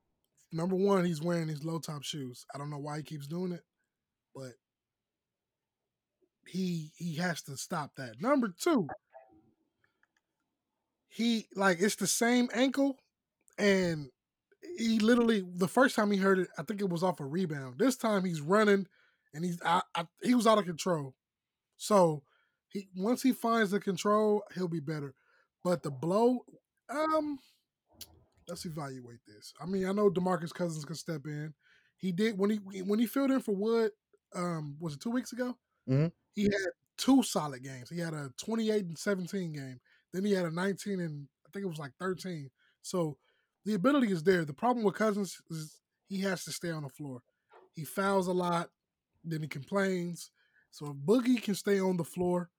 Number 0.51 0.75
one, 0.75 1.05
he's 1.05 1.21
wearing 1.21 1.47
his 1.47 1.63
low 1.63 1.79
top 1.79 2.03
shoes. 2.03 2.45
I 2.53 2.57
don't 2.57 2.69
know 2.69 2.77
why 2.79 2.97
he 2.97 3.03
keeps 3.03 3.27
doing 3.27 3.51
it, 3.51 3.63
but 4.35 4.53
he 6.47 6.91
he 6.95 7.15
has 7.15 7.41
to 7.43 7.57
stop 7.57 7.91
that. 7.97 8.21
Number 8.21 8.53
two, 8.59 8.87
he 11.13 11.47
like 11.55 11.77
it's 11.81 11.95
the 11.95 12.07
same 12.07 12.49
ankle, 12.53 12.97
and 13.57 14.09
he 14.77 14.99
literally 14.99 15.43
the 15.55 15.67
first 15.67 15.95
time 15.95 16.11
he 16.11 16.17
heard 16.17 16.39
it, 16.39 16.49
I 16.57 16.63
think 16.63 16.81
it 16.81 16.89
was 16.89 17.03
off 17.03 17.19
a 17.19 17.25
rebound. 17.25 17.79
This 17.79 17.97
time 17.97 18.25
he's 18.25 18.41
running, 18.41 18.87
and 19.33 19.45
he's 19.45 19.59
I, 19.63 19.81
I, 19.95 20.05
he 20.23 20.35
was 20.35 20.47
out 20.47 20.57
of 20.59 20.65
control. 20.65 21.15
So 21.77 22.23
he 22.69 22.89
once 22.95 23.23
he 23.23 23.33
finds 23.33 23.71
the 23.71 23.79
control, 23.79 24.43
he'll 24.55 24.67
be 24.67 24.79
better. 24.79 25.15
But 25.63 25.83
the 25.83 25.91
blow, 25.91 26.39
um, 26.89 27.39
let's 28.47 28.65
evaluate 28.65 29.19
this. 29.27 29.53
I 29.61 29.65
mean, 29.65 29.85
I 29.87 29.91
know 29.91 30.09
DeMarcus 30.09 30.53
Cousins 30.53 30.85
can 30.85 30.95
step 30.95 31.21
in. 31.25 31.53
He 31.97 32.11
did 32.11 32.37
when 32.37 32.49
he 32.49 32.57
when 32.81 32.99
he 32.99 33.05
filled 33.05 33.31
in 33.31 33.39
for 33.39 33.55
Wood. 33.55 33.91
Um, 34.35 34.75
was 34.79 34.93
it 34.93 34.99
two 35.01 35.11
weeks 35.11 35.31
ago? 35.31 35.55
Mhm. 35.87 36.11
He 36.33 36.43
had 36.45 36.71
two 36.97 37.23
solid 37.23 37.63
games. 37.63 37.89
He 37.89 37.99
had 37.99 38.13
a 38.13 38.31
28 38.37 38.85
and 38.85 38.97
17 38.97 39.53
game. 39.53 39.79
Then 40.13 40.25
he 40.25 40.31
had 40.33 40.45
a 40.45 40.51
19 40.51 40.99
and 40.99 41.27
I 41.45 41.49
think 41.51 41.65
it 41.65 41.69
was 41.69 41.79
like 41.79 41.93
13. 41.99 42.49
So 42.81 43.17
the 43.65 43.73
ability 43.73 44.11
is 44.11 44.23
there. 44.23 44.45
The 44.45 44.53
problem 44.53 44.85
with 44.85 44.95
Cousins 44.95 45.41
is 45.49 45.79
he 46.07 46.21
has 46.21 46.43
to 46.45 46.51
stay 46.51 46.71
on 46.71 46.83
the 46.83 46.89
floor. 46.89 47.21
He 47.73 47.83
fouls 47.83 48.27
a 48.27 48.33
lot, 48.33 48.69
then 49.23 49.41
he 49.41 49.47
complains. 49.47 50.31
So 50.69 50.87
if 50.87 50.93
Boogie 50.93 51.41
can 51.41 51.55
stay 51.55 51.79
on 51.79 51.97
the 51.97 52.03
floor, 52.03 52.49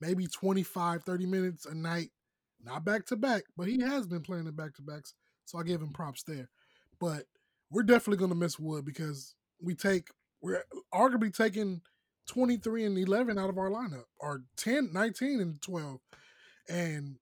maybe 0.00 0.26
25, 0.26 1.04
30 1.04 1.26
minutes 1.26 1.66
a 1.66 1.74
night, 1.74 2.10
not 2.62 2.84
back 2.84 3.06
to 3.06 3.16
back, 3.16 3.44
but 3.56 3.68
he 3.68 3.80
has 3.80 4.06
been 4.06 4.22
playing 4.22 4.44
the 4.44 4.52
back 4.52 4.74
to 4.74 4.82
backs. 4.82 5.14
So 5.44 5.58
I 5.58 5.62
give 5.62 5.80
him 5.82 5.92
props 5.92 6.22
there. 6.22 6.48
But 6.98 7.24
we're 7.70 7.82
definitely 7.82 8.18
going 8.18 8.30
to 8.30 8.36
miss 8.36 8.58
Wood 8.58 8.84
because 8.84 9.34
we 9.60 9.74
take, 9.74 10.08
we're 10.40 10.64
arguably 10.92 11.34
taking 11.34 11.82
23 12.26 12.84
and 12.86 12.98
11 12.98 13.38
out 13.38 13.50
of 13.50 13.58
our 13.58 13.70
lineup, 13.70 14.04
or 14.18 14.42
10, 14.56 14.90
19 14.92 15.40
and 15.40 15.60
12. 15.60 16.00
And, 16.68 17.16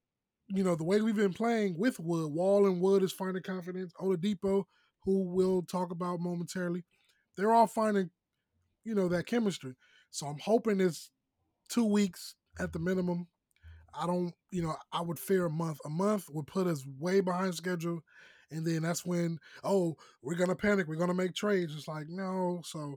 you 0.49 0.63
know, 0.65 0.75
the 0.75 0.85
way 0.85 1.01
we've 1.01 1.17
been 1.17 1.33
playing 1.35 1.79
with 1.79 1.99
Wood, 2.01 2.33
Wall 2.33 2.67
and 2.67 2.81
Wood 2.81 3.03
is 3.03 3.13
finding 3.13 3.43
confidence. 3.43 3.93
Oladipo, 4.01 4.65
who 5.05 5.23
we'll 5.25 5.63
talk 5.63 5.91
about 5.91 6.21
momentarily, 6.21 6.85
they're 7.37 7.53
all 7.53 7.67
finding, 7.67 8.11
you 8.85 8.95
know, 8.95 9.09
that 9.09 9.27
chemistry. 9.27 9.75
So 10.11 10.27
I'm 10.27 10.39
hoping 10.39 10.81
it's 10.81 11.11
two 11.69 11.85
weeks 11.85 12.35
at 12.59 12.73
the 12.73 12.79
minimum. 12.79 13.29
I 13.95 14.07
don't, 14.07 14.35
you 14.51 14.63
know, 14.63 14.77
I 14.93 15.03
would 15.03 15.19
fear 15.19 15.47
a 15.47 15.51
month. 15.51 15.79
A 15.85 15.91
month 15.91 16.29
would 16.31 16.47
put 16.47 16.67
us 16.67 16.85
way 16.99 17.21
behind 17.21 17.55
schedule. 17.55 18.01
And 18.51 18.67
then 18.67 18.83
that's 18.83 19.05
when, 19.05 19.39
oh, 19.65 19.97
we're 20.23 20.35
going 20.37 20.51
to 20.51 20.57
panic. 20.57 20.89
We're 20.89 20.97
going 20.97 21.09
to 21.09 21.15
make 21.15 21.35
trades. 21.35 21.75
It's 21.75 21.89
like, 21.89 22.09
no. 22.09 22.63
So, 22.65 22.97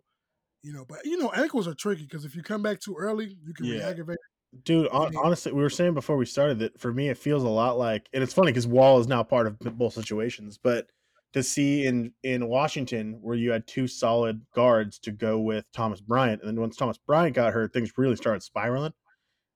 you 0.64 0.74
know, 0.74 0.86
but, 0.88 1.06
you 1.06 1.18
know, 1.18 1.32
ankles 1.36 1.68
are 1.68 1.74
tricky 1.76 2.04
because 2.04 2.26
if 2.26 2.36
you 2.36 2.44
come 2.44 2.62
back 2.64 2.80
too 2.80 2.96
early, 2.98 3.38
you 3.44 3.54
can 3.54 3.68
Yeah. 3.68 3.78
re-aggravate. 3.78 4.18
Dude, 4.63 4.88
hon- 4.91 5.12
mean- 5.12 5.20
honestly, 5.24 5.52
we 5.52 5.62
were 5.62 5.70
saying 5.70 5.94
before 5.94 6.18
we 6.18 6.26
started 6.26 6.60
that 6.60 6.80
for 6.80 6.94
me, 6.94 7.10
it 7.10 7.18
feels 7.18 7.44
a 7.44 7.50
lot 7.50 7.78
like, 7.78 8.08
and 8.13 8.24
it's 8.24 8.34
funny 8.34 8.52
because 8.52 8.68
Wall 8.68 9.00
is 9.00 9.08
now 9.08 9.24
part 9.24 9.48
of 9.48 9.60
both 9.60 9.94
situations, 9.94 10.58
but 10.62 10.88
to 11.34 11.44
see 11.44 11.86
in 11.86 12.13
in 12.24 12.48
Washington 12.48 13.20
where 13.22 13.36
you 13.36 13.52
had 13.52 13.68
two 13.68 13.88
solid 13.88 14.41
guards 14.54 15.00
to 15.00 15.12
go 15.12 15.38
with 15.39 15.65
Thomas 15.74 16.00
Bryant, 16.00 16.41
and 16.41 16.50
then 16.50 16.62
once 16.62 16.78
Thomas 16.78 16.98
Bryant 16.98 17.36
got 17.36 17.54
hurt, 17.54 17.74
things 17.74 17.91
really 17.98 18.15
started 18.15 18.41
spiraling. 18.41 18.94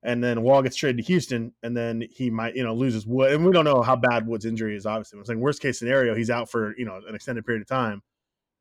And 0.03 0.23
then 0.23 0.43
Wall 0.43 0.61
gets 0.61 0.77
traded 0.77 0.97
to 0.97 1.07
Houston, 1.11 1.53
and 1.61 1.75
then 1.75 2.03
he 2.09 2.29
might, 2.29 2.55
you 2.55 2.63
know, 2.63 2.73
loses 2.73 3.05
Wood. 3.05 3.33
And 3.33 3.45
we 3.45 3.51
don't 3.51 3.65
know 3.65 3.81
how 3.81 3.97
bad 3.97 4.27
Wood's 4.27 4.45
injury 4.45 4.75
is. 4.75 4.85
Obviously, 4.85 5.19
I'm 5.19 5.25
saying 5.25 5.39
worst 5.39 5.61
case 5.61 5.79
scenario, 5.79 6.15
he's 6.15 6.29
out 6.29 6.49
for 6.49 6.73
you 6.77 6.85
know 6.85 6.99
an 7.07 7.15
extended 7.15 7.45
period 7.45 7.61
of 7.61 7.67
time. 7.67 8.01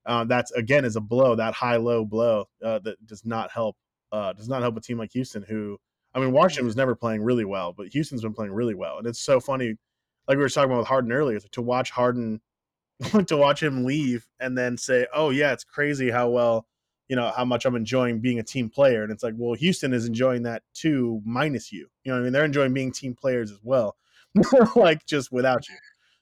Uh, 0.07 0.24
that's 0.24 0.53
again 0.53 0.85
is 0.85 0.96
a 0.96 1.01
blow, 1.01 1.35
that 1.37 1.55
high 1.55 1.77
low 1.77 2.05
blow 2.05 2.46
uh, 2.64 2.79
that 2.81 3.05
does 3.05 3.24
not 3.24 3.51
help. 3.51 3.77
Uh, 4.11 4.33
does 4.33 4.48
not 4.48 4.62
help 4.62 4.77
a 4.77 4.81
team 4.81 4.96
like 4.96 5.12
Houston, 5.12 5.42
who 5.42 5.77
I 6.18 6.24
mean, 6.24 6.33
Washington 6.33 6.66
was 6.66 6.76
never 6.76 6.94
playing 6.94 7.22
really 7.22 7.44
well, 7.44 7.72
but 7.72 7.88
Houston's 7.88 8.22
been 8.22 8.35
playing 8.35 8.52
really 8.52 8.74
well, 8.74 8.98
and 8.98 9.07
it's 9.07 9.20
so 9.20 9.40
funny. 9.40 9.76
Like 10.26 10.37
we 10.37 10.42
were 10.42 10.48
talking 10.48 10.70
about 10.70 10.81
with 10.81 10.88
Harden 10.88 11.12
earlier, 11.12 11.38
to 11.38 11.62
watch 11.62 11.90
Harden, 11.90 12.40
to 13.26 13.37
watch 13.37 13.62
him 13.62 13.85
leave, 13.85 14.26
and 14.40 14.57
then 14.57 14.76
say, 14.76 15.07
"Oh 15.14 15.31
yeah, 15.31 15.52
it's 15.52 15.64
crazy 15.64 16.11
how 16.11 16.28
well, 16.28 16.66
you 17.09 17.16
know, 17.16 17.33
how 17.37 17.44
much 17.44 17.64
I'm 17.64 17.76
enjoying 17.76 18.20
being 18.20 18.38
a 18.38 18.42
team 18.42 18.68
player." 18.68 19.02
And 19.02 19.12
it's 19.12 19.22
like, 19.22 19.35
well, 19.37 19.54
Houston 19.54 19.92
is 19.92 20.07
enjoying 20.07 20.42
that 20.42 20.62
too, 20.74 21.22
minus 21.24 21.72
you. 21.72 21.88
You 22.04 22.12
know, 22.12 22.16
what 22.16 22.20
I 22.20 22.24
mean, 22.24 22.33
they're 22.33 22.44
enjoying 22.44 22.74
being 22.74 22.92
team 22.92 23.14
players 23.14 23.50
as 23.50 23.61
well, 23.62 23.96
like 24.76 25.07
just 25.07 25.31
without 25.33 25.68
you. 25.68 25.76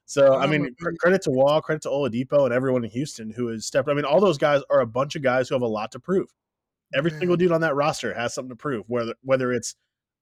So 0.04 0.34
oh, 0.34 0.38
I 0.38 0.46
mean, 0.46 0.66
a 0.66 0.70
cr- 0.80 0.90
big- 0.90 0.98
credit 0.98 1.22
to 1.22 1.30
Wall, 1.30 1.60
credit 1.60 1.82
to 1.82 1.88
Oladipo, 1.88 2.44
and 2.44 2.54
everyone 2.54 2.84
in 2.84 2.90
Houston 2.90 3.30
who 3.30 3.48
has 3.48 3.66
stepped. 3.66 3.88
I 3.88 3.94
mean, 3.94 4.04
all 4.04 4.20
those 4.20 4.38
guys 4.38 4.62
are 4.70 4.80
a 4.80 4.86
bunch 4.86 5.16
of 5.16 5.22
guys 5.22 5.48
who 5.48 5.54
have 5.54 5.62
a 5.62 5.66
lot 5.66 5.92
to 5.92 6.00
prove. 6.00 6.28
Every 6.94 7.10
single 7.10 7.36
dude 7.36 7.50
on 7.50 7.62
that 7.62 7.74
roster 7.74 8.14
has 8.14 8.32
something 8.32 8.50
to 8.50 8.56
prove. 8.56 8.84
Whether 8.88 9.14
whether 9.22 9.52
it's 9.52 9.74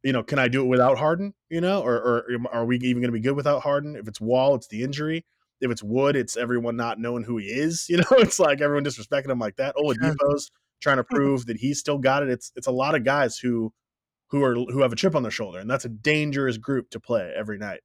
you 0.05 0.13
know, 0.13 0.23
can 0.23 0.39
I 0.39 0.49
do 0.49 0.61
it 0.63 0.69
without 0.69 0.99
Harden? 0.99 1.35
You 1.49 1.61
know, 1.61 1.83
or, 1.83 1.97
or 1.97 2.27
are 2.53 2.65
we 2.65 2.77
even 2.77 3.01
going 3.01 3.11
to 3.11 3.13
be 3.13 3.21
good 3.21 3.35
without 3.35 3.63
Harden? 3.63 3.97
If 3.97 4.07
it's 4.07 4.21
Wall, 4.21 4.55
it's 4.55 4.69
the 4.69 4.83
injury. 4.83 5.25
If 5.61 5.71
it's 5.71 5.83
Wood, 5.83 6.15
it's 6.15 6.37
everyone 6.37 6.77
not 6.77 7.01
knowing 7.01 7.25
who 7.25 7.39
he 7.39 7.47
is. 7.47 7.87
You 7.89 7.97
know, 7.99 8.05
it's 8.13 8.39
like 8.39 8.61
everyone 8.61 8.85
disrespecting 8.85 9.31
him 9.31 9.39
like 9.39 9.57
that. 9.57 9.75
Oladipo's 9.77 10.51
trying 10.81 10.99
to 10.99 11.05
prove 11.11 11.47
that 11.47 11.57
he's 11.57 11.81
still 11.81 11.99
got 11.99 12.23
it. 12.23 12.29
It's 12.29 12.53
it's 12.55 12.67
a 12.67 12.73
lot 12.73 12.95
of 12.95 13.03
guys 13.03 13.39
who 13.39 13.73
who 14.29 14.45
are 14.45 14.55
who 14.55 14.83
have 14.83 14.93
a 14.93 14.97
chip 14.97 15.15
on 15.15 15.23
their 15.23 15.33
shoulder, 15.33 15.59
and 15.59 15.71
that's 15.71 15.87
a 15.87 15.89
dangerous 15.91 16.59
group 16.59 16.91
to 16.91 17.01
play 17.01 17.33
every 17.35 17.57
night. 17.57 17.81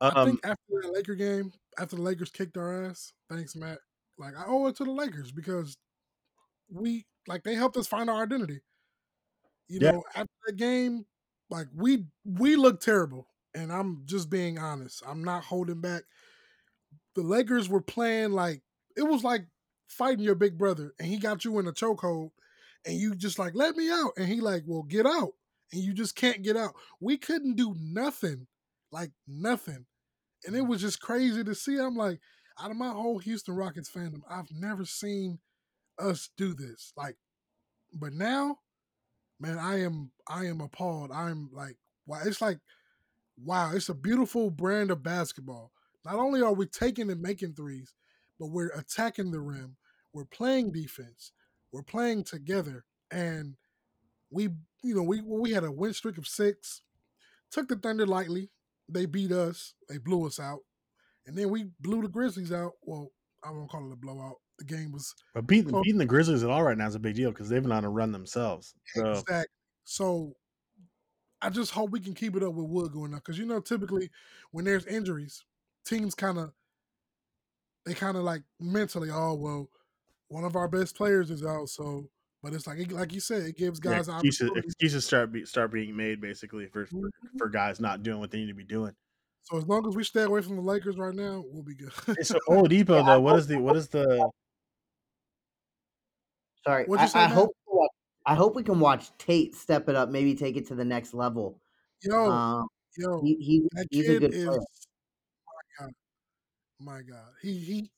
I 0.00 0.10
Um, 0.10 0.28
think 0.28 0.40
after 0.44 0.62
that 0.82 0.92
Laker 0.92 1.14
game, 1.14 1.52
after 1.78 1.96
the 1.96 2.02
Lakers 2.02 2.30
kicked 2.30 2.56
our 2.56 2.84
ass, 2.84 3.12
thanks, 3.28 3.56
Matt. 3.56 3.78
Like 4.18 4.34
I 4.36 4.44
owe 4.46 4.66
it 4.68 4.76
to 4.76 4.84
the 4.84 4.92
Lakers 4.92 5.32
because 5.32 5.76
we 6.70 7.06
like 7.26 7.42
they 7.42 7.54
helped 7.54 7.76
us 7.76 7.86
find 7.86 8.08
our 8.08 8.22
identity. 8.22 8.60
You 9.68 9.80
Yeah. 9.80 9.92
know, 9.92 10.04
after 10.14 10.32
that 10.46 10.56
game, 10.56 11.06
like 11.50 11.68
we 11.74 12.06
we 12.24 12.56
look 12.56 12.80
terrible, 12.80 13.28
and 13.54 13.72
I'm 13.72 14.02
just 14.04 14.30
being 14.30 14.58
honest. 14.58 15.02
I'm 15.06 15.22
not 15.22 15.44
holding 15.44 15.80
back. 15.80 16.02
The 17.14 17.22
Lakers 17.22 17.68
were 17.68 17.80
playing 17.80 18.32
like 18.32 18.62
it 18.96 19.02
was 19.02 19.24
like 19.24 19.46
fighting 19.88 20.24
your 20.24 20.34
big 20.34 20.58
brother, 20.58 20.92
and 20.98 21.08
he 21.08 21.18
got 21.18 21.44
you 21.44 21.58
in 21.58 21.66
a 21.66 21.72
chokehold, 21.72 22.30
and 22.84 22.96
you 22.96 23.14
just 23.14 23.38
like 23.38 23.54
let 23.54 23.76
me 23.76 23.90
out, 23.90 24.12
and 24.16 24.28
he 24.28 24.40
like, 24.40 24.64
well, 24.66 24.82
get 24.82 25.06
out, 25.06 25.32
and 25.72 25.82
you 25.82 25.92
just 25.92 26.16
can't 26.16 26.42
get 26.42 26.56
out. 26.56 26.74
We 27.00 27.16
couldn't 27.16 27.56
do 27.56 27.74
nothing, 27.78 28.46
like 28.90 29.12
nothing, 29.26 29.86
and 30.44 30.56
it 30.56 30.64
mm. 30.64 30.68
was 30.68 30.80
just 30.80 31.00
crazy 31.00 31.44
to 31.44 31.54
see. 31.54 31.78
I'm 31.78 31.96
like, 31.96 32.20
out 32.60 32.70
of 32.70 32.76
my 32.76 32.90
whole 32.90 33.18
Houston 33.18 33.54
Rockets 33.54 33.90
fandom, 33.90 34.22
I've 34.28 34.50
never 34.50 34.84
seen 34.84 35.38
us 35.98 36.30
do 36.36 36.54
this. 36.54 36.92
Like, 36.96 37.16
but 37.92 38.12
now, 38.12 38.58
man, 39.40 39.58
I 39.58 39.82
am 39.82 40.10
I 40.28 40.46
am 40.46 40.60
appalled. 40.60 41.10
I'm 41.12 41.50
like, 41.52 41.76
wow, 42.06 42.20
it's 42.24 42.40
like, 42.40 42.58
wow, 43.42 43.72
it's 43.74 43.88
a 43.88 43.94
beautiful 43.94 44.50
brand 44.50 44.90
of 44.90 45.02
basketball. 45.02 45.72
Not 46.04 46.16
only 46.16 46.42
are 46.42 46.52
we 46.52 46.66
taking 46.66 47.10
and 47.10 47.20
making 47.20 47.54
threes, 47.54 47.94
but 48.38 48.46
we're 48.48 48.68
attacking 48.68 49.30
the 49.30 49.40
rim. 49.40 49.76
We're 50.12 50.24
playing 50.24 50.72
defense. 50.72 51.32
We're 51.72 51.82
playing 51.82 52.24
together, 52.24 52.84
and 53.10 53.56
we, 54.30 54.44
you 54.82 54.94
know, 54.94 55.02
we 55.02 55.20
we 55.20 55.50
had 55.52 55.64
a 55.64 55.72
win 55.72 55.92
streak 55.92 56.18
of 56.18 56.26
six. 56.26 56.82
Took 57.50 57.68
the 57.68 57.76
Thunder 57.76 58.06
lightly. 58.06 58.50
They 58.88 59.06
beat 59.06 59.32
us. 59.32 59.74
They 59.88 59.98
blew 59.98 60.26
us 60.26 60.38
out, 60.38 60.60
and 61.26 61.36
then 61.36 61.50
we 61.50 61.66
blew 61.80 62.02
the 62.02 62.08
Grizzlies 62.08 62.52
out. 62.52 62.72
Well, 62.82 63.10
I 63.44 63.50
won't 63.50 63.70
call 63.70 63.86
it 63.86 63.92
a 63.92 63.96
blowout. 63.96 64.36
The 64.58 64.64
game 64.64 64.92
was 64.92 65.14
But 65.34 65.46
beating, 65.46 65.80
beating 65.82 65.98
the 65.98 66.06
Grizzlies 66.06 66.42
at 66.42 66.50
all 66.50 66.62
right 66.62 66.78
now 66.78 66.86
is 66.86 66.94
a 66.94 66.98
big 66.98 67.14
deal 67.14 67.30
because 67.30 67.48
they've 67.48 67.62
been 67.62 67.72
on 67.72 67.84
a 67.84 67.90
run 67.90 68.12
themselves. 68.12 68.74
So 68.94 69.10
Exactly. 69.12 69.46
So 69.84 70.34
I 71.42 71.50
just 71.50 71.72
hope 71.72 71.90
we 71.90 72.00
can 72.00 72.14
keep 72.14 72.34
it 72.36 72.42
up 72.42 72.54
with 72.54 72.66
Wood 72.66 72.92
going 72.92 73.12
up 73.14 73.20
because 73.24 73.38
you 73.38 73.44
know 73.46 73.60
typically 73.60 74.10
when 74.52 74.64
there's 74.64 74.86
injuries, 74.86 75.44
teams 75.84 76.14
kind 76.14 76.38
of 76.38 76.52
they 77.84 77.94
kind 77.94 78.16
of 78.16 78.24
like 78.24 78.42
mentally, 78.58 79.10
oh 79.12 79.34
well, 79.34 79.68
one 80.28 80.44
of 80.44 80.56
our 80.56 80.68
best 80.68 80.96
players 80.96 81.30
is 81.30 81.44
out, 81.44 81.68
so. 81.68 82.08
But 82.42 82.52
it's 82.52 82.66
like 82.66 82.92
like 82.92 83.12
you 83.12 83.20
said, 83.20 83.42
it 83.42 83.56
gives 83.56 83.80
yeah, 83.82 83.92
guys 83.92 84.08
excuses, 84.08 84.42
opportunities. 84.42 84.64
excuses 84.72 85.04
start 85.04 85.32
be, 85.32 85.44
start 85.44 85.72
being 85.72 85.96
made 85.96 86.20
basically 86.20 86.66
for, 86.68 86.86
for 86.86 86.96
Mhm. 86.96 87.10
for 87.38 87.48
guys 87.48 87.80
not 87.80 88.02
doing 88.02 88.20
what 88.20 88.30
they 88.30 88.38
need 88.38 88.48
to 88.48 88.54
be 88.54 88.62
doing. 88.62 88.92
So 89.42 89.56
as 89.56 89.66
long 89.66 89.86
as 89.88 89.96
we 89.96 90.04
stay 90.04 90.22
away 90.22 90.42
from 90.42 90.56
the 90.56 90.62
Lakers 90.62 90.96
right 90.96 91.14
now, 91.14 91.42
we'll 91.46 91.62
be 91.64 91.74
good. 91.74 91.92
So 92.24 92.38
Oladipo 92.48 93.04
though, 93.04 93.20
what 93.20 93.36
is 93.36 93.46
the 93.46 93.58
what 93.58 93.74
is 93.76 93.88
the 93.88 94.30
Sorry, 96.66 96.86
I, 96.90 97.10
I 97.14 97.26
hope 97.28 97.56
I 98.26 98.34
hope 98.34 98.56
we 98.56 98.64
can 98.64 98.80
watch 98.80 99.16
Tate 99.18 99.54
step 99.54 99.88
it 99.88 99.94
up, 99.94 100.08
maybe 100.08 100.34
take 100.34 100.56
it 100.56 100.66
to 100.68 100.74
the 100.74 100.84
next 100.84 101.14
level. 101.14 101.60
yo, 102.02 102.30
Um, 102.30 102.66
yo, 102.98 103.22
he, 103.22 103.36
he 103.36 103.68
that 103.72 103.86
he's 103.90 104.08
a 104.08 104.18
good 104.18 104.34
is 104.34 104.44
player. 104.44 104.58
my 105.46 105.86
god, 105.86 105.92
my 106.80 107.02
god. 107.02 107.28
He 107.40 107.58
he 107.58 107.90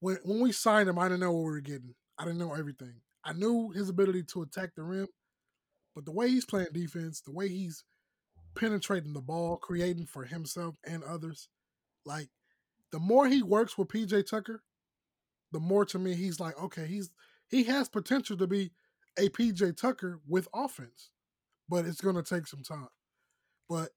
when 0.00 0.18
when 0.24 0.40
we 0.40 0.50
signed 0.50 0.88
him, 0.88 0.98
I 0.98 1.04
didn't 1.04 1.20
know 1.20 1.30
what 1.30 1.44
we 1.44 1.50
were 1.52 1.60
getting. 1.60 1.94
I 2.18 2.24
didn't 2.24 2.40
know 2.40 2.54
everything. 2.54 2.94
I 3.24 3.34
knew 3.34 3.70
his 3.70 3.88
ability 3.88 4.24
to 4.24 4.42
attack 4.42 4.70
the 4.74 4.82
rim, 4.82 5.06
but 5.94 6.04
the 6.04 6.12
way 6.12 6.28
he's 6.28 6.44
playing 6.44 6.68
defense, 6.72 7.20
the 7.20 7.32
way 7.32 7.48
he's 7.48 7.84
penetrating 8.56 9.12
the 9.12 9.20
ball, 9.20 9.56
creating 9.58 10.06
for 10.06 10.24
himself 10.24 10.74
and 10.84 11.04
others, 11.04 11.48
like 12.04 12.30
the 12.90 12.98
more 12.98 13.28
he 13.28 13.44
works 13.44 13.78
with 13.78 13.88
PJ 13.88 14.28
Tucker, 14.28 14.64
the 15.52 15.60
more 15.60 15.84
to 15.84 16.00
me 16.00 16.14
he's 16.14 16.40
like, 16.40 16.60
okay, 16.60 16.86
he's 16.86 17.10
he 17.52 17.62
has 17.64 17.88
potential 17.88 18.36
to 18.38 18.48
be 18.48 18.72
a 19.18 19.28
PJ 19.28 19.76
Tucker 19.76 20.20
with 20.26 20.48
offense, 20.52 21.10
but 21.68 21.84
it's 21.84 22.00
gonna 22.00 22.22
take 22.22 22.48
some 22.48 22.62
time. 22.64 22.88
But 23.68 23.90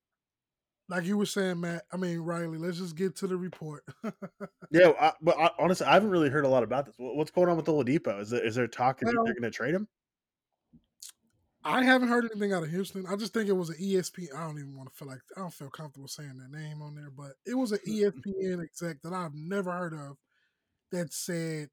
like 0.87 1.05
you 1.05 1.17
were 1.17 1.25
saying, 1.25 1.61
Matt, 1.61 1.83
I 1.91 1.97
mean 1.97 2.19
Riley, 2.19 2.59
let's 2.59 2.77
just 2.77 2.95
get 2.95 3.15
to 3.17 3.27
the 3.27 3.37
report. 3.37 3.83
yeah? 4.71 4.91
I, 4.99 5.13
but 5.21 5.39
I, 5.39 5.49
honestly, 5.57 5.87
I 5.87 5.93
haven't 5.93 6.11
really 6.11 6.29
heard 6.29 6.45
a 6.45 6.49
lot 6.49 6.61
about 6.63 6.85
this. 6.85 6.95
What's 6.97 7.31
going 7.31 7.49
on 7.49 7.57
with 7.57 7.65
Oladipo? 7.65 8.21
Is 8.21 8.29
there, 8.29 8.45
is 8.45 8.53
there 8.53 8.67
talk 8.67 8.99
that 8.99 9.07
Well- 9.07 9.25
they're 9.25 9.33
going 9.33 9.43
to 9.43 9.51
trade 9.51 9.73
him? 9.73 9.87
I 11.67 11.83
haven't 11.83 12.09
heard 12.09 12.25
anything 12.25 12.53
out 12.53 12.61
of 12.61 12.69
Houston. 12.69 13.07
I 13.07 13.15
just 13.15 13.33
think 13.33 13.49
it 13.49 13.53
was 13.53 13.71
an 13.71 13.77
ESPN. 13.81 14.35
I 14.37 14.41
don't 14.41 14.59
even 14.59 14.77
want 14.77 14.87
to 14.87 14.95
feel 14.95 15.07
like 15.07 15.21
I 15.35 15.39
don't 15.39 15.51
feel 15.51 15.71
comfortable 15.71 16.07
saying 16.07 16.37
their 16.37 16.61
name 16.61 16.79
on 16.83 16.93
there, 16.93 17.09
but 17.09 17.31
it 17.43 17.55
was 17.55 17.71
an 17.71 17.79
ESPN 17.87 18.63
exec 18.63 19.01
that 19.01 19.13
I've 19.13 19.33
never 19.33 19.71
heard 19.71 19.95
of 19.95 20.17
that 20.91 21.11
said, 21.11 21.69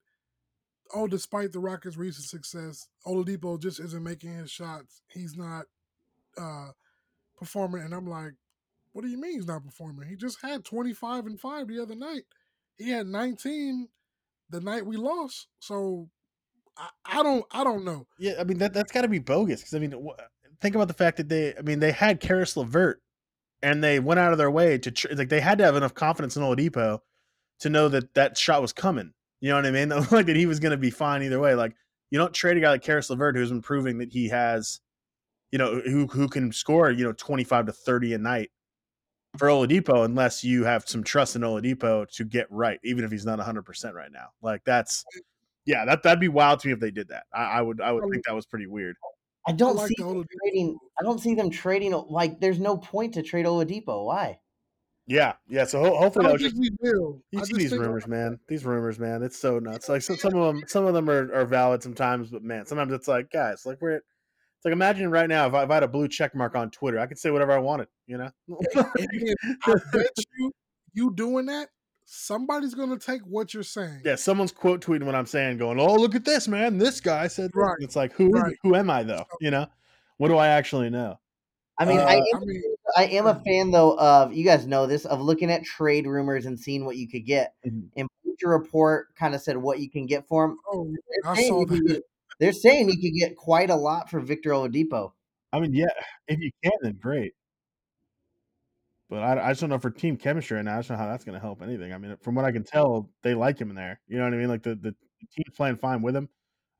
"Oh, 0.94 1.06
despite 1.06 1.52
the 1.52 1.60
Rockets' 1.60 1.96
recent 1.96 2.26
success, 2.26 2.88
Oladipo 3.06 3.60
just 3.60 3.80
isn't 3.80 4.02
making 4.02 4.34
his 4.34 4.50
shots. 4.50 5.02
He's 5.08 5.36
not 5.36 5.66
uh, 6.38 6.70
performing." 7.36 7.82
And 7.82 7.94
I'm 7.94 8.06
like, 8.06 8.34
"What 8.92 9.02
do 9.02 9.08
you 9.08 9.20
mean 9.20 9.34
he's 9.34 9.46
not 9.46 9.64
performing? 9.64 10.08
He 10.08 10.16
just 10.16 10.40
had 10.42 10.64
25 10.64 11.26
and 11.26 11.40
five 11.40 11.68
the 11.68 11.80
other 11.82 11.94
night. 11.94 12.24
He 12.76 12.90
had 12.90 13.06
19 13.06 13.88
the 14.50 14.60
night 14.60 14.86
we 14.86 14.96
lost. 14.96 15.48
So 15.58 16.08
I, 16.76 16.88
I 17.04 17.22
don't, 17.22 17.44
I 17.50 17.64
don't 17.64 17.84
know. 17.84 18.06
Yeah, 18.18 18.34
I 18.38 18.44
mean 18.44 18.58
that 18.58 18.72
that's 18.72 18.92
got 18.92 19.02
to 19.02 19.08
be 19.08 19.18
bogus 19.18 19.60
because 19.60 19.74
I 19.74 19.78
mean, 19.78 19.92
wh- 19.92 20.20
think 20.60 20.74
about 20.74 20.88
the 20.88 20.94
fact 20.94 21.16
that 21.16 21.28
they, 21.28 21.54
I 21.56 21.62
mean, 21.62 21.80
they 21.80 21.92
had 21.92 22.20
Caris 22.20 22.56
LeVert, 22.56 23.02
and 23.62 23.82
they 23.82 23.98
went 23.98 24.20
out 24.20 24.32
of 24.32 24.38
their 24.38 24.50
way 24.50 24.78
to 24.78 24.90
tr- 24.90 25.08
like 25.14 25.28
they 25.28 25.40
had 25.40 25.58
to 25.58 25.64
have 25.64 25.76
enough 25.76 25.94
confidence 25.94 26.36
in 26.36 26.42
Oladipo 26.42 27.00
to 27.60 27.68
know 27.70 27.88
that 27.88 28.14
that 28.14 28.38
shot 28.38 28.62
was 28.62 28.72
coming. 28.72 29.12
You 29.42 29.48
know 29.48 29.56
what 29.56 29.66
I 29.66 29.70
mean? 29.72 29.88
like 30.10 30.26
that 30.26 30.36
he 30.36 30.46
was 30.46 30.60
going 30.60 30.70
to 30.70 30.78
be 30.78 30.90
fine 30.90 31.22
either 31.22 31.40
way. 31.40 31.54
Like 31.54 31.74
you 32.10 32.18
don't 32.18 32.32
trade 32.32 32.56
a 32.56 32.60
guy 32.60 32.70
like 32.70 32.82
Caris 32.82 33.10
LeVert 33.10 33.36
who's 33.36 33.50
been 33.50 33.60
proving 33.60 33.98
that 33.98 34.12
he 34.12 34.28
has, 34.28 34.80
you 35.50 35.58
know, 35.58 35.80
who 35.80 36.06
who 36.06 36.28
can 36.28 36.50
score 36.52 36.90
you 36.90 37.04
know 37.04 37.12
twenty 37.12 37.44
five 37.44 37.66
to 37.66 37.72
thirty 37.72 38.14
a 38.14 38.18
night 38.18 38.50
for 39.36 39.48
Oladipo 39.48 40.04
unless 40.04 40.44
you 40.44 40.64
have 40.64 40.88
some 40.88 41.02
trust 41.02 41.36
in 41.36 41.42
Oladipo 41.42 42.08
to 42.12 42.24
get 42.24 42.46
right, 42.50 42.78
even 42.84 43.04
if 43.04 43.10
he's 43.10 43.26
not 43.26 43.40
hundred 43.40 43.64
percent 43.64 43.94
right 43.94 44.12
now. 44.12 44.28
Like 44.40 44.62
that's. 44.64 45.04
Yeah, 45.64 45.84
that 45.84 46.02
that'd 46.02 46.18
be 46.18 46.26
wild 46.26 46.58
to 46.60 46.68
me 46.68 46.72
if 46.72 46.80
they 46.80 46.90
did 46.90 47.06
that. 47.08 47.22
I, 47.32 47.44
I 47.44 47.62
would 47.62 47.80
I 47.80 47.92
would 47.92 48.02
think 48.10 48.24
that 48.24 48.34
was 48.34 48.46
pretty 48.46 48.66
weird. 48.66 48.96
I 49.46 49.52
don't 49.52 49.76
like 49.76 49.88
see 49.88 50.02
them 50.02 50.24
trading. 50.40 50.78
I 51.00 51.04
don't 51.04 51.20
see 51.20 51.34
them 51.34 51.50
trading. 51.50 51.92
Like, 52.08 52.40
there's 52.40 52.58
no 52.58 52.76
point 52.76 53.14
to 53.14 53.22
trade 53.22 53.46
Oladipo. 53.46 54.06
Why? 54.06 54.38
Yeah, 55.06 55.34
yeah. 55.48 55.64
So 55.64 55.80
ho- 55.80 55.96
I 55.96 55.98
hopefully 55.98 56.26
that 56.26 56.38
just 56.38 56.56
think 56.56 56.76
we 56.80 56.90
will. 56.92 57.22
you 57.32 57.40
I 57.40 57.44
see 57.44 57.54
these 57.54 57.72
rumors, 57.72 58.06
man. 58.06 58.38
These 58.48 58.64
rumors, 58.64 58.98
man. 58.98 59.22
It's 59.22 59.38
so 59.38 59.58
nuts. 59.58 59.88
Like 59.88 60.02
so, 60.02 60.14
some 60.14 60.34
of 60.36 60.54
them, 60.54 60.62
some 60.68 60.84
of 60.86 60.94
them 60.94 61.10
are, 61.10 61.32
are 61.34 61.44
valid 61.44 61.82
sometimes, 61.82 62.30
but 62.30 62.42
man, 62.44 62.66
sometimes 62.66 62.92
it's 62.92 63.08
like 63.08 63.30
guys, 63.30 63.66
like 63.66 63.80
we're. 63.80 63.96
It's 63.96 64.66
like 64.66 64.72
imagine 64.72 65.10
right 65.10 65.28
now 65.28 65.48
if 65.48 65.54
I, 65.54 65.64
if 65.64 65.70
I 65.70 65.74
had 65.74 65.82
a 65.82 65.88
blue 65.88 66.06
check 66.06 66.36
mark 66.36 66.54
on 66.54 66.70
Twitter, 66.70 67.00
I 67.00 67.06
could 67.06 67.18
say 67.18 67.32
whatever 67.32 67.50
I 67.50 67.58
wanted. 67.58 67.88
You 68.06 68.18
know. 68.18 68.30
And 68.76 69.08
then 69.10 69.34
I 69.66 69.74
bet 69.92 70.06
you, 70.38 70.52
you 70.94 71.12
doing 71.16 71.46
that, 71.46 71.68
somebody's 72.04 72.74
gonna 72.74 72.96
take 72.96 73.22
what 73.22 73.52
you're 73.54 73.64
saying. 73.64 74.02
yeah, 74.04 74.14
someone's 74.14 74.52
quote 74.52 74.80
tweeting 74.84 75.02
what 75.02 75.16
I'm 75.16 75.26
saying, 75.26 75.58
going, 75.58 75.80
"Oh, 75.80 75.94
look 75.96 76.14
at 76.14 76.24
this, 76.24 76.46
man! 76.46 76.78
This 76.78 77.00
guy 77.00 77.26
said." 77.26 77.50
Right, 77.54 77.74
It's 77.80 77.96
like 77.96 78.12
who 78.12 78.28
is 78.36 78.40
right. 78.40 78.56
who 78.62 78.76
am 78.76 78.88
I 78.88 79.02
though? 79.02 79.24
You 79.40 79.50
know, 79.50 79.66
what 80.18 80.28
do 80.28 80.36
I 80.36 80.46
actually 80.46 80.90
know? 80.90 81.18
I 81.78 81.84
mean, 81.84 81.98
Uh, 81.98 82.04
I, 82.04 82.14
I 82.36 82.38
mean, 82.44 82.62
I 82.96 83.04
am 83.06 83.26
a 83.26 83.34
fan 83.34 83.70
though 83.70 83.98
of 83.98 84.32
you 84.32 84.44
guys 84.44 84.66
know 84.66 84.86
this 84.86 85.04
of 85.04 85.20
looking 85.20 85.50
at 85.50 85.64
trade 85.64 86.06
rumors 86.06 86.46
and 86.46 86.58
seeing 86.58 86.84
what 86.84 86.96
you 86.96 87.08
could 87.08 87.24
get. 87.26 87.54
Mhm. 87.66 87.88
And 87.96 88.08
Bleacher 88.24 88.48
Report 88.48 89.14
kind 89.14 89.34
of 89.34 89.40
said 89.42 89.56
what 89.56 89.78
you 89.80 89.90
can 89.90 90.06
get 90.06 90.26
for 90.26 90.44
him. 90.44 90.58
oh, 90.70 90.92
They're 91.22 91.34
saying, 91.36 91.58
you 91.58 91.66
could 91.66 91.86
get, 91.86 92.02
they're 92.40 92.52
saying 92.52 92.88
you 92.90 93.00
could 93.00 93.18
get 93.18 93.36
quite 93.36 93.70
a 93.70 93.76
lot 93.76 94.10
for 94.10 94.20
Victor 94.20 94.50
Oladipo. 94.50 95.12
I 95.52 95.60
mean, 95.60 95.74
yeah, 95.74 95.86
if 96.28 96.40
you 96.40 96.50
can, 96.62 96.72
then 96.80 96.98
great. 97.00 97.34
But 99.10 99.22
I, 99.22 99.46
I 99.46 99.50
just 99.50 99.60
don't 99.60 99.68
know 99.68 99.78
for 99.78 99.90
team 99.90 100.16
chemistry 100.16 100.56
right 100.56 100.64
now. 100.64 100.74
I 100.74 100.78
just 100.78 100.88
don't 100.88 100.96
know 100.96 101.04
how 101.04 101.10
that's 101.10 101.24
going 101.24 101.34
to 101.34 101.40
help 101.40 101.60
anything. 101.60 101.92
I 101.92 101.98
mean, 101.98 102.16
from 102.22 102.34
what 102.34 102.46
I 102.46 102.52
can 102.52 102.64
tell, 102.64 103.10
they 103.22 103.34
like 103.34 103.58
him 103.58 103.68
in 103.68 103.76
there. 103.76 104.00
You 104.08 104.16
know 104.16 104.24
what 104.24 104.32
I 104.32 104.36
mean? 104.38 104.48
Like 104.48 104.62
the, 104.62 104.74
the 104.74 104.94
team's 105.34 105.54
playing 105.54 105.76
fine 105.76 106.00
with 106.00 106.16
him. 106.16 106.30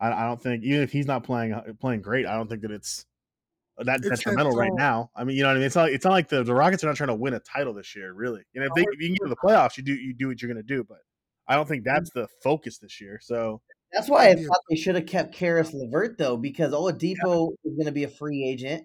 I, 0.00 0.12
I 0.12 0.24
don't 0.24 0.42
think 0.42 0.64
even 0.64 0.80
if 0.80 0.90
he's 0.90 1.06
not 1.06 1.24
playing 1.24 1.52
uh, 1.52 1.62
playing 1.78 2.00
great, 2.00 2.26
I 2.26 2.34
don't 2.36 2.48
think 2.48 2.62
that 2.62 2.70
it's 2.70 3.04
that 3.78 3.96
It's 4.00 4.08
that 4.08 4.16
detrimental 4.16 4.56
right 4.56 4.72
now. 4.74 5.10
I 5.16 5.24
mean, 5.24 5.36
you 5.36 5.42
know 5.42 5.48
what 5.48 5.56
I 5.56 5.58
mean? 5.58 5.66
It's 5.66 5.76
not 5.76 5.90
it's 5.90 6.04
not 6.04 6.12
like 6.12 6.28
the, 6.28 6.44
the 6.44 6.54
Rockets 6.54 6.84
are 6.84 6.86
not 6.86 6.96
trying 6.96 7.08
to 7.08 7.14
win 7.14 7.34
a 7.34 7.40
title 7.40 7.72
this 7.72 7.94
year, 7.96 8.12
really. 8.12 8.42
You 8.52 8.60
know, 8.60 8.66
if, 8.66 8.74
they, 8.74 8.82
if 8.82 9.00
you 9.00 9.08
can 9.08 9.14
get 9.14 9.24
to 9.24 9.28
the 9.28 9.36
playoffs, 9.36 9.76
you 9.76 9.82
do 9.82 9.94
you 9.94 10.14
do 10.14 10.28
what 10.28 10.42
you're 10.42 10.52
going 10.52 10.64
to 10.64 10.74
do. 10.74 10.84
But 10.84 10.98
I 11.48 11.54
don't 11.54 11.66
think 11.66 11.84
that's 11.84 12.10
the 12.10 12.28
focus 12.42 12.78
this 12.78 13.00
year. 13.00 13.18
So 13.22 13.60
That's 13.92 14.08
why 14.08 14.26
I 14.26 14.30
Idea. 14.30 14.46
thought 14.46 14.60
they 14.70 14.76
should 14.76 14.94
have 14.94 15.06
kept 15.06 15.34
Caris 15.34 15.72
LeVert 15.72 16.18
though, 16.18 16.36
because 16.36 16.72
Oladipo 16.72 17.52
is 17.64 17.74
going 17.74 17.86
to 17.86 17.92
be 17.92 18.04
a 18.04 18.08
free 18.08 18.44
agent. 18.48 18.84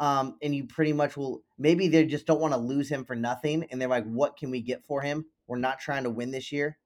Um, 0.00 0.36
and 0.42 0.54
you 0.54 0.64
pretty 0.64 0.92
much 0.92 1.16
will 1.16 1.42
maybe 1.58 1.88
they 1.88 2.06
just 2.06 2.24
don't 2.24 2.40
want 2.40 2.52
to 2.54 2.58
lose 2.58 2.88
him 2.88 3.04
for 3.04 3.16
nothing, 3.16 3.66
and 3.70 3.80
they're 3.80 3.88
like, 3.88 4.04
"What 4.04 4.36
can 4.36 4.50
we 4.50 4.60
get 4.60 4.84
for 4.86 5.02
him? 5.02 5.24
We're 5.48 5.58
not 5.58 5.80
trying 5.80 6.04
to 6.04 6.10
win 6.10 6.30
this 6.30 6.52
year." 6.52 6.78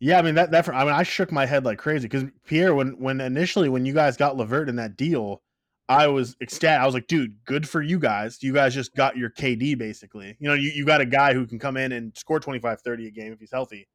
Yeah, 0.00 0.18
I 0.18 0.22
mean 0.22 0.34
that 0.34 0.50
that 0.50 0.68
I 0.68 0.84
mean 0.84 0.92
I 0.92 1.04
shook 1.04 1.32
my 1.32 1.46
head 1.46 1.64
like 1.64 1.78
crazy 1.78 2.06
because 2.06 2.24
Pierre, 2.44 2.74
when 2.74 2.98
when 3.00 3.22
initially 3.22 3.70
when 3.70 3.86
you 3.86 3.94
guys 3.94 4.18
got 4.18 4.36
Levert 4.36 4.68
in 4.68 4.76
that 4.76 4.96
deal, 4.96 5.42
I 5.88 6.06
was 6.08 6.36
ecstatic. 6.42 6.82
I 6.82 6.84
was 6.84 6.94
like, 6.94 7.06
dude, 7.06 7.36
good 7.44 7.66
for 7.68 7.80
you 7.80 7.98
guys. 7.98 8.42
You 8.42 8.52
guys 8.52 8.74
just 8.74 8.94
got 8.94 9.16
your 9.16 9.30
KD 9.30 9.78
basically. 9.78 10.36
You 10.38 10.48
know, 10.48 10.54
you, 10.54 10.70
you 10.70 10.84
got 10.84 11.00
a 11.00 11.06
guy 11.06 11.32
who 11.32 11.46
can 11.46 11.58
come 11.58 11.76
in 11.76 11.92
and 11.92 12.16
score 12.16 12.40
25, 12.40 12.82
30 12.82 13.06
a 13.06 13.10
game 13.10 13.32
if 13.32 13.40
he's 13.40 13.50
healthy. 13.50 13.88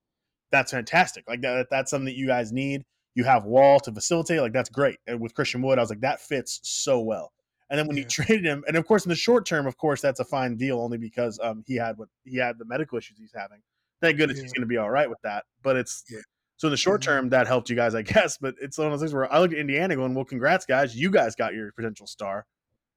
That's 0.52 0.72
fantastic. 0.72 1.24
Like 1.28 1.42
that 1.42 1.68
that's 1.70 1.92
something 1.92 2.06
that 2.06 2.16
you 2.16 2.28
guys 2.28 2.52
need. 2.52 2.84
You 3.16 3.24
have 3.26 3.46
Wall 3.46 3.80
to 3.82 3.92
facilitate. 3.92 4.42
Like 4.42 4.54
that's 4.54 4.70
great. 4.70 4.98
And 5.06 5.20
with 5.20 5.36
Christian 5.36 5.62
Wood, 5.62 5.78
I 5.78 5.82
was 5.82 5.90
like, 5.92 6.02
that 6.02 6.20
fits 6.20 6.60
so 6.64 7.00
well. 7.00 7.32
And 7.70 7.80
then 7.80 7.88
when 7.88 7.98
you 7.98 8.04
traded 8.06 8.46
him, 8.46 8.64
and 8.68 8.76
of 8.76 8.86
course 8.88 9.06
in 9.06 9.10
the 9.10 9.16
short 9.16 9.46
term, 9.46 9.68
of 9.68 9.78
course 9.78 10.02
that's 10.02 10.20
a 10.20 10.26
fine 10.26 10.56
deal 10.58 10.80
only 10.80 10.98
because 10.98 11.40
um 11.44 11.64
he 11.68 11.76
had 11.76 11.98
what 11.98 12.10
he 12.24 12.38
had 12.38 12.58
the 12.58 12.66
medical 12.66 12.98
issues 12.98 13.18
he's 13.20 13.34
having. 13.36 13.60
Thank 14.02 14.18
goodness 14.18 14.40
he's 14.42 14.52
going 14.52 14.62
to 14.64 14.68
be 14.68 14.78
all 14.78 14.90
right 14.90 15.10
with 15.10 15.22
that. 15.24 15.46
But 15.62 15.78
it's 15.78 16.04
Yeah. 16.10 16.20
So 16.58 16.68
in 16.68 16.72
the 16.72 16.78
short 16.78 17.02
Mhm. 17.02 17.06
term 17.06 17.30
that 17.30 17.48
helped 17.48 17.70
you 17.70 17.76
guys, 17.76 17.96
I 17.96 18.02
guess. 18.28 18.38
But 18.38 18.56
it's 18.62 18.78
one 18.78 18.88
of 18.88 18.94
those 18.94 19.02
things 19.02 19.14
where 19.14 19.32
I 19.32 19.40
look 19.40 19.52
at 19.52 19.58
Indiana 19.58 19.96
going, 19.96 20.14
well, 20.14 20.26
congrats 20.26 20.66
guys, 20.66 20.96
you 20.96 21.10
guys 21.12 21.36
got 21.36 21.54
your 21.54 21.72
potential 21.74 22.08
star. 22.08 22.46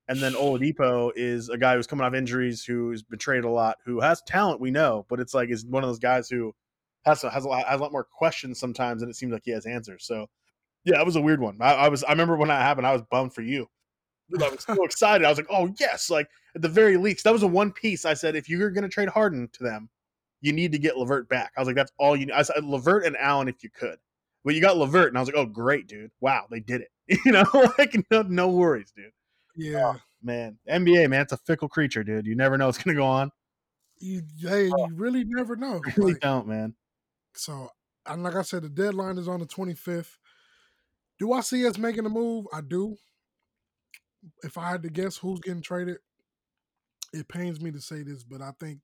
And 0.09 0.19
then 0.21 0.33
Oladipo 0.35 1.11
is 1.17 1.49
a 1.49 1.59
guy 1.59 1.75
who's 1.75 1.87
coming 1.87 2.05
off 2.07 2.15
injuries, 2.15 2.65
who's 2.65 3.03
been 3.03 3.19
traded 3.19 3.45
a 3.45 3.51
lot, 3.51 3.77
who 3.85 4.01
has 4.01 4.23
talent, 4.23 4.61
we 4.61 4.71
know, 4.71 5.07
but 5.09 5.21
it's 5.21 5.35
like 5.35 5.51
is 5.51 5.65
one 5.67 5.83
of 5.83 5.89
those 5.89 5.99
guys 5.99 6.29
who 6.29 6.55
has 7.05 7.23
has 7.23 7.45
a 7.45 7.49
lot, 7.49 7.67
has 7.67 7.81
a 7.81 7.83
lot 7.83 7.93
more 7.93 8.05
questions 8.05 8.59
sometimes, 8.61 9.03
and 9.03 9.11
it 9.11 9.15
seems 9.15 9.33
like 9.33 9.43
he 9.45 9.53
has 9.53 9.67
answers. 9.67 10.05
So, 10.07 10.27
yeah, 10.85 11.01
it 11.01 11.07
was 11.07 11.17
a 11.17 11.21
weird 11.21 11.41
one. 11.41 11.57
I, 11.61 11.75
I 11.75 11.89
was 11.89 12.05
I 12.05 12.11
remember 12.11 12.37
when 12.37 12.49
that 12.49 12.63
happened, 12.63 12.87
I 12.87 12.93
was 12.93 13.03
bummed 13.11 13.33
for 13.35 13.43
you. 13.43 13.69
I 14.41 14.49
was 14.49 14.65
so 14.65 14.83
excited. 14.85 15.25
I 15.25 15.29
was 15.29 15.39
like, 15.39 15.47
oh 15.51 15.73
yes, 15.79 16.11
like 16.11 16.29
at 16.55 16.63
the 16.63 16.69
very 16.69 16.97
least, 16.97 17.25
that 17.25 17.33
was 17.33 17.43
the 17.43 17.49
one 17.49 17.73
piece 17.73 18.05
I 18.05 18.15
said 18.15 18.35
if 18.37 18.49
you're 18.49 18.71
going 18.71 18.83
to 18.83 18.89
trade 18.89 19.09
Harden 19.09 19.49
to 19.53 19.63
them, 19.65 19.89
you 20.41 20.53
need 20.53 20.73
to 20.73 20.79
get 20.79 20.97
Levert 20.97 21.29
back. 21.29 21.53
I 21.57 21.61
was 21.61 21.67
like, 21.67 21.77
that's 21.77 21.93
all 21.99 22.17
you. 22.17 22.27
Need. 22.27 22.33
I 22.33 22.43
said 22.43 22.65
Levert 22.65 23.07
and 23.07 23.17
Allen 23.17 23.49
if 23.49 23.63
you 23.63 23.71
could. 23.71 23.99
But 24.45 24.55
you 24.55 24.61
got 24.61 24.77
Levert, 24.77 25.09
and 25.09 25.19
I 25.19 25.21
was 25.21 25.29
like, 25.29 25.37
oh 25.37 25.47
great, 25.47 25.89
dude. 25.89 26.11
Wow, 26.21 26.47
they 26.51 26.61
did 26.61 26.83
it. 26.83 26.89
You 27.25 27.33
know, 27.33 27.45
like 27.79 27.97
no, 28.11 28.23
no 28.23 28.49
worries, 28.49 28.93
dude. 28.97 29.13
Yeah. 29.57 29.95
Oh, 29.95 30.01
man, 30.23 30.59
NBA, 30.69 31.09
man, 31.09 31.23
it's 31.23 31.33
a 31.33 31.37
fickle 31.39 31.69
creature, 31.69 32.03
dude. 32.05 32.27
You 32.27 32.35
never 32.37 32.59
know 32.59 32.67
what's 32.67 32.79
gonna 32.79 32.97
go 32.97 33.07
on. 33.07 33.31
You 33.99 34.23
hey, 34.41 34.71
oh. 34.71 34.89
you 34.89 34.95
really 34.95 35.25
never 35.25 35.57
know. 35.57 35.81
You 35.87 35.93
really 35.97 36.13
Like, 36.13 36.21
don't, 36.23 36.47
man. 36.47 36.75
so 37.35 37.71
and 38.07 38.23
like 38.23 38.37
I 38.37 38.43
said, 38.43 38.63
the 38.63 38.69
deadline 38.69 39.19
is 39.19 39.29
on 39.29 39.41
the 39.41 39.47
25th. 39.47 40.19
Do 41.19 41.33
I 41.33 41.41
see 41.41 41.67
us 41.67 41.79
making 41.79 42.07
a 42.07 42.11
move? 42.11 42.47
I 42.53 42.61
do. 42.61 42.97
If 44.43 44.59
I 44.59 44.71
had 44.71 44.83
to 44.83 44.91
guess 44.91 45.17
who's 45.17 45.41
getting 45.41 45.63
traded, 45.63 45.99
it 47.13 47.29
pains 47.29 47.61
me 47.61 47.71
to 47.73 47.81
say 47.81 48.03
this, 48.03 48.23
but 48.23 48.43
I 48.43 48.51
think 48.61 48.79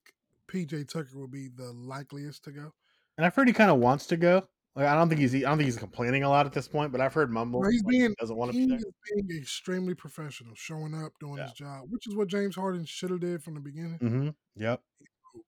PJ 0.53 0.89
Tucker 0.89 1.19
will 1.19 1.29
be 1.29 1.49
the 1.49 1.73
likeliest 1.73 2.45
to 2.45 2.53
go. 2.53 2.73
And 3.17 3.27
I've 3.27 3.35
heard 3.35 3.49
he 3.49 3.55
kind 3.55 3.71
of 3.71 3.79
wants 3.79 4.07
to 4.07 4.17
go. 4.17 4.47
Like 4.75 4.87
I 4.87 4.95
don't 4.95 5.09
think 5.09 5.21
he's 5.21 5.35
I 5.35 5.41
don't 5.41 5.59
think 5.59 5.67
he's 5.67 5.77
complaining 5.77 6.23
a 6.23 6.31
lot 6.31 6.47
at 6.47 6.53
this 6.53 6.67
point, 6.67 6.93
but 6.93 7.01
I've 7.01 7.13
heard 7.13 7.31
mumble. 7.31 7.63
He's 7.69 7.83
like, 7.83 7.91
being 7.91 8.15
doesn't 8.19 8.37
want 8.37 8.53
to 8.53 8.57
be 8.59 8.67
there. 8.67 8.79
being 9.27 9.41
extremely 9.43 9.95
professional, 9.95 10.55
showing 10.55 10.95
up, 10.95 11.13
doing 11.21 11.37
Yeah. 11.37 11.45
his 11.45 11.53
job, 11.53 11.85
which 11.91 12.07
is 12.07 12.15
what 12.15 12.29
James 12.29 12.57
Harden 12.57 12.85
should 12.87 13.11
have 13.11 13.21
did 13.21 13.43
from 13.43 13.55
the 13.55 13.61
beginning. 13.61 13.99
Mm-hmm. 13.99 14.29
Yep. 14.57 14.81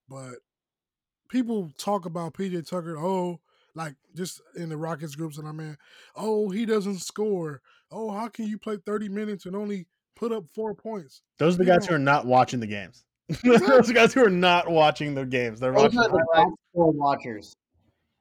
But 0.08 0.36
people 1.28 1.70
talk 1.78 2.06
about 2.06 2.34
PJ 2.34 2.68
Tucker, 2.68 2.96
oh, 2.98 3.40
like 3.74 3.94
just 4.14 4.40
in 4.56 4.68
the 4.68 4.76
Rockets 4.76 5.14
groups 5.14 5.36
that 5.36 5.44
I'm 5.46 5.60
in, 5.60 5.76
oh, 6.16 6.50
he 6.50 6.64
doesn't 6.64 6.98
score. 7.00 7.60
Oh, 7.90 8.10
how 8.10 8.28
can 8.28 8.46
you 8.46 8.58
play 8.58 8.78
30 8.84 9.08
minutes 9.08 9.46
and 9.46 9.54
only 9.56 9.86
put 10.16 10.32
up 10.32 10.44
four 10.54 10.74
points? 10.74 11.22
Those 11.38 11.54
are 11.54 11.58
the 11.58 11.64
guys 11.64 11.86
who 11.86 11.94
are 11.94 11.98
not 11.98 12.26
watching 12.26 12.60
the 12.60 12.66
games. 12.66 13.04
Those 13.44 13.90
are 13.90 13.92
guys 13.94 14.12
who 14.12 14.24
are 14.24 14.30
not 14.30 14.68
watching 14.70 15.14
the 15.14 15.24
games. 15.24 15.60
They're 15.60 15.72
Those 15.72 15.94
watching. 15.94 15.98
are 16.00 16.08
the 16.08 16.26
highlights. 16.34 16.50
box 16.74 16.94
watchers. 16.96 17.54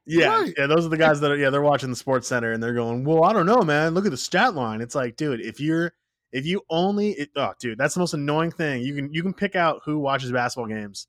Yeah, 0.06 0.28
Right. 0.42 0.52
yeah, 0.58 0.66
those 0.66 0.84
are 0.84 0.90
the 0.90 0.98
guys 0.98 1.20
that 1.20 1.30
are 1.30 1.36
yeah, 1.36 1.48
they're 1.48 1.62
watching 1.62 1.88
the 1.88 1.96
sports 1.96 2.28
center 2.28 2.52
and 2.52 2.62
they're 2.62 2.74
going, 2.74 3.04
Well, 3.04 3.24
I 3.24 3.32
don't 3.32 3.46
know, 3.46 3.62
man. 3.62 3.94
Look 3.94 4.04
at 4.04 4.10
the 4.10 4.16
stat 4.18 4.54
line. 4.54 4.80
It's 4.82 4.94
like, 4.94 5.16
dude, 5.16 5.40
if 5.40 5.60
you're 5.60 5.92
if 6.32 6.44
you 6.44 6.60
only 6.68 7.12
it, 7.12 7.30
oh 7.36 7.52
dude, 7.58 7.78
that's 7.78 7.94
the 7.94 8.00
most 8.00 8.12
annoying 8.12 8.50
thing. 8.50 8.82
You 8.82 8.94
can 8.94 9.12
you 9.14 9.22
can 9.22 9.32
pick 9.32 9.56
out 9.56 9.80
who 9.84 9.98
watches 9.98 10.30
basketball 10.30 10.68
games. 10.68 11.06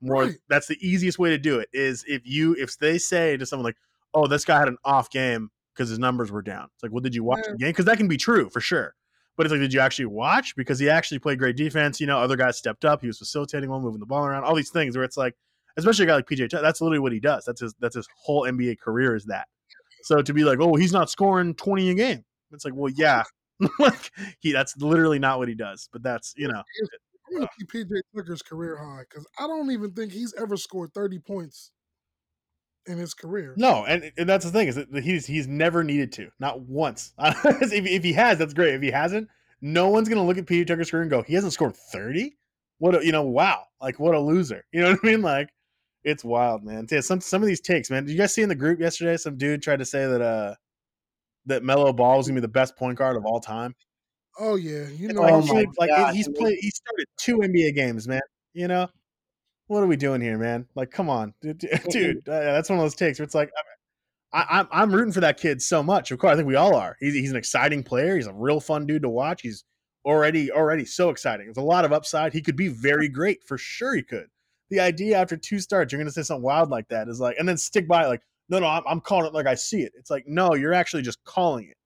More 0.00 0.24
Right. 0.24 0.34
that's 0.48 0.66
the 0.66 0.76
easiest 0.80 1.20
way 1.20 1.30
to 1.30 1.38
do 1.38 1.60
it 1.60 1.68
is 1.72 2.04
if 2.08 2.22
you 2.24 2.54
if 2.58 2.76
they 2.78 2.98
say 2.98 3.36
to 3.36 3.46
someone 3.46 3.64
like, 3.64 3.76
Oh, 4.12 4.26
this 4.26 4.44
guy 4.44 4.58
had 4.58 4.66
an 4.68 4.78
off 4.84 5.08
game 5.10 5.50
because 5.74 5.88
his 5.88 6.00
numbers 6.00 6.32
were 6.32 6.42
down. 6.42 6.68
It's 6.74 6.82
like, 6.82 6.90
well, 6.92 7.00
did 7.00 7.14
you 7.14 7.22
watch 7.22 7.40
Yeah. 7.46 7.52
the 7.52 7.58
game? 7.58 7.68
Because 7.70 7.84
that 7.84 7.96
can 7.96 8.08
be 8.08 8.16
true 8.16 8.50
for 8.50 8.60
sure. 8.60 8.94
But 9.36 9.46
it's 9.46 9.50
like, 9.52 9.60
did 9.60 9.72
you 9.72 9.80
actually 9.80 10.06
watch? 10.06 10.54
Because 10.56 10.78
he 10.78 10.90
actually 10.90 11.18
played 11.18 11.38
great 11.38 11.56
defense. 11.56 12.00
You 12.00 12.06
know, 12.06 12.18
other 12.18 12.36
guys 12.36 12.58
stepped 12.58 12.84
up. 12.84 13.00
He 13.00 13.06
was 13.06 13.18
facilitating 13.18 13.70
one, 13.70 13.82
moving 13.82 14.00
the 14.00 14.06
ball 14.06 14.26
around. 14.26 14.44
All 14.44 14.54
these 14.54 14.70
things 14.70 14.96
where 14.96 15.04
it's 15.04 15.16
like, 15.16 15.34
especially 15.76 16.04
a 16.04 16.08
guy 16.08 16.14
like 16.16 16.28
PJ. 16.28 16.50
That's 16.50 16.80
literally 16.80 16.98
what 16.98 17.12
he 17.12 17.20
does. 17.20 17.44
That's 17.44 17.60
his. 17.60 17.74
That's 17.80 17.96
his 17.96 18.08
whole 18.14 18.42
NBA 18.42 18.78
career 18.78 19.14
is 19.16 19.24
that. 19.26 19.48
So 20.02 20.20
to 20.20 20.34
be 20.34 20.44
like, 20.44 20.58
oh, 20.60 20.74
he's 20.74 20.92
not 20.92 21.10
scoring 21.10 21.54
twenty 21.54 21.90
a 21.90 21.94
game. 21.94 22.24
It's 22.52 22.64
like, 22.64 22.74
well, 22.74 22.92
yeah, 22.94 23.22
like 23.78 24.10
he. 24.40 24.52
That's 24.52 24.76
literally 24.76 25.18
not 25.18 25.38
what 25.38 25.48
he 25.48 25.54
does. 25.54 25.88
But 25.92 26.02
that's 26.02 26.34
you 26.36 26.48
know, 26.48 26.62
I'm 27.34 27.40
to 27.42 27.48
keep 27.58 27.70
PJ 27.70 28.00
Tucker's 28.14 28.42
career 28.42 28.76
high 28.76 29.04
because 29.08 29.26
I 29.38 29.46
don't 29.46 29.70
even 29.70 29.92
think 29.92 30.12
he's 30.12 30.34
ever 30.34 30.56
scored 30.56 30.92
30 30.92 31.18
points 31.20 31.70
in 32.86 32.98
his 32.98 33.14
career. 33.14 33.54
no, 33.56 33.84
and 33.84 34.10
and 34.16 34.28
that's 34.28 34.44
the 34.44 34.50
thing 34.50 34.68
is 34.68 34.74
that 34.76 35.02
he's 35.04 35.26
he's 35.26 35.46
never 35.46 35.84
needed 35.84 36.12
to, 36.12 36.30
not 36.40 36.60
once. 36.62 37.12
if, 37.18 37.72
if 37.72 38.02
he 38.04 38.12
has, 38.14 38.38
that's 38.38 38.54
great. 38.54 38.74
If 38.74 38.82
he 38.82 38.90
hasn't, 38.90 39.28
no 39.60 39.88
one's 39.88 40.08
gonna 40.08 40.24
look 40.24 40.38
at 40.38 40.46
PJ 40.46 40.66
Tucker's 40.66 40.90
career 40.90 41.02
and 41.02 41.10
go, 41.10 41.22
he 41.22 41.34
hasn't 41.34 41.52
scored 41.52 41.76
thirty. 41.76 42.36
What 42.78 42.94
a 42.96 43.04
you 43.04 43.12
know, 43.12 43.22
wow, 43.22 43.64
like 43.80 44.00
what 44.00 44.14
a 44.14 44.20
loser. 44.20 44.64
You 44.72 44.82
know 44.82 44.90
what 44.92 45.00
I 45.02 45.06
mean? 45.06 45.22
Like 45.22 45.48
it's 46.04 46.24
wild, 46.24 46.64
man. 46.64 46.86
Yeah, 46.90 47.00
some 47.00 47.20
some 47.20 47.42
of 47.42 47.46
these 47.46 47.60
takes, 47.60 47.90
man. 47.90 48.04
Did 48.04 48.12
you 48.12 48.18
guys 48.18 48.34
see 48.34 48.42
in 48.42 48.48
the 48.48 48.54
group 48.56 48.80
yesterday? 48.80 49.16
Some 49.16 49.36
dude 49.38 49.62
tried 49.62 49.78
to 49.78 49.84
say 49.84 50.06
that 50.06 50.20
uh 50.20 50.54
that 51.46 51.62
Melo 51.62 51.92
Ball 51.92 52.16
was 52.18 52.26
gonna 52.26 52.40
be 52.40 52.42
the 52.42 52.48
best 52.48 52.76
point 52.76 52.98
guard 52.98 53.16
of 53.16 53.24
all 53.24 53.40
time. 53.40 53.74
Oh, 54.40 54.54
yeah. 54.56 54.86
You 54.88 55.08
know, 55.12 55.22
Oh 55.24 55.38
Like, 55.40 55.44
he's- 55.44 55.74
like 55.78 55.90
God, 55.90 56.14
he's 56.14 56.28
played. 56.28 56.56
He 56.60 56.70
started 56.70 57.06
two 57.18 57.38
NBA 57.38 57.74
games, 57.74 58.08
man. 58.08 58.20
You 58.54 58.66
know, 58.66 58.88
what 59.66 59.82
are 59.82 59.86
we 59.86 59.96
doing 59.96 60.20
here, 60.20 60.38
man? 60.38 60.66
Like, 60.74 60.90
come 60.90 61.08
on, 61.08 61.34
dude. 61.42 61.58
dude 61.90 62.28
uh, 62.28 62.40
that's 62.40 62.68
one 62.68 62.78
of 62.78 62.84
those 62.84 62.94
takes 62.94 63.18
where 63.18 63.24
it's 63.24 63.34
like, 63.34 63.50
I, 64.32 64.40
am 64.40 64.46
I'm 64.50 64.68
I'm 64.72 64.94
rooting 64.94 65.12
for 65.12 65.20
that 65.20 65.38
kid 65.38 65.62
so 65.62 65.82
much. 65.82 66.10
Of 66.10 66.18
course, 66.18 66.32
I 66.32 66.36
think 66.36 66.48
we 66.48 66.56
all 66.56 66.74
are. 66.74 66.96
He's 67.00 67.14
he's 67.14 67.30
an 67.30 67.36
exciting 67.36 67.82
player. 67.82 68.16
He's 68.16 68.26
a 68.26 68.32
real 68.32 68.60
fun 68.60 68.86
dude 68.86 69.02
to 69.02 69.08
watch. 69.08 69.42
He's 69.42 69.64
already 70.04 70.50
already 70.50 70.84
so 70.84 71.10
exciting. 71.10 71.46
There's 71.46 71.56
a 71.56 71.62
lot 71.62 71.84
of 71.84 71.92
upside. 71.92 72.32
He 72.32 72.42
could 72.42 72.56
be 72.56 72.68
very 72.68 73.08
great 73.08 73.44
for 73.44 73.58
sure. 73.58 73.94
He 73.94 74.02
could. 74.02 74.28
The 74.70 74.80
idea 74.80 75.18
after 75.18 75.36
two 75.36 75.58
starts, 75.58 75.92
you're 75.92 75.98
going 75.98 76.06
to 76.06 76.12
say 76.12 76.22
something 76.22 76.42
wild 76.42 76.70
like 76.70 76.88
that 76.88 77.08
is 77.08 77.20
like, 77.20 77.36
and 77.38 77.46
then 77.46 77.58
stick 77.58 77.86
by 77.86 78.04
it 78.04 78.08
like, 78.08 78.22
no, 78.48 78.58
no, 78.58 78.66
I'm, 78.66 78.82
I'm 78.86 79.00
calling 79.02 79.26
it 79.26 79.34
like 79.34 79.46
I 79.46 79.54
see 79.54 79.82
it. 79.82 79.92
It's 79.98 80.10
like, 80.10 80.24
no, 80.26 80.54
you're 80.54 80.72
actually 80.72 81.02
just 81.02 81.22
calling 81.24 81.68
it. 81.68 81.76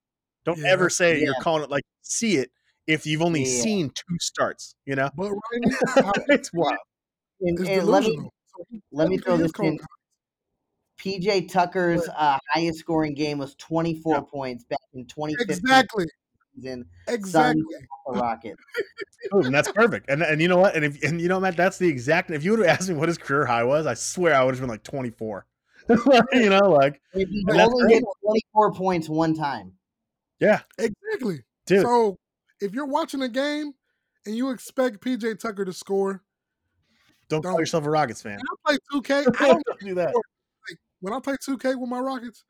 Don't 0.45 0.59
Yeah, 0.59 0.69
ever 0.69 0.89
say 0.89 1.21
you're 1.21 1.35
calling 1.43 1.65
it 1.65 1.71
like 1.71 1.83
see 2.03 2.37
it 2.37 2.53
if 2.87 3.05
you've 3.05 3.23
only 3.23 3.41
Yeah. 3.43 3.63
seen 3.63 3.91
two 3.91 4.17
starts. 4.21 4.77
You 4.85 4.95
know, 4.95 5.11
but 5.17 5.31
right 5.33 5.63
now, 5.97 6.13
it's 6.29 6.53
wild. 6.53 6.79
And, 7.41 7.59
it's 7.61 7.69
and 7.69 7.87
let 7.87 8.03
me 8.03 8.11
delusional. 8.11 8.33
So 8.57 8.65
he 8.71 8.83
let 8.93 9.09
me 9.09 9.19
throw 9.19 9.37
this 9.37 9.53
in. 9.61 9.79
PJ 10.99 11.51
Tucker's 11.51 12.09
uh, 12.09 12.39
highest 12.53 12.79
scoring 12.79 13.15
game 13.15 13.39
was 13.39 13.55
24 13.57 14.15
Yeah. 14.15 14.21
points 14.23 14.65
back 14.65 14.79
in 14.95 15.07
2015 15.07 15.57
Exactly. 15.57 16.07
season. 16.55 16.87
Exactly. 17.07 17.63
The 18.07 18.13
Rockets. 18.13 18.63
Boom, 19.31 19.47
and 19.47 19.55
that's 19.55 19.71
perfect. 19.73 20.09
And 20.09 20.23
and 20.23 20.41
you 20.41 20.49
know 20.49 20.57
what? 20.57 20.75
And 20.75 20.85
if 20.85 21.03
and 21.03 21.21
you 21.21 21.29
know, 21.29 21.39
Matt, 21.41 21.57
that's 21.57 21.79
the 21.79 21.89
exact. 21.89 22.31
If 22.31 22.45
you 22.45 22.53
would 22.53 22.61
have 22.61 22.69
asked 22.69 22.89
me 22.89 22.95
what 22.95 23.09
his 23.09 23.19
career 23.19 23.45
high 23.45 23.65
was, 23.65 23.87
I 23.87 23.95
swear 23.95 24.35
I 24.35 24.45
would 24.45 24.55
have 24.55 24.61
been 24.61 24.71
like 24.71 24.85
24. 24.85 25.47
you 26.33 26.49
know, 26.51 26.71
like 26.71 27.01
If 27.13 27.29
he 27.29 27.45
only 27.49 27.95
hit 27.95 28.05
24 28.25 28.73
points 28.73 29.09
one 29.09 29.35
time. 29.35 29.73
yeah, 30.41 30.61
Exactly. 30.79 31.43
dude. 31.67 31.83
So 31.83 32.17
if 32.61 32.73
you're 32.73 32.87
watching 32.87 33.23
a 33.23 33.29
game 33.29 33.75
and 34.25 34.37
you 34.37 34.51
expect 34.51 35.01
PJ 35.01 35.39
Tucker 35.39 35.65
to 35.65 35.73
score, 35.73 36.23
don't 37.29 37.43
call 37.43 37.53
don't. 37.53 37.61
yourself 37.61 37.85
a 37.87 37.91
Rockets 37.91 38.23
fan. 38.23 38.39
when 38.39 38.77
I 38.77 38.79
play 38.93 39.01
2K, 39.01 39.41
I 39.41 39.49
don't 39.49 39.63
do 39.81 39.95
that. 39.95 40.15
like 40.15 40.79
when 41.01 41.13
I 41.13 41.21
play 41.21 41.35
2K 41.35 41.79
with 41.79 41.89
my 41.91 41.99
Rockets, 42.01 42.45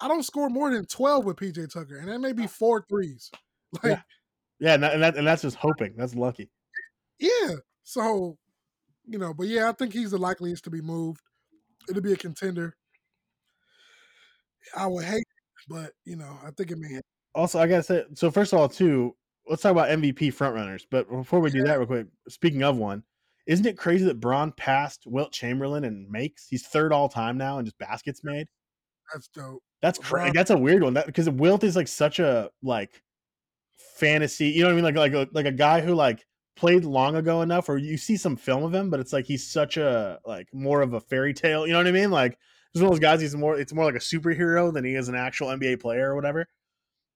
I 0.00 0.08
don't 0.08 0.22
score 0.22 0.48
more 0.48 0.70
than 0.70 0.84
12 0.86 1.24
with 1.24 1.36
PJ 1.36 1.72
Tucker, 1.72 1.96
and 1.98 2.08
that 2.08 2.20
may 2.20 2.32
be 2.32 2.46
four 2.46 2.84
threes. 2.88 3.30
Like, 3.82 3.98
Yeah, 4.60 4.74
and, 4.74 4.82
that, 4.82 4.94
and, 4.94 5.02
that, 5.02 5.16
and 5.16 5.26
that's 5.26 5.42
just 5.42 5.56
hoping. 5.56 5.92
That's 5.96 6.14
lucky. 6.14 6.48
yeah. 7.18 7.56
So, 7.82 8.38
you 9.06 9.18
know, 9.18 9.34
but 9.34 9.46
yeah, 9.46 9.68
I 9.68 9.72
think 9.72 9.92
he's 9.92 10.10
the 10.12 10.18
likeliest 10.18 10.64
to 10.64 10.70
be 10.70 10.80
moved. 10.80 11.20
It'll 11.88 12.02
be 12.02 12.12
a 12.14 12.16
contender. 12.16 12.74
I 14.76 14.86
would 14.86 15.04
hate, 15.04 15.18
it, 15.18 15.26
but 15.68 15.92
you 16.04 16.16
know, 16.16 16.36
I 16.44 16.50
think 16.52 16.70
it 16.70 16.78
may. 16.78 16.88
happen. 16.88 17.02
Also, 17.34 17.58
I 17.58 17.66
gotta 17.66 17.82
say, 17.82 18.04
so 18.14 18.30
first 18.30 18.52
of 18.52 18.58
all, 18.58 18.68
too, 18.68 19.14
let's 19.48 19.62
talk 19.62 19.72
about 19.72 19.88
MVP 19.88 20.34
frontrunners. 20.34 20.84
But 20.90 21.08
before 21.10 21.40
we 21.40 21.50
do 21.50 21.62
that, 21.64 21.78
real 21.78 21.86
quick, 21.86 22.06
speaking 22.28 22.62
of 22.62 22.76
one, 22.76 23.02
isn't 23.48 23.66
it 23.66 23.78
crazy 23.78 24.04
that 24.04 24.20
Bron 24.20 24.52
passed 24.52 25.04
Wilt 25.06 25.32
Chamberlain 25.32 25.84
and 25.84 26.08
makes? 26.10 26.46
He's 26.48 26.66
third 26.66 26.92
all 26.92 27.08
time 27.08 27.38
now 27.38 27.56
and 27.56 27.66
just 27.66 27.78
baskets 27.78 28.22
made. 28.22 28.46
That's 29.12 29.28
dope. 29.28 29.62
That's 29.80 29.98
crazy. 29.98 30.32
That's 30.34 30.50
a 30.50 30.58
weird 30.58 30.82
one. 30.82 30.94
That 30.94 31.06
because 31.06 31.30
Wilt 31.30 31.64
is 31.64 31.74
like 31.74 31.88
such 31.88 32.18
a 32.18 32.50
like 32.62 33.02
fantasy. 33.96 34.48
You 34.48 34.60
know 34.60 34.66
what 34.66 34.72
I 34.72 34.74
mean? 34.74 34.84
Like 34.84 34.96
like 34.96 35.12
a, 35.14 35.28
like 35.32 35.46
a 35.46 35.52
guy 35.52 35.80
who 35.80 35.94
like 35.94 36.26
played 36.56 36.84
long 36.84 37.16
ago 37.16 37.40
enough, 37.40 37.70
or 37.70 37.78
you 37.78 37.96
see 37.96 38.18
some 38.18 38.36
film 38.36 38.64
of 38.64 38.74
him, 38.74 38.90
but 38.90 39.00
it's 39.00 39.14
like 39.14 39.24
he's 39.24 39.50
such 39.50 39.78
a 39.78 40.18
like 40.26 40.48
more 40.52 40.82
of 40.82 40.92
a 40.92 41.00
fairy 41.00 41.32
tale. 41.32 41.66
You 41.66 41.72
know 41.72 41.78
what 41.78 41.86
I 41.86 41.92
mean? 41.92 42.10
Like 42.10 42.36
he's 42.74 42.82
one 42.82 42.88
of 42.88 42.96
those 42.96 43.00
guys. 43.00 43.22
He's 43.22 43.34
more. 43.34 43.58
It's 43.58 43.72
more 43.72 43.86
like 43.86 43.94
a 43.94 43.98
superhero 43.98 44.70
than 44.70 44.84
he 44.84 44.94
is 44.94 45.08
an 45.08 45.14
actual 45.14 45.48
NBA 45.48 45.80
player 45.80 46.10
or 46.10 46.16
whatever. 46.16 46.46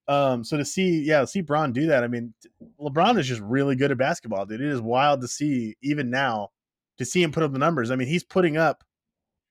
Um. 0.08 0.44
So 0.44 0.56
to 0.56 0.64
see, 0.64 1.02
yeah, 1.02 1.24
see 1.24 1.40
Bron 1.40 1.72
do 1.72 1.86
that. 1.86 2.02
I 2.04 2.08
mean, 2.08 2.34
LeBron 2.80 3.18
is 3.18 3.26
just 3.26 3.40
really 3.40 3.76
good 3.76 3.90
at 3.90 3.98
basketball, 3.98 4.46
dude. 4.46 4.60
It 4.60 4.68
is 4.68 4.80
wild 4.80 5.20
to 5.20 5.28
see 5.28 5.76
even 5.82 6.10
now 6.10 6.50
to 6.98 7.04
see 7.04 7.22
him 7.22 7.32
put 7.32 7.42
up 7.42 7.52
the 7.52 7.58
numbers. 7.58 7.90
I 7.90 7.96
mean, 7.96 8.08
he's 8.08 8.24
putting 8.24 8.56
up 8.56 8.84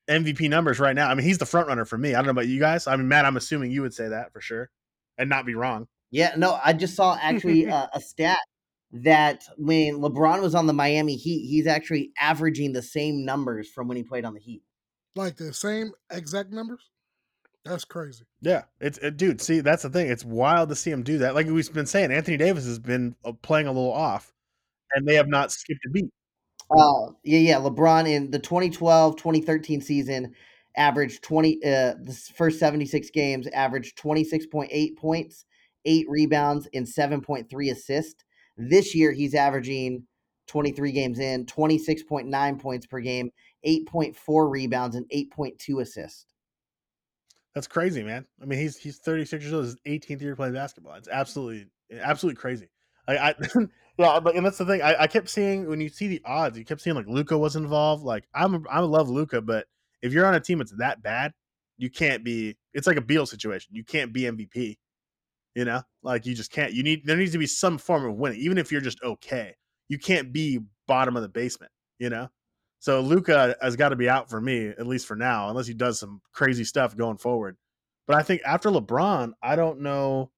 MVP 0.10 0.50
numbers 0.50 0.80
right 0.80 0.96
now. 0.96 1.10
I 1.10 1.16
mean, 1.16 1.26
he's 1.26 1.38
the 1.38 1.46
front 1.46 1.68
runner 1.68 1.86
for 1.86 1.98
me. 1.98 2.14
I 2.14 2.18
don't 2.18 2.26
know 2.26 2.32
about 2.32 2.48
you 2.48 2.60
guys. 2.60 2.88
I 2.88 2.96
mean, 2.96 3.08
Matt, 3.08 3.26
I'm 3.26 3.38
assuming 3.38 3.72
you 3.72 3.82
would 3.82 3.94
say 3.94 4.10
that 4.10 4.34
for 4.34 4.42
sure, 4.42 4.70
and 5.18 5.30
not 5.30 5.46
be 5.46 5.56
wrong. 5.56 5.88
Yeah, 6.12 6.34
no, 6.36 6.60
I 6.64 6.74
just 6.74 6.96
saw 6.96 7.18
actually 7.22 7.68
uh, 7.68 7.88
a 7.94 8.02
stat 8.02 8.40
that 8.92 9.44
when 9.58 10.00
LeBron 10.00 10.42
was 10.42 10.54
on 10.54 10.68
the 10.68 10.74
Miami 10.74 11.16
Heat, 11.16 11.48
he's 11.48 11.68
actually 11.68 12.12
averaging 12.20 12.74
the 12.74 12.82
same 12.82 13.24
numbers 13.24 13.70
from 13.70 13.88
when 13.88 13.96
he 13.96 14.04
played 14.04 14.26
on 14.26 14.34
the 14.34 14.40
Heat. 14.40 14.64
Like 15.16 15.38
the 15.38 15.54
same 15.54 15.92
exact 16.12 16.52
numbers? 16.52 16.90
That's 17.64 17.86
crazy. 17.86 18.24
Yeah, 18.42 18.64
it's 18.80 18.98
it, 19.00 19.18
dude. 19.18 19.40
See, 19.40 19.60
that's 19.60 19.84
the 19.84 19.90
thing. 19.90 20.10
It's 20.10 20.26
wild 20.26 20.70
to 20.70 20.76
see 20.76 20.90
him 20.90 21.04
do 21.04 21.20
that. 21.20 21.36
Like 21.36 21.48
we've 21.48 21.74
been 21.74 21.86
saying, 21.86 22.12
Anthony 22.12 22.38
Davis 22.38 22.66
has 22.66 22.80
been 22.80 23.16
uh, 23.24 23.34
playing 23.34 23.68
a 23.68 23.72
little 23.72 23.92
off, 23.92 24.34
and 24.94 25.08
they 25.08 25.16
have 25.16 25.28
not 25.28 25.52
skipped 25.52 25.86
a 25.86 25.90
beat. 25.90 26.10
Uh, 26.72 27.12
yeah, 27.24 27.40
yeah. 27.40 27.56
LeBron 27.58 28.10
in 28.10 28.32
the 28.32 28.40
2012 28.40 29.16
2013 29.16 29.82
season 29.82 30.34
averaged 30.76 31.22
20, 31.24 31.58
uh, 31.64 31.94
the 32.02 32.20
first 32.36 32.58
76 32.60 33.10
games, 33.12 33.48
averaged 33.48 33.98
26.8 33.98 34.98
points, 34.98 35.46
eight 35.86 36.06
rebounds, 36.10 36.68
and 36.74 36.88
7.3 36.88 37.72
assists. 37.72 38.24
This 38.58 38.96
year, 38.96 39.12
he's 39.12 39.36
averaging 39.36 40.08
23 40.48 40.92
games 40.92 41.20
in, 41.20 41.46
26.9 41.46 42.60
points 42.60 42.88
per 42.88 43.00
game, 43.00 43.30
8.4 43.66 44.50
rebounds, 44.50 44.96
and 44.96 45.06
8.2 45.14 45.82
assists. 45.82 46.26
That's 47.54 47.68
crazy, 47.68 48.04
man. 48.04 48.26
I 48.42 48.46
mean, 48.46 48.60
he's 48.60 48.78
he's 48.78 48.98
36 49.00 49.44
years 49.44 49.54
old. 49.54 49.66
His 49.66 49.76
18th 49.88 50.22
year 50.22 50.36
playing 50.36 50.54
basketball. 50.54 50.96
It's 50.96 51.10
absolutely 51.10 51.68
absolutely 52.00 52.40
crazy. 52.40 52.70
I, 53.08 53.18
I 53.18 53.36
yeah, 53.98 54.20
but 54.20 54.36
and 54.36 54.46
that's 54.46 54.58
the 54.58 54.66
thing. 54.66 54.82
I, 54.82 55.04
I 55.04 55.08
kept 55.08 55.30
seeing 55.30 55.68
when 55.68 55.82
you 55.82 55.90
see 55.90 56.08
the 56.08 56.22
odds, 56.26 56.58
you 56.58 56.64
kept 56.64 56.82
seeing 56.82 56.96
like 56.96 57.08
Luka 57.08 57.38
was 57.38 57.56
involved. 57.56 58.04
Like 58.04 58.26
I'm 58.34 58.66
I 58.70 58.80
love 58.80 59.10
Luka, 59.10 59.42
but 59.42 59.66
if 60.02 60.14
you're 60.14 60.26
on 60.26 60.36
a 60.36 60.40
team 60.40 60.60
that's 60.60 60.74
that 60.78 61.04
bad, 61.04 61.34
you 61.78 61.90
can't 61.90 62.24
be. 62.24 62.58
It's 62.74 62.88
like 62.88 62.98
a 62.98 63.02
Beal 63.02 63.26
situation. 63.26 63.76
You 63.76 63.84
can't 63.84 64.14
be 64.14 64.22
MVP. 64.22 64.78
You 65.56 65.66
know, 65.66 65.82
like 66.02 66.26
you 66.26 66.34
just 66.34 66.52
can't. 66.52 66.72
You 66.72 66.84
need 66.84 67.06
there 67.06 67.18
needs 67.18 67.34
to 67.34 67.38
be 67.38 67.48
some 67.48 67.78
form 67.78 68.06
of 68.06 68.16
winning, 68.16 68.40
even 68.40 68.58
if 68.58 68.72
you're 68.72 68.82
just 68.82 69.04
okay. 69.04 69.56
You 69.90 70.00
can't 70.00 70.32
be 70.32 70.60
bottom 70.88 71.18
of 71.18 71.24
the 71.24 71.30
basement. 71.30 71.72
You 72.00 72.10
know, 72.10 72.30
so 72.82 73.00
Luka 73.00 73.56
has 73.62 73.76
got 73.76 73.90
to 73.90 73.96
be 73.96 74.10
out 74.10 74.28
for 74.28 74.42
me 74.42 74.70
at 74.70 74.88
least 74.88 75.06
for 75.06 75.16
now, 75.16 75.50
unless 75.50 75.68
he 75.68 75.74
does 75.76 76.00
some 76.00 76.20
crazy 76.34 76.64
stuff 76.64 76.98
going 76.98 77.18
forward. 77.18 77.56
But 78.08 78.16
I 78.16 78.24
think 78.24 78.42
after 78.44 78.72
LeBron, 78.72 79.34
I 79.42 79.56
don't 79.56 79.82
know 79.82 80.32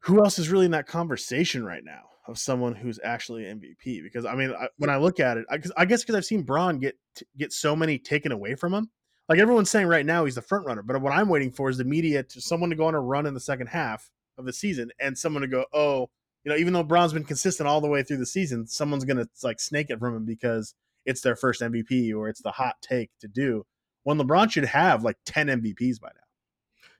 who 0.00 0.24
else 0.24 0.38
is 0.38 0.48
really 0.48 0.64
in 0.64 0.70
that 0.70 0.86
conversation 0.86 1.66
right 1.66 1.84
now 1.84 2.04
of 2.26 2.38
someone 2.38 2.74
who's 2.74 2.98
actually 3.04 3.42
MVP. 3.42 4.02
Because 4.02 4.24
I 4.24 4.34
mean, 4.34 4.54
I, 4.58 4.68
when 4.78 4.88
I 4.88 4.96
look 4.96 5.20
at 5.20 5.36
it, 5.36 5.44
I, 5.50 5.58
I 5.76 5.84
guess 5.84 6.02
because 6.02 6.14
I've 6.14 6.24
seen 6.24 6.44
Bron 6.44 6.78
get 6.78 6.96
get 7.36 7.52
so 7.52 7.76
many 7.76 7.98
taken 7.98 8.32
away 8.32 8.54
from 8.54 8.72
him. 8.72 8.90
Like 9.28 9.38
everyone's 9.38 9.70
saying 9.70 9.88
right 9.88 10.06
now, 10.06 10.24
he's 10.24 10.36
the 10.36 10.40
front 10.40 10.64
runner. 10.64 10.82
But 10.82 11.02
what 11.02 11.12
I'm 11.12 11.28
waiting 11.28 11.52
for 11.52 11.68
is 11.68 11.76
the 11.76 11.84
media 11.84 12.22
to 12.22 12.40
someone 12.40 12.70
to 12.70 12.76
go 12.76 12.86
on 12.86 12.94
a 12.94 13.00
run 13.00 13.26
in 13.26 13.34
the 13.34 13.40
second 13.40 13.66
half 13.66 14.10
of 14.38 14.46
the 14.46 14.52
season, 14.54 14.90
and 14.98 15.18
someone 15.18 15.42
to 15.42 15.46
go, 15.46 15.66
oh, 15.74 16.08
you 16.42 16.50
know, 16.50 16.56
even 16.56 16.72
though 16.72 16.82
Bron's 16.82 17.12
been 17.12 17.22
consistent 17.22 17.68
all 17.68 17.82
the 17.82 17.86
way 17.86 18.02
through 18.02 18.16
the 18.16 18.24
season, 18.24 18.66
someone's 18.66 19.04
gonna 19.04 19.28
like 19.42 19.60
snake 19.60 19.90
it 19.90 19.98
from 19.98 20.16
him 20.16 20.24
because 20.24 20.74
it's 21.04 21.20
their 21.20 21.36
first 21.36 21.60
MVP 21.60 22.14
or 22.14 22.28
it's 22.28 22.42
the 22.42 22.50
hot 22.50 22.76
take 22.82 23.10
to 23.20 23.28
do. 23.28 23.64
When 24.04 24.18
LeBron 24.18 24.50
should 24.50 24.64
have 24.64 25.04
like 25.04 25.16
10 25.26 25.46
MVPs 25.46 26.00
by 26.00 26.08
now. 26.08 26.22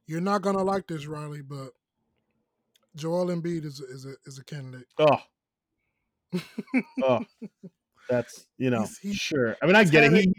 You're 0.07 0.21
not 0.21 0.43
gonna 0.43 0.63
like 0.63 0.87
this, 0.87 1.07
Riley, 1.07 1.43
but 1.43 1.71
Joel 2.97 3.27
Embiid 3.27 3.65
is 3.65 3.81
a, 3.81 3.85
is 3.85 4.05
a 4.05 4.15
is 4.27 4.39
a 4.39 4.45
candidate. 4.45 4.87
Oh, 4.99 5.19
oh, 7.03 7.21
that's 8.09 8.47
you 8.59 8.71
know 8.71 8.81
he's, 8.81 8.99
he's, 8.99 9.17
sure. 9.17 9.57
I 9.63 9.67
mean, 9.67 9.77
I 9.77 9.85
get 9.85 10.05
it. 10.05 10.13
He, 10.13 10.35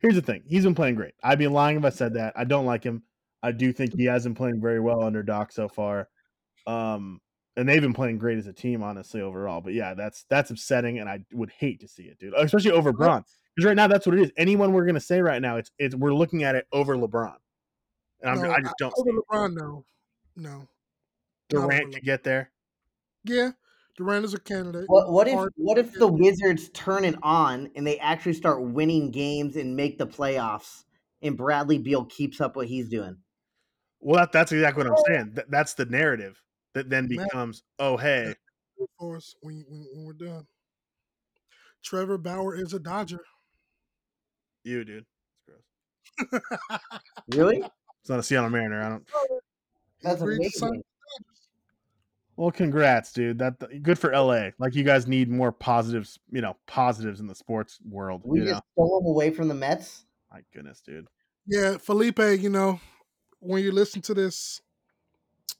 here's 0.00 0.16
the 0.16 0.22
thing: 0.22 0.42
he's 0.46 0.64
been 0.64 0.74
playing 0.74 0.96
great. 0.96 1.14
I'd 1.22 1.38
be 1.38 1.46
lying 1.46 1.78
if 1.78 1.84
I 1.84 1.90
said 1.90 2.14
that. 2.14 2.34
I 2.36 2.44
don't 2.44 2.66
like 2.66 2.82
him. 2.82 3.02
I 3.42 3.52
do 3.52 3.72
think 3.72 3.94
he 3.94 4.04
hasn't 4.04 4.36
playing 4.36 4.60
very 4.60 4.80
well 4.80 5.02
under 5.02 5.22
Doc 5.22 5.52
so 5.52 5.68
far. 5.68 6.08
Um, 6.66 7.20
and 7.60 7.68
they've 7.68 7.82
been 7.82 7.92
playing 7.92 8.16
great 8.16 8.38
as 8.38 8.46
a 8.46 8.54
team, 8.54 8.82
honestly, 8.82 9.20
overall. 9.20 9.60
But 9.60 9.74
yeah, 9.74 9.92
that's 9.92 10.24
that's 10.30 10.50
upsetting, 10.50 10.98
and 10.98 11.08
I 11.08 11.20
would 11.30 11.50
hate 11.50 11.80
to 11.80 11.88
see 11.88 12.04
it, 12.04 12.18
dude. 12.18 12.32
Especially 12.34 12.70
over 12.70 12.90
Bron, 12.90 13.22
because 13.54 13.66
right 13.66 13.76
now 13.76 13.86
that's 13.86 14.06
what 14.06 14.16
it 14.16 14.22
is. 14.22 14.32
Anyone 14.38 14.72
we're 14.72 14.86
gonna 14.86 14.98
say 14.98 15.20
right 15.20 15.42
now, 15.42 15.56
it's 15.56 15.70
it's 15.78 15.94
we're 15.94 16.14
looking 16.14 16.42
at 16.42 16.54
it 16.54 16.66
over 16.72 16.96
LeBron, 16.96 17.36
and 18.22 18.40
no, 18.40 18.50
i 18.50 18.62
just 18.62 18.74
don't. 18.78 18.94
Over 18.96 19.10
LeBron, 19.10 19.54
no, 19.54 19.84
no. 20.36 20.68
Durant 21.50 21.92
to 21.92 22.00
get 22.00 22.24
there. 22.24 22.50
Yeah, 23.24 23.50
Durant 23.98 24.24
is 24.24 24.32
a 24.32 24.40
candidate. 24.40 24.84
What, 24.86 25.12
what 25.12 25.28
if 25.28 25.38
what 25.56 25.76
if 25.76 25.92
the 25.92 26.08
Wizards 26.08 26.70
turn 26.70 27.04
it 27.04 27.16
on 27.22 27.70
and 27.76 27.86
they 27.86 27.98
actually 27.98 28.32
start 28.32 28.62
winning 28.62 29.10
games 29.10 29.56
and 29.56 29.76
make 29.76 29.98
the 29.98 30.06
playoffs, 30.06 30.84
and 31.20 31.36
Bradley 31.36 31.76
Beal 31.76 32.06
keeps 32.06 32.40
up 32.40 32.56
what 32.56 32.68
he's 32.68 32.88
doing? 32.88 33.18
Well, 34.00 34.16
that, 34.16 34.32
that's 34.32 34.50
exactly 34.50 34.84
what 34.84 34.92
I'm 34.92 35.04
saying. 35.14 35.32
That, 35.34 35.50
that's 35.50 35.74
the 35.74 35.84
narrative 35.84 36.42
that 36.74 36.90
then 36.90 37.08
becomes, 37.08 37.62
oh 37.78 37.96
hey, 37.96 38.34
for 38.98 39.16
us 39.16 39.34
when, 39.40 39.64
when, 39.68 39.86
when 39.92 40.04
we're 40.04 40.12
done. 40.12 40.46
Trevor 41.82 42.18
Bauer 42.18 42.54
is 42.54 42.74
a 42.74 42.78
Dodger. 42.78 43.24
You, 44.64 44.84
dude. 44.84 45.06
gross. 45.46 46.42
really? 47.34 47.62
It's 48.00 48.10
not 48.10 48.18
a 48.18 48.22
Seattle 48.22 48.50
Mariner. 48.50 48.82
I 48.82 48.88
don't. 48.90 49.04
That's 50.02 50.20
amazing. 50.20 50.82
Well, 52.36 52.50
congrats, 52.50 53.12
dude. 53.12 53.38
That 53.38 53.82
good 53.82 53.98
for 53.98 54.12
LA. 54.12 54.48
Like 54.58 54.74
you 54.74 54.82
guys 54.82 55.06
need 55.06 55.28
more 55.28 55.52
positives, 55.52 56.18
you 56.30 56.40
know, 56.40 56.56
positives 56.66 57.20
in 57.20 57.26
the 57.26 57.34
sports 57.34 57.78
world. 57.86 58.22
We 58.24 58.40
you 58.40 58.44
just 58.46 58.54
know? 58.54 58.60
stole 58.72 59.00
him 59.00 59.06
away 59.06 59.30
from 59.30 59.48
the 59.48 59.54
Mets. 59.54 60.06
My 60.32 60.40
goodness, 60.54 60.80
dude. 60.80 61.06
Yeah, 61.46 61.76
Felipe. 61.76 62.18
You 62.18 62.48
know, 62.48 62.80
when 63.40 63.62
you 63.62 63.72
listen 63.72 64.00
to 64.02 64.14
this, 64.14 64.62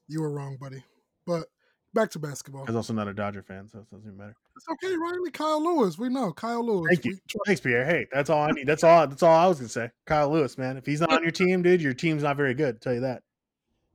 you 0.09 0.23
were 0.23 0.31
wrong, 0.31 0.57
buddy. 0.59 0.83
But 1.31 1.47
back 1.95 2.11
to 2.11 2.19
basketball. 2.19 2.63
I 2.63 2.67
was 2.67 2.77
also 2.77 2.93
not 2.93 3.07
a 3.07 3.15
Dodger 3.15 3.43
fan, 3.43 3.69
so 3.69 3.79
it 3.79 3.91
doesn't 3.91 4.05
even 4.05 4.17
matter. 4.17 4.35
It's 4.57 4.67
okay, 4.69 4.97
Riley. 4.97 5.31
Kyle 5.31 5.63
Lewis. 5.63 5.97
We 5.97 6.09
know 6.09 6.33
Kyle 6.33 6.65
Lewis. 6.65 6.89
Thank 6.89 7.05
you. 7.05 7.19
Thanks, 7.47 7.61
Pierre. 7.61 7.85
Hey, 7.85 8.07
that's 8.13 8.31
all 8.31 8.43
I 8.43 8.51
need. 8.53 8.67
That's 8.67 8.83
all. 8.83 9.07
That's 9.07 9.23
all 9.23 9.37
I 9.37 9.47
was 9.47 9.59
gonna 9.59 9.69
say. 9.69 9.91
Kyle 10.07 10.31
Lewis, 10.31 10.59
man. 10.59 10.77
If 10.77 10.87
he's 10.87 11.01
not 11.01 11.13
on 11.13 11.23
your 11.23 11.31
team, 11.31 11.63
dude, 11.63 11.81
your 11.81 11.95
team's 11.95 12.23
not 12.23 12.37
very 12.37 12.55
good. 12.55 12.77
I'll 12.77 12.81
tell 12.81 12.95
you 12.95 13.01
that. 13.01 13.23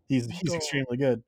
He's 0.08 0.28
he's 0.30 0.54
extremely 0.54 0.98
good. 0.98 1.24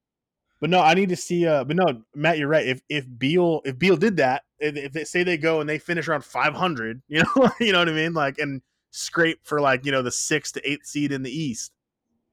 But 0.60 0.70
no, 0.70 0.82
I 0.82 0.94
need 0.94 1.10
to 1.10 1.16
see. 1.16 1.46
Uh, 1.46 1.64
but 1.64 1.76
no, 1.76 1.86
Matt, 2.16 2.38
you're 2.38 2.48
right. 2.48 2.66
If 2.66 2.82
if 2.90 3.06
Beal 3.18 3.62
if 3.66 3.78
Beal 3.78 3.98
did 3.98 4.18
that, 4.18 4.44
if, 4.60 4.76
if 4.76 4.94
they 4.94 5.04
say 5.04 5.24
they 5.24 5.38
go 5.38 5.62
and 5.62 5.70
they 5.70 5.78
finish 5.78 6.08
around 6.08 6.24
500, 6.24 7.02
you 7.08 7.24
know, 7.24 7.52
you 7.60 7.72
know 7.72 7.80
what 7.80 7.90
I 7.90 7.94
mean, 7.94 8.14
like 8.14 8.40
and 8.40 8.62
scrape 8.92 9.40
for 9.44 9.60
like 9.60 9.86
you 9.86 9.92
know 9.92 10.02
the 10.02 10.12
sixth 10.12 10.54
to 10.54 10.70
eighth 10.70 10.86
seed 10.86 11.12
in 11.12 11.24
the 11.24 11.32
East, 11.32 11.72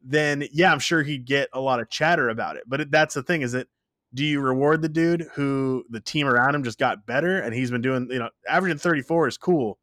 then 0.04 0.46
yeah, 0.52 0.70
I'm 0.70 0.78
sure 0.78 1.02
he'd 1.02 1.24
get 1.24 1.48
a 1.52 1.60
lot 1.60 1.80
of 1.80 1.88
chatter 1.88 2.28
about 2.28 2.56
it. 2.56 2.64
But 2.66 2.90
that's 2.90 3.14
the 3.14 3.22
thing 3.22 3.42
is 3.42 3.52
that 3.52 3.68
do 4.12 4.24
you 4.24 4.40
reward 4.40 4.82
the 4.82 4.88
dude 4.88 5.26
who 5.34 5.84
the 5.88 6.00
team 6.00 6.26
around 6.26 6.54
him 6.54 6.62
just 6.62 6.78
got 6.78 7.06
better 7.06 7.40
and 7.40 7.52
he's 7.52 7.70
been 7.70 7.82
doing 7.82 8.08
you 8.10 8.18
know 8.18 8.30
averaging 8.48 8.78
34 8.78 9.28
is 9.28 9.38
cool, 9.38 9.78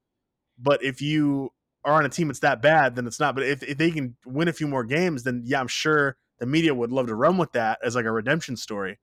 but 0.58 0.84
if 0.84 1.02
you 1.02 1.50
are 1.84 1.94
on 1.94 2.06
a 2.06 2.10
team 2.10 2.28
that's 2.28 2.40
that 2.40 2.62
bad, 2.62 2.96
then 2.96 3.08
it's 3.08 3.20
not. 3.20 3.34
But 3.34 3.46
if, 3.46 3.64
if 3.64 3.78
they 3.78 3.90
can 3.90 4.16
win 4.26 4.48
a 4.48 4.54
few 4.54 4.68
more 4.68 4.84
games, 4.84 5.24
then 5.24 5.42
yeah, 5.46 5.60
I'm 5.60 5.68
sure 5.68 6.16
the 6.40 6.46
media 6.46 6.74
would 6.74 6.92
love 6.92 7.08
to 7.08 7.16
run 7.16 7.38
with 7.38 7.52
that 7.54 7.80
as 7.84 7.96
like 7.96 8.06
a 8.06 8.12
redemption 8.12 8.56
story. 8.56 9.00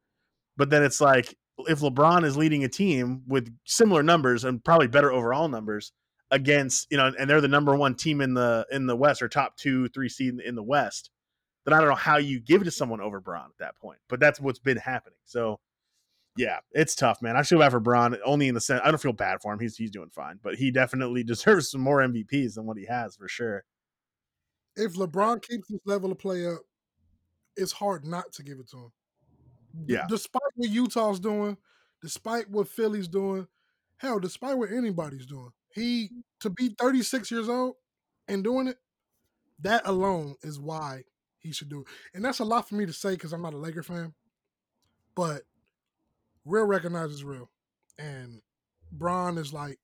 But 0.57 0.71
then 0.71 0.83
it's 0.83 1.01
like 1.01 1.37
if 1.67 1.81
LeBron 1.81 2.25
is 2.25 2.37
leading 2.37 2.65
a 2.65 2.69
team 2.69 3.23
with 3.27 3.53
similar 3.65 4.03
numbers 4.03 4.45
and 4.45 4.63
probably 4.65 4.87
better 4.87 5.13
overall 5.13 5.49
numbers 5.49 5.93
against, 6.31 6.89
you 6.91 6.97
know, 6.97 7.13
and 7.19 7.29
they're 7.29 7.41
the 7.41 7.49
number 7.49 7.75
one 7.75 7.95
team 7.95 8.21
in 8.21 8.35
the 8.35 8.67
in 8.71 8.87
the 8.87 8.97
West 8.97 9.23
or 9.23 9.29
top 9.29 9.57
two, 9.57 9.89
three 9.89 10.09
seed 10.09 10.41
in, 10.41 10.55
the 10.55 10.63
West, 10.63 11.11
then 11.65 11.75
I 11.75 11.79
don't 11.79 11.89
know 11.89 11.95
how 11.95 12.19
you 12.19 12.41
give 12.41 12.63
it 12.63 12.65
to 12.65 12.71
someone 12.71 13.01
over 13.01 13.21
Bron 13.21 13.47
at 13.47 13.59
that 13.59 13.77
point. 13.77 13.99
But 14.09 14.21
that's 14.21 14.41
what's 14.41 14.59
been 14.59 14.77
happening. 14.77 15.19
So 15.25 15.61
yeah, 16.37 16.59
it's 16.73 16.95
tough, 16.95 17.21
man. 17.23 17.37
I 17.37 17.43
feel 17.43 17.59
bad 17.59 17.73
for 17.73 17.81
Bron 17.81 18.17
only 18.25 18.49
in 18.49 18.55
the 18.55 18.61
sense 18.61 18.81
I 18.85 18.91
don't 18.91 19.01
feel 19.01 19.13
bad 19.13 19.41
for 19.41 19.53
him. 19.53 19.59
He's 19.59 19.77
he's 19.77 19.91
doing 19.91 20.11
fine, 20.11 20.39
but 20.43 20.57
he 20.57 20.71
definitely 20.71 21.25
deserves 21.25 21.71
some 21.71 21.81
more 21.81 22.01
MVPs 22.01 22.55
than 22.55 22.67
what 22.67 22.79
he 22.79 22.87
has 22.87 23.17
for 23.17 23.29
sure. 23.29 23.65
If 24.77 24.95
LeBron 24.95 25.43
keeps 25.43 25.67
this 25.69 25.81
level 25.85 26.13
of 26.13 26.19
play 26.19 26.47
up, 26.47 26.61
it's 27.57 27.73
hard 27.73 28.07
not 28.07 28.33
to 28.35 28.45
give 28.45 28.61
it 28.61 28.71
to 28.71 28.77
him. 28.77 28.93
Yeah. 29.87 30.07
despite 30.09 30.43
what 30.55 30.71
Utah's 30.71 31.21
doing, 31.21 31.57
despite 32.01 32.51
what 32.51 32.69
Philly's 32.69 33.09
doing, 33.09 33.47
hell, 33.99 34.19
despite 34.19 34.57
what 34.57 34.71
anybody's 34.73 35.27
doing, 35.27 35.51
he 35.75 36.11
to 36.41 36.51
be 36.51 36.75
36 36.79 37.31
years 37.31 37.49
old 37.49 37.75
and 38.27 38.45
doing 38.45 38.69
it, 38.69 38.77
that 39.61 39.87
alone 39.87 40.37
is 40.43 40.61
why 40.61 41.03
he 41.39 41.53
should 41.53 41.69
do 41.69 41.81
it. 41.81 41.87
And 42.15 42.25
that's 42.25 42.39
a 42.39 42.45
lot 42.45 42.69
for 42.69 42.75
me 42.75 42.87
to 42.87 42.93
say 42.93 43.11
because 43.11 43.33
I'm 43.33 43.43
not 43.43 43.55
a 43.55 43.59
Laker 43.59 43.83
fan. 43.83 44.15
But 45.15 45.43
real 46.45 46.65
recognizes 46.65 47.25
real. 47.25 47.51
And 47.99 48.41
Bron 48.93 49.39
is 49.39 49.53
like 49.53 49.79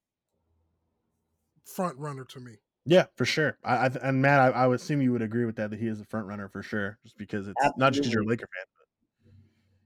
front 1.64 1.99
runner 1.99 2.24
to 2.24 2.41
me. 2.41 2.57
Yeah, 2.87 3.07
for 3.16 3.24
sure. 3.24 3.59
I, 3.64 3.76
I 3.76 3.91
and 4.03 4.20
Matt, 4.20 4.41
I, 4.41 4.49
I, 4.51 4.66
would 4.66 4.78
assume 4.78 5.01
you 5.01 5.12
would 5.12 5.22
agree 5.22 5.47
with 5.47 5.57
that 5.57 5.70
that 5.70 5.80
he 5.80 5.87
is 5.87 6.01
a 6.01 6.05
front 6.05 6.26
runner 6.26 6.49
for 6.49 6.62
sure, 6.62 6.99
just 7.03 7.16
because 7.16 7.49
it's 7.49 7.57
Absolutely. 7.59 7.80
not 7.80 7.93
just 7.93 8.03
because 8.03 8.12
you're 8.12 8.22
a 8.22 8.26
Laker 8.26 8.47
fan. 8.47 8.66
But 8.76 9.32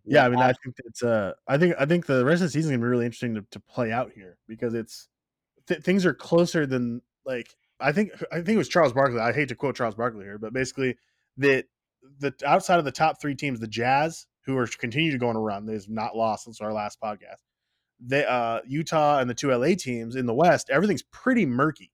yeah, 0.05 0.21
yeah 0.21 0.27
I 0.27 0.29
mean, 0.29 0.41
I 0.41 0.53
think 0.53 0.75
it's 0.85 1.03
uh, 1.05 1.35
I 1.47 1.59
think 1.59 1.77
I 1.79 1.87
think 1.87 2.07
the 2.07 2.25
rest 2.25 2.43
of 2.43 2.49
the 2.49 2.51
season 2.51 2.73
is 2.73 2.77
gonna 2.77 2.85
be 2.85 2.91
really 2.91 3.07
interesting 3.07 3.37
to, 3.37 3.45
to 3.53 3.61
play 3.61 3.93
out 3.93 4.11
here 4.13 4.37
because 4.49 4.75
it's 4.75 5.09
th- 5.69 5.83
things 5.83 6.05
are 6.05 6.15
closer 6.15 6.67
than 6.67 7.03
like 7.25 7.55
I 7.81 7.93
think 7.93 8.11
I 8.33 8.37
think 8.37 8.49
it 8.51 8.59
was 8.59 8.69
Charles 8.69 8.93
Barkley. 8.93 9.21
I 9.21 9.33
hate 9.33 9.49
to 9.49 9.55
quote 9.55 9.77
Charles 9.77 9.95
Barkley 9.95 10.25
here, 10.25 10.39
but 10.39 10.53
basically 10.53 10.97
that 11.37 11.67
the 12.19 12.35
outside 12.45 12.79
of 12.79 12.85
the 12.85 12.93
top 12.93 13.21
three 13.21 13.35
teams, 13.35 13.61
the 13.61 13.69
Jazz, 13.69 14.27
who 14.45 14.57
are 14.57 14.67
continue 14.67 15.13
to 15.13 15.19
go 15.19 15.29
on 15.29 15.37
a 15.37 15.41
run. 15.41 15.67
They've 15.67 15.89
not 15.89 16.17
lost 16.17 16.45
since 16.45 16.61
our 16.61 16.73
last 16.73 17.01
podcast. 17.01 17.43
They 18.01 18.25
uh 18.25 18.61
Utah 18.67 19.19
and 19.19 19.29
the 19.29 19.35
two 19.35 19.51
LA 19.51 19.75
teams 19.79 20.17
in 20.17 20.27
the 20.27 20.35
West, 20.35 20.71
everything's 20.71 21.03
pretty 21.03 21.47
murky. 21.47 21.93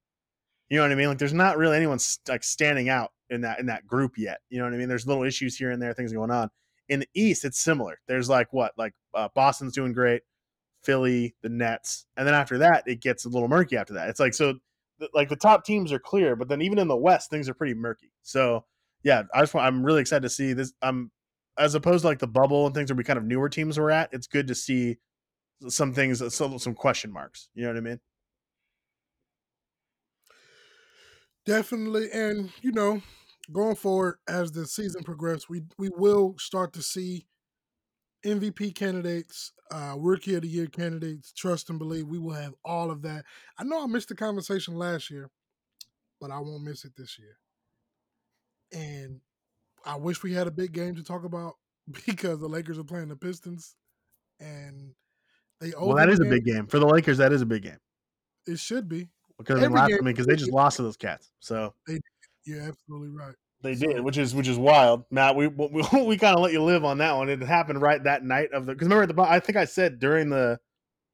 You 0.68 0.78
know 0.78 0.84
what 0.84 0.92
I 0.92 0.94
mean? 0.94 1.08
Like 1.08 1.18
there's 1.18 1.34
not 1.34 1.58
really 1.58 1.76
anyone 1.76 1.98
like 2.28 2.44
standing 2.44 2.88
out 2.88 3.12
in 3.30 3.42
that 3.42 3.58
in 3.58 3.66
that 3.66 3.86
group 3.86 4.16
yet. 4.16 4.40
You 4.48 4.58
know 4.58 4.64
what 4.64 4.74
I 4.74 4.76
mean? 4.76 4.88
There's 4.88 5.06
little 5.06 5.24
issues 5.24 5.56
here 5.56 5.70
and 5.70 5.80
there, 5.80 5.92
things 5.92 6.12
going 6.12 6.30
on. 6.30 6.50
In 6.88 7.00
the 7.00 7.08
East, 7.14 7.44
it's 7.44 7.58
similar. 7.58 7.98
There's 8.06 8.28
like 8.28 8.52
what, 8.52 8.72
like 8.76 8.92
uh, 9.14 9.28
Boston's 9.34 9.72
doing 9.72 9.92
great, 9.92 10.22
Philly, 10.84 11.34
the 11.42 11.48
Nets, 11.48 12.06
and 12.16 12.26
then 12.26 12.34
after 12.34 12.58
that, 12.58 12.84
it 12.86 13.00
gets 13.00 13.24
a 13.24 13.28
little 13.28 13.48
murky. 13.48 13.76
After 13.76 13.94
that, 13.94 14.08
it's 14.08 14.20
like 14.20 14.34
so, 14.34 14.54
like 15.12 15.28
the 15.28 15.36
top 15.36 15.64
teams 15.64 15.92
are 15.92 15.98
clear, 15.98 16.36
but 16.36 16.48
then 16.48 16.62
even 16.62 16.78
in 16.78 16.88
the 16.88 16.96
West, 16.96 17.30
things 17.30 17.48
are 17.48 17.54
pretty 17.54 17.74
murky. 17.74 18.12
So 18.22 18.64
yeah, 19.02 19.22
I 19.34 19.40
just 19.40 19.54
want, 19.54 19.66
I'm 19.66 19.84
really 19.84 20.00
excited 20.00 20.22
to 20.22 20.30
see 20.30 20.52
this. 20.52 20.72
I'm 20.82 21.10
as 21.58 21.74
opposed 21.74 22.02
to 22.02 22.08
like 22.08 22.18
the 22.18 22.26
bubble 22.26 22.66
and 22.66 22.74
things 22.74 22.90
where 22.90 22.96
we 22.96 23.04
kind 23.04 23.18
of 23.18 23.24
newer 23.24 23.48
teams 23.48 23.78
were 23.78 23.90
at. 23.90 24.10
It's 24.12 24.26
good 24.26 24.48
to 24.48 24.54
see 24.54 24.98
some 25.68 25.92
things, 25.92 26.20
uh, 26.20 26.30
some 26.30 26.58
some 26.58 26.74
question 26.74 27.12
marks. 27.12 27.48
You 27.54 27.62
know 27.62 27.68
what 27.70 27.76
I 27.76 27.80
mean? 27.80 28.00
Definitely, 31.46 32.10
and 32.12 32.50
you 32.62 32.72
know, 32.72 33.02
going 33.52 33.76
forward 33.76 34.16
as 34.26 34.52
the 34.52 34.66
season 34.66 35.02
progresses, 35.04 35.48
we 35.48 35.62
we 35.78 35.90
will 35.94 36.34
start 36.38 36.72
to 36.74 36.82
see 36.82 37.26
MVP 38.24 38.74
candidates, 38.74 39.52
uh, 39.70 39.94
Rookie 39.98 40.34
of 40.34 40.42
the 40.42 40.48
Year 40.48 40.66
candidates. 40.66 41.32
Trust 41.32 41.70
and 41.70 41.78
believe 41.78 42.06
we 42.06 42.18
will 42.18 42.32
have 42.32 42.54
all 42.64 42.90
of 42.90 43.02
that. 43.02 43.24
I 43.58 43.64
know 43.64 43.82
I 43.82 43.86
missed 43.86 44.08
the 44.08 44.14
conversation 44.14 44.74
last 44.74 45.10
year, 45.10 45.30
but 46.20 46.30
I 46.30 46.38
won't 46.38 46.64
miss 46.64 46.84
it 46.84 46.92
this 46.96 47.18
year. 47.18 47.36
And 48.72 49.20
I 49.84 49.96
wish 49.96 50.22
we 50.22 50.32
had 50.32 50.46
a 50.46 50.52
big 50.52 50.72
game 50.72 50.96
to 50.96 51.02
talk 51.02 51.24
about 51.24 51.54
because 52.06 52.40
the 52.40 52.48
Lakers 52.48 52.78
are 52.78 52.84
playing 52.84 53.08
the 53.08 53.16
Pistons, 53.16 53.74
and 54.40 54.94
they. 55.60 55.72
Well, 55.78 55.96
that 55.96 56.08
is 56.08 56.20
a 56.20 56.24
big 56.24 56.44
game 56.44 56.66
for 56.66 56.78
the 56.78 56.86
Lakers. 56.86 57.18
That 57.18 57.32
is 57.32 57.42
a 57.42 57.46
big 57.46 57.62
game. 57.62 57.78
It 58.46 58.58
should 58.58 58.88
be 58.88 59.08
because 59.38 59.60
they 59.60 59.68
last, 59.68 59.92
I 59.92 59.96
mean, 59.96 60.14
because 60.14 60.26
they 60.26 60.36
just 60.36 60.52
lost 60.52 60.76
to 60.76 60.82
those 60.82 60.96
cats. 60.96 61.30
So 61.40 61.74
they, 61.86 62.00
you're 62.44 62.62
absolutely 62.62 63.10
right. 63.10 63.34
They 63.64 63.74
so, 63.74 63.86
did, 63.86 64.00
which 64.02 64.18
is 64.18 64.34
which 64.34 64.46
is 64.46 64.58
wild, 64.58 65.04
Matt. 65.10 65.36
We 65.36 65.48
we, 65.48 65.66
we 66.04 66.16
kind 66.18 66.36
of 66.36 66.40
let 66.40 66.52
you 66.52 66.62
live 66.62 66.84
on 66.84 66.98
that 66.98 67.16
one. 67.16 67.30
It 67.30 67.42
happened 67.42 67.80
right 67.80 68.02
that 68.04 68.22
night 68.22 68.52
of 68.52 68.66
the 68.66 68.74
because 68.74 68.88
remember 68.88 69.10
the 69.10 69.22
I 69.22 69.40
think 69.40 69.56
I 69.56 69.64
said 69.64 69.98
during 69.98 70.28
the 70.28 70.60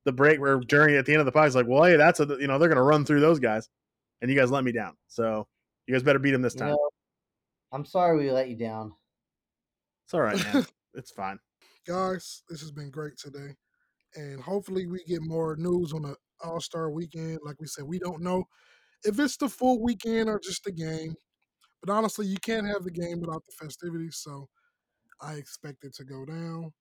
the 0.05 0.13
break 0.13 0.41
where 0.41 0.59
during 0.59 0.97
at 0.97 1.07
the 1.07 1.13
end 1.13 1.21
of 1.21 1.27
the 1.27 1.33
podcast, 1.33 1.55
like, 1.55 1.69
well, 1.69 1.85
hey, 1.85 1.97
that's 1.97 2.19
a 2.19 2.27
you 2.41 2.49
know 2.49 2.59
they're 2.59 2.69
gonna 2.69 2.83
run 2.83 3.05
through 3.05 3.21
those 3.21 3.39
guys, 3.39 3.69
and 4.21 4.29
you 4.29 4.37
guys 4.37 4.51
let 4.51 4.65
me 4.65 4.73
down. 4.73 4.97
So 5.07 5.47
you 5.87 5.95
guys 5.95 6.03
better 6.03 6.19
beat 6.19 6.33
them 6.33 6.43
this 6.43 6.55
time. 6.55 6.71
You 6.71 6.75
know, 6.75 6.91
I'm 7.71 7.85
sorry 7.85 8.19
we 8.19 8.33
let 8.33 8.49
you 8.49 8.57
down. 8.57 8.95
It's 10.05 10.15
all 10.15 10.23
right, 10.23 10.53
man. 10.53 10.67
it's 10.95 11.13
fine. 11.13 11.39
Guys, 11.87 12.43
this 12.49 12.61
has 12.63 12.73
been 12.73 12.91
great 12.91 13.17
today. 13.17 13.55
And 14.17 14.41
hopefully 14.41 14.89
we 14.89 15.05
get 15.05 15.23
more 15.23 15.55
news 15.57 15.93
on 15.93 16.03
the 16.03 16.17
All 16.45 16.61
Star 16.61 16.91
weekend. 16.91 17.39
Like 17.45 17.61
we 17.61 17.69
said, 17.69 17.85
we 17.85 18.01
don't 18.01 18.21
know 18.21 18.43
if 19.05 19.21
it's 19.21 19.37
the 19.37 19.49
full 19.49 19.81
weekend 19.81 20.29
or 20.29 20.41
just 20.41 20.65
the 20.65 20.73
game. 20.73 21.15
But 21.83 21.93
honestly, 21.93 22.27
you 22.27 22.37
can't 22.43 22.67
have 22.67 22.85
the 22.85 22.91
game 22.91 23.21
without 23.21 23.43
the 23.45 23.65
festivities. 23.65 24.19
So 24.23 24.49
I 25.21 25.35
expect 25.35 25.85
it 25.85 25.95
to 25.97 26.05
go 26.05 26.25
down. 26.25 26.73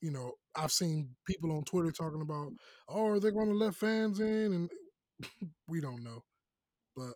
You 0.00 0.10
know, 0.10 0.32
I've 0.56 0.72
seen 0.72 1.10
people 1.26 1.52
on 1.52 1.64
Twitter 1.64 1.92
talking 1.92 2.22
about, 2.22 2.52
oh, 2.88 3.06
are 3.06 3.20
they 3.20 3.30
going 3.30 3.48
to 3.48 3.54
let 3.54 3.74
fans 3.74 4.20
in? 4.20 4.52
And 4.52 4.70
we 5.68 5.80
don't 5.80 6.02
know. 6.02 6.22
But 6.96 7.14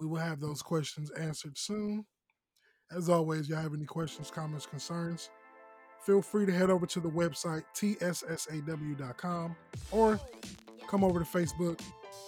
we 0.00 0.06
will 0.06 0.18
have 0.18 0.40
those 0.40 0.62
questions 0.62 1.10
answered 1.12 1.56
soon. 1.56 2.04
As 2.90 3.08
always, 3.08 3.48
y'all 3.48 3.60
have 3.60 3.74
any 3.74 3.84
questions, 3.84 4.30
comments, 4.30 4.66
concerns, 4.66 5.30
feel 6.00 6.22
free 6.22 6.46
to 6.46 6.52
head 6.52 6.70
over 6.70 6.86
to 6.86 7.00
the 7.00 7.10
website 7.10 7.64
tssaw.com 7.74 9.56
or 9.90 10.18
come 10.86 11.04
over 11.04 11.18
to 11.18 11.24
Facebook, 11.26 11.80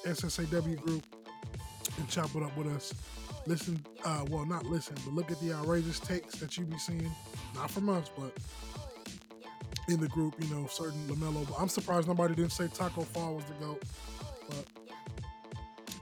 SSAW 0.05 0.77
group, 0.83 1.07
and 1.97 2.09
chop 2.09 2.35
it 2.37 2.43
up 2.43 2.55
with 2.59 2.67
us 2.69 2.93
listen, 3.51 3.85
uh, 4.05 4.25
well, 4.31 4.47
not 4.47 4.65
listen, 4.65 4.95
but 5.05 5.13
look 5.13 5.29
at 5.33 5.41
the 5.41 5.53
outrageous 5.53 5.99
takes 5.99 6.37
that 6.37 6.57
you 6.57 6.65
be 6.65 6.79
seeing, 6.79 7.11
not 7.57 7.69
from 7.69 7.89
us, 7.89 8.09
but 8.17 8.33
in 9.89 10.01
the 10.01 10.07
group, 10.07 10.35
you 10.41 10.55
know, 10.55 10.69
certain 10.69 11.01
LaMelo. 11.09 11.45
I'm 11.61 11.69
surprised 11.69 12.07
nobody 12.07 12.37
didn't 12.37 12.53
say 12.53 12.69
Taco 12.69 13.03
Fall 13.03 13.35
was 13.35 13.45
the 13.47 13.55
GOAT, 13.55 13.83
but 14.49 14.67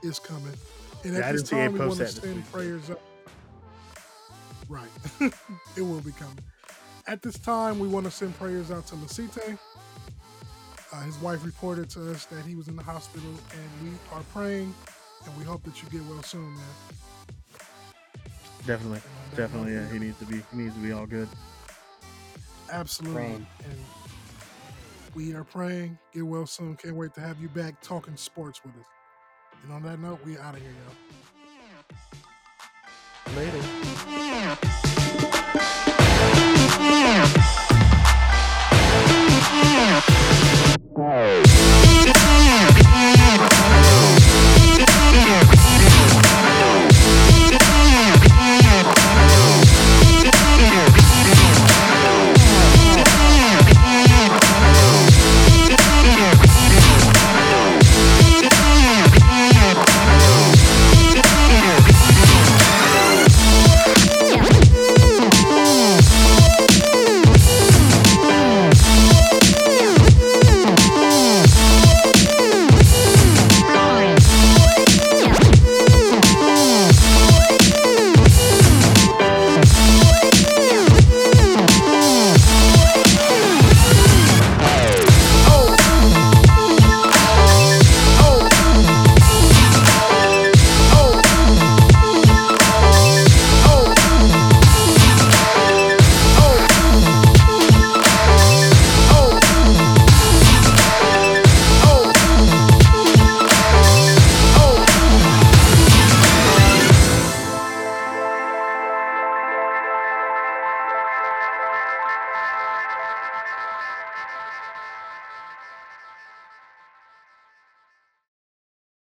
it's 0.03 0.19
coming. 0.19 0.53
And 1.03 1.15
at 1.15 1.21
yeah, 1.21 1.31
this 1.31 1.49
time, 1.49 1.73
we 1.73 1.79
want 1.79 1.95
to 1.95 2.07
send 2.07 2.51
prayers 2.51 2.91
up. 2.91 3.01
Right. 4.67 4.89
it 5.75 5.81
will 5.81 6.01
be 6.01 6.11
coming. 6.11 6.37
At 7.07 7.23
this 7.23 7.39
time, 7.39 7.79
we 7.79 7.87
want 7.87 8.05
to 8.05 8.11
send 8.11 8.37
prayers 8.37 8.69
out 8.69 8.85
to 8.87 8.95
Lasite. 8.95 9.57
Uh, 10.91 11.01
his 11.01 11.17
wife 11.17 11.43
reported 11.43 11.89
to 11.91 12.11
us 12.11 12.25
that 12.25 12.45
he 12.45 12.53
was 12.53 12.67
in 12.67 12.75
the 12.75 12.83
hospital, 12.83 13.29
and 13.29 13.89
we 13.89 13.97
are 14.11 14.21
praying, 14.33 14.71
and 15.25 15.35
we 15.37 15.43
hope 15.43 15.63
that 15.63 15.81
you 15.81 15.89
get 15.89 16.03
well 16.07 16.21
soon, 16.21 16.53
man. 16.53 16.63
Definitely, 18.69 19.01
definitely. 19.35 19.73
Yeah, 19.73 19.91
he 19.91 19.97
needs 19.97 20.19
to 20.19 20.25
be. 20.25 20.43
He 20.51 20.57
needs 20.57 20.75
to 20.75 20.79
be 20.79 20.91
all 20.91 21.07
good. 21.07 21.27
Absolutely. 22.71 23.15
Praying. 23.15 23.47
And 23.63 23.79
we 25.15 25.33
are 25.33 25.43
praying. 25.43 25.97
Get 26.13 26.27
well 26.27 26.45
soon. 26.45 26.75
Can't 26.75 26.95
wait 26.95 27.15
to 27.15 27.21
have 27.21 27.41
you 27.41 27.49
back 27.49 27.81
talking 27.81 28.15
sports 28.15 28.61
with 28.63 28.75
us. 28.75 28.85
And 29.63 29.73
on 29.73 29.81
that 29.81 29.99
note, 29.99 30.19
we 30.23 30.37
out 30.37 30.53
of 30.53 30.61
here, 30.61 30.69
y'all. 30.85 30.95
Later. 33.35 33.57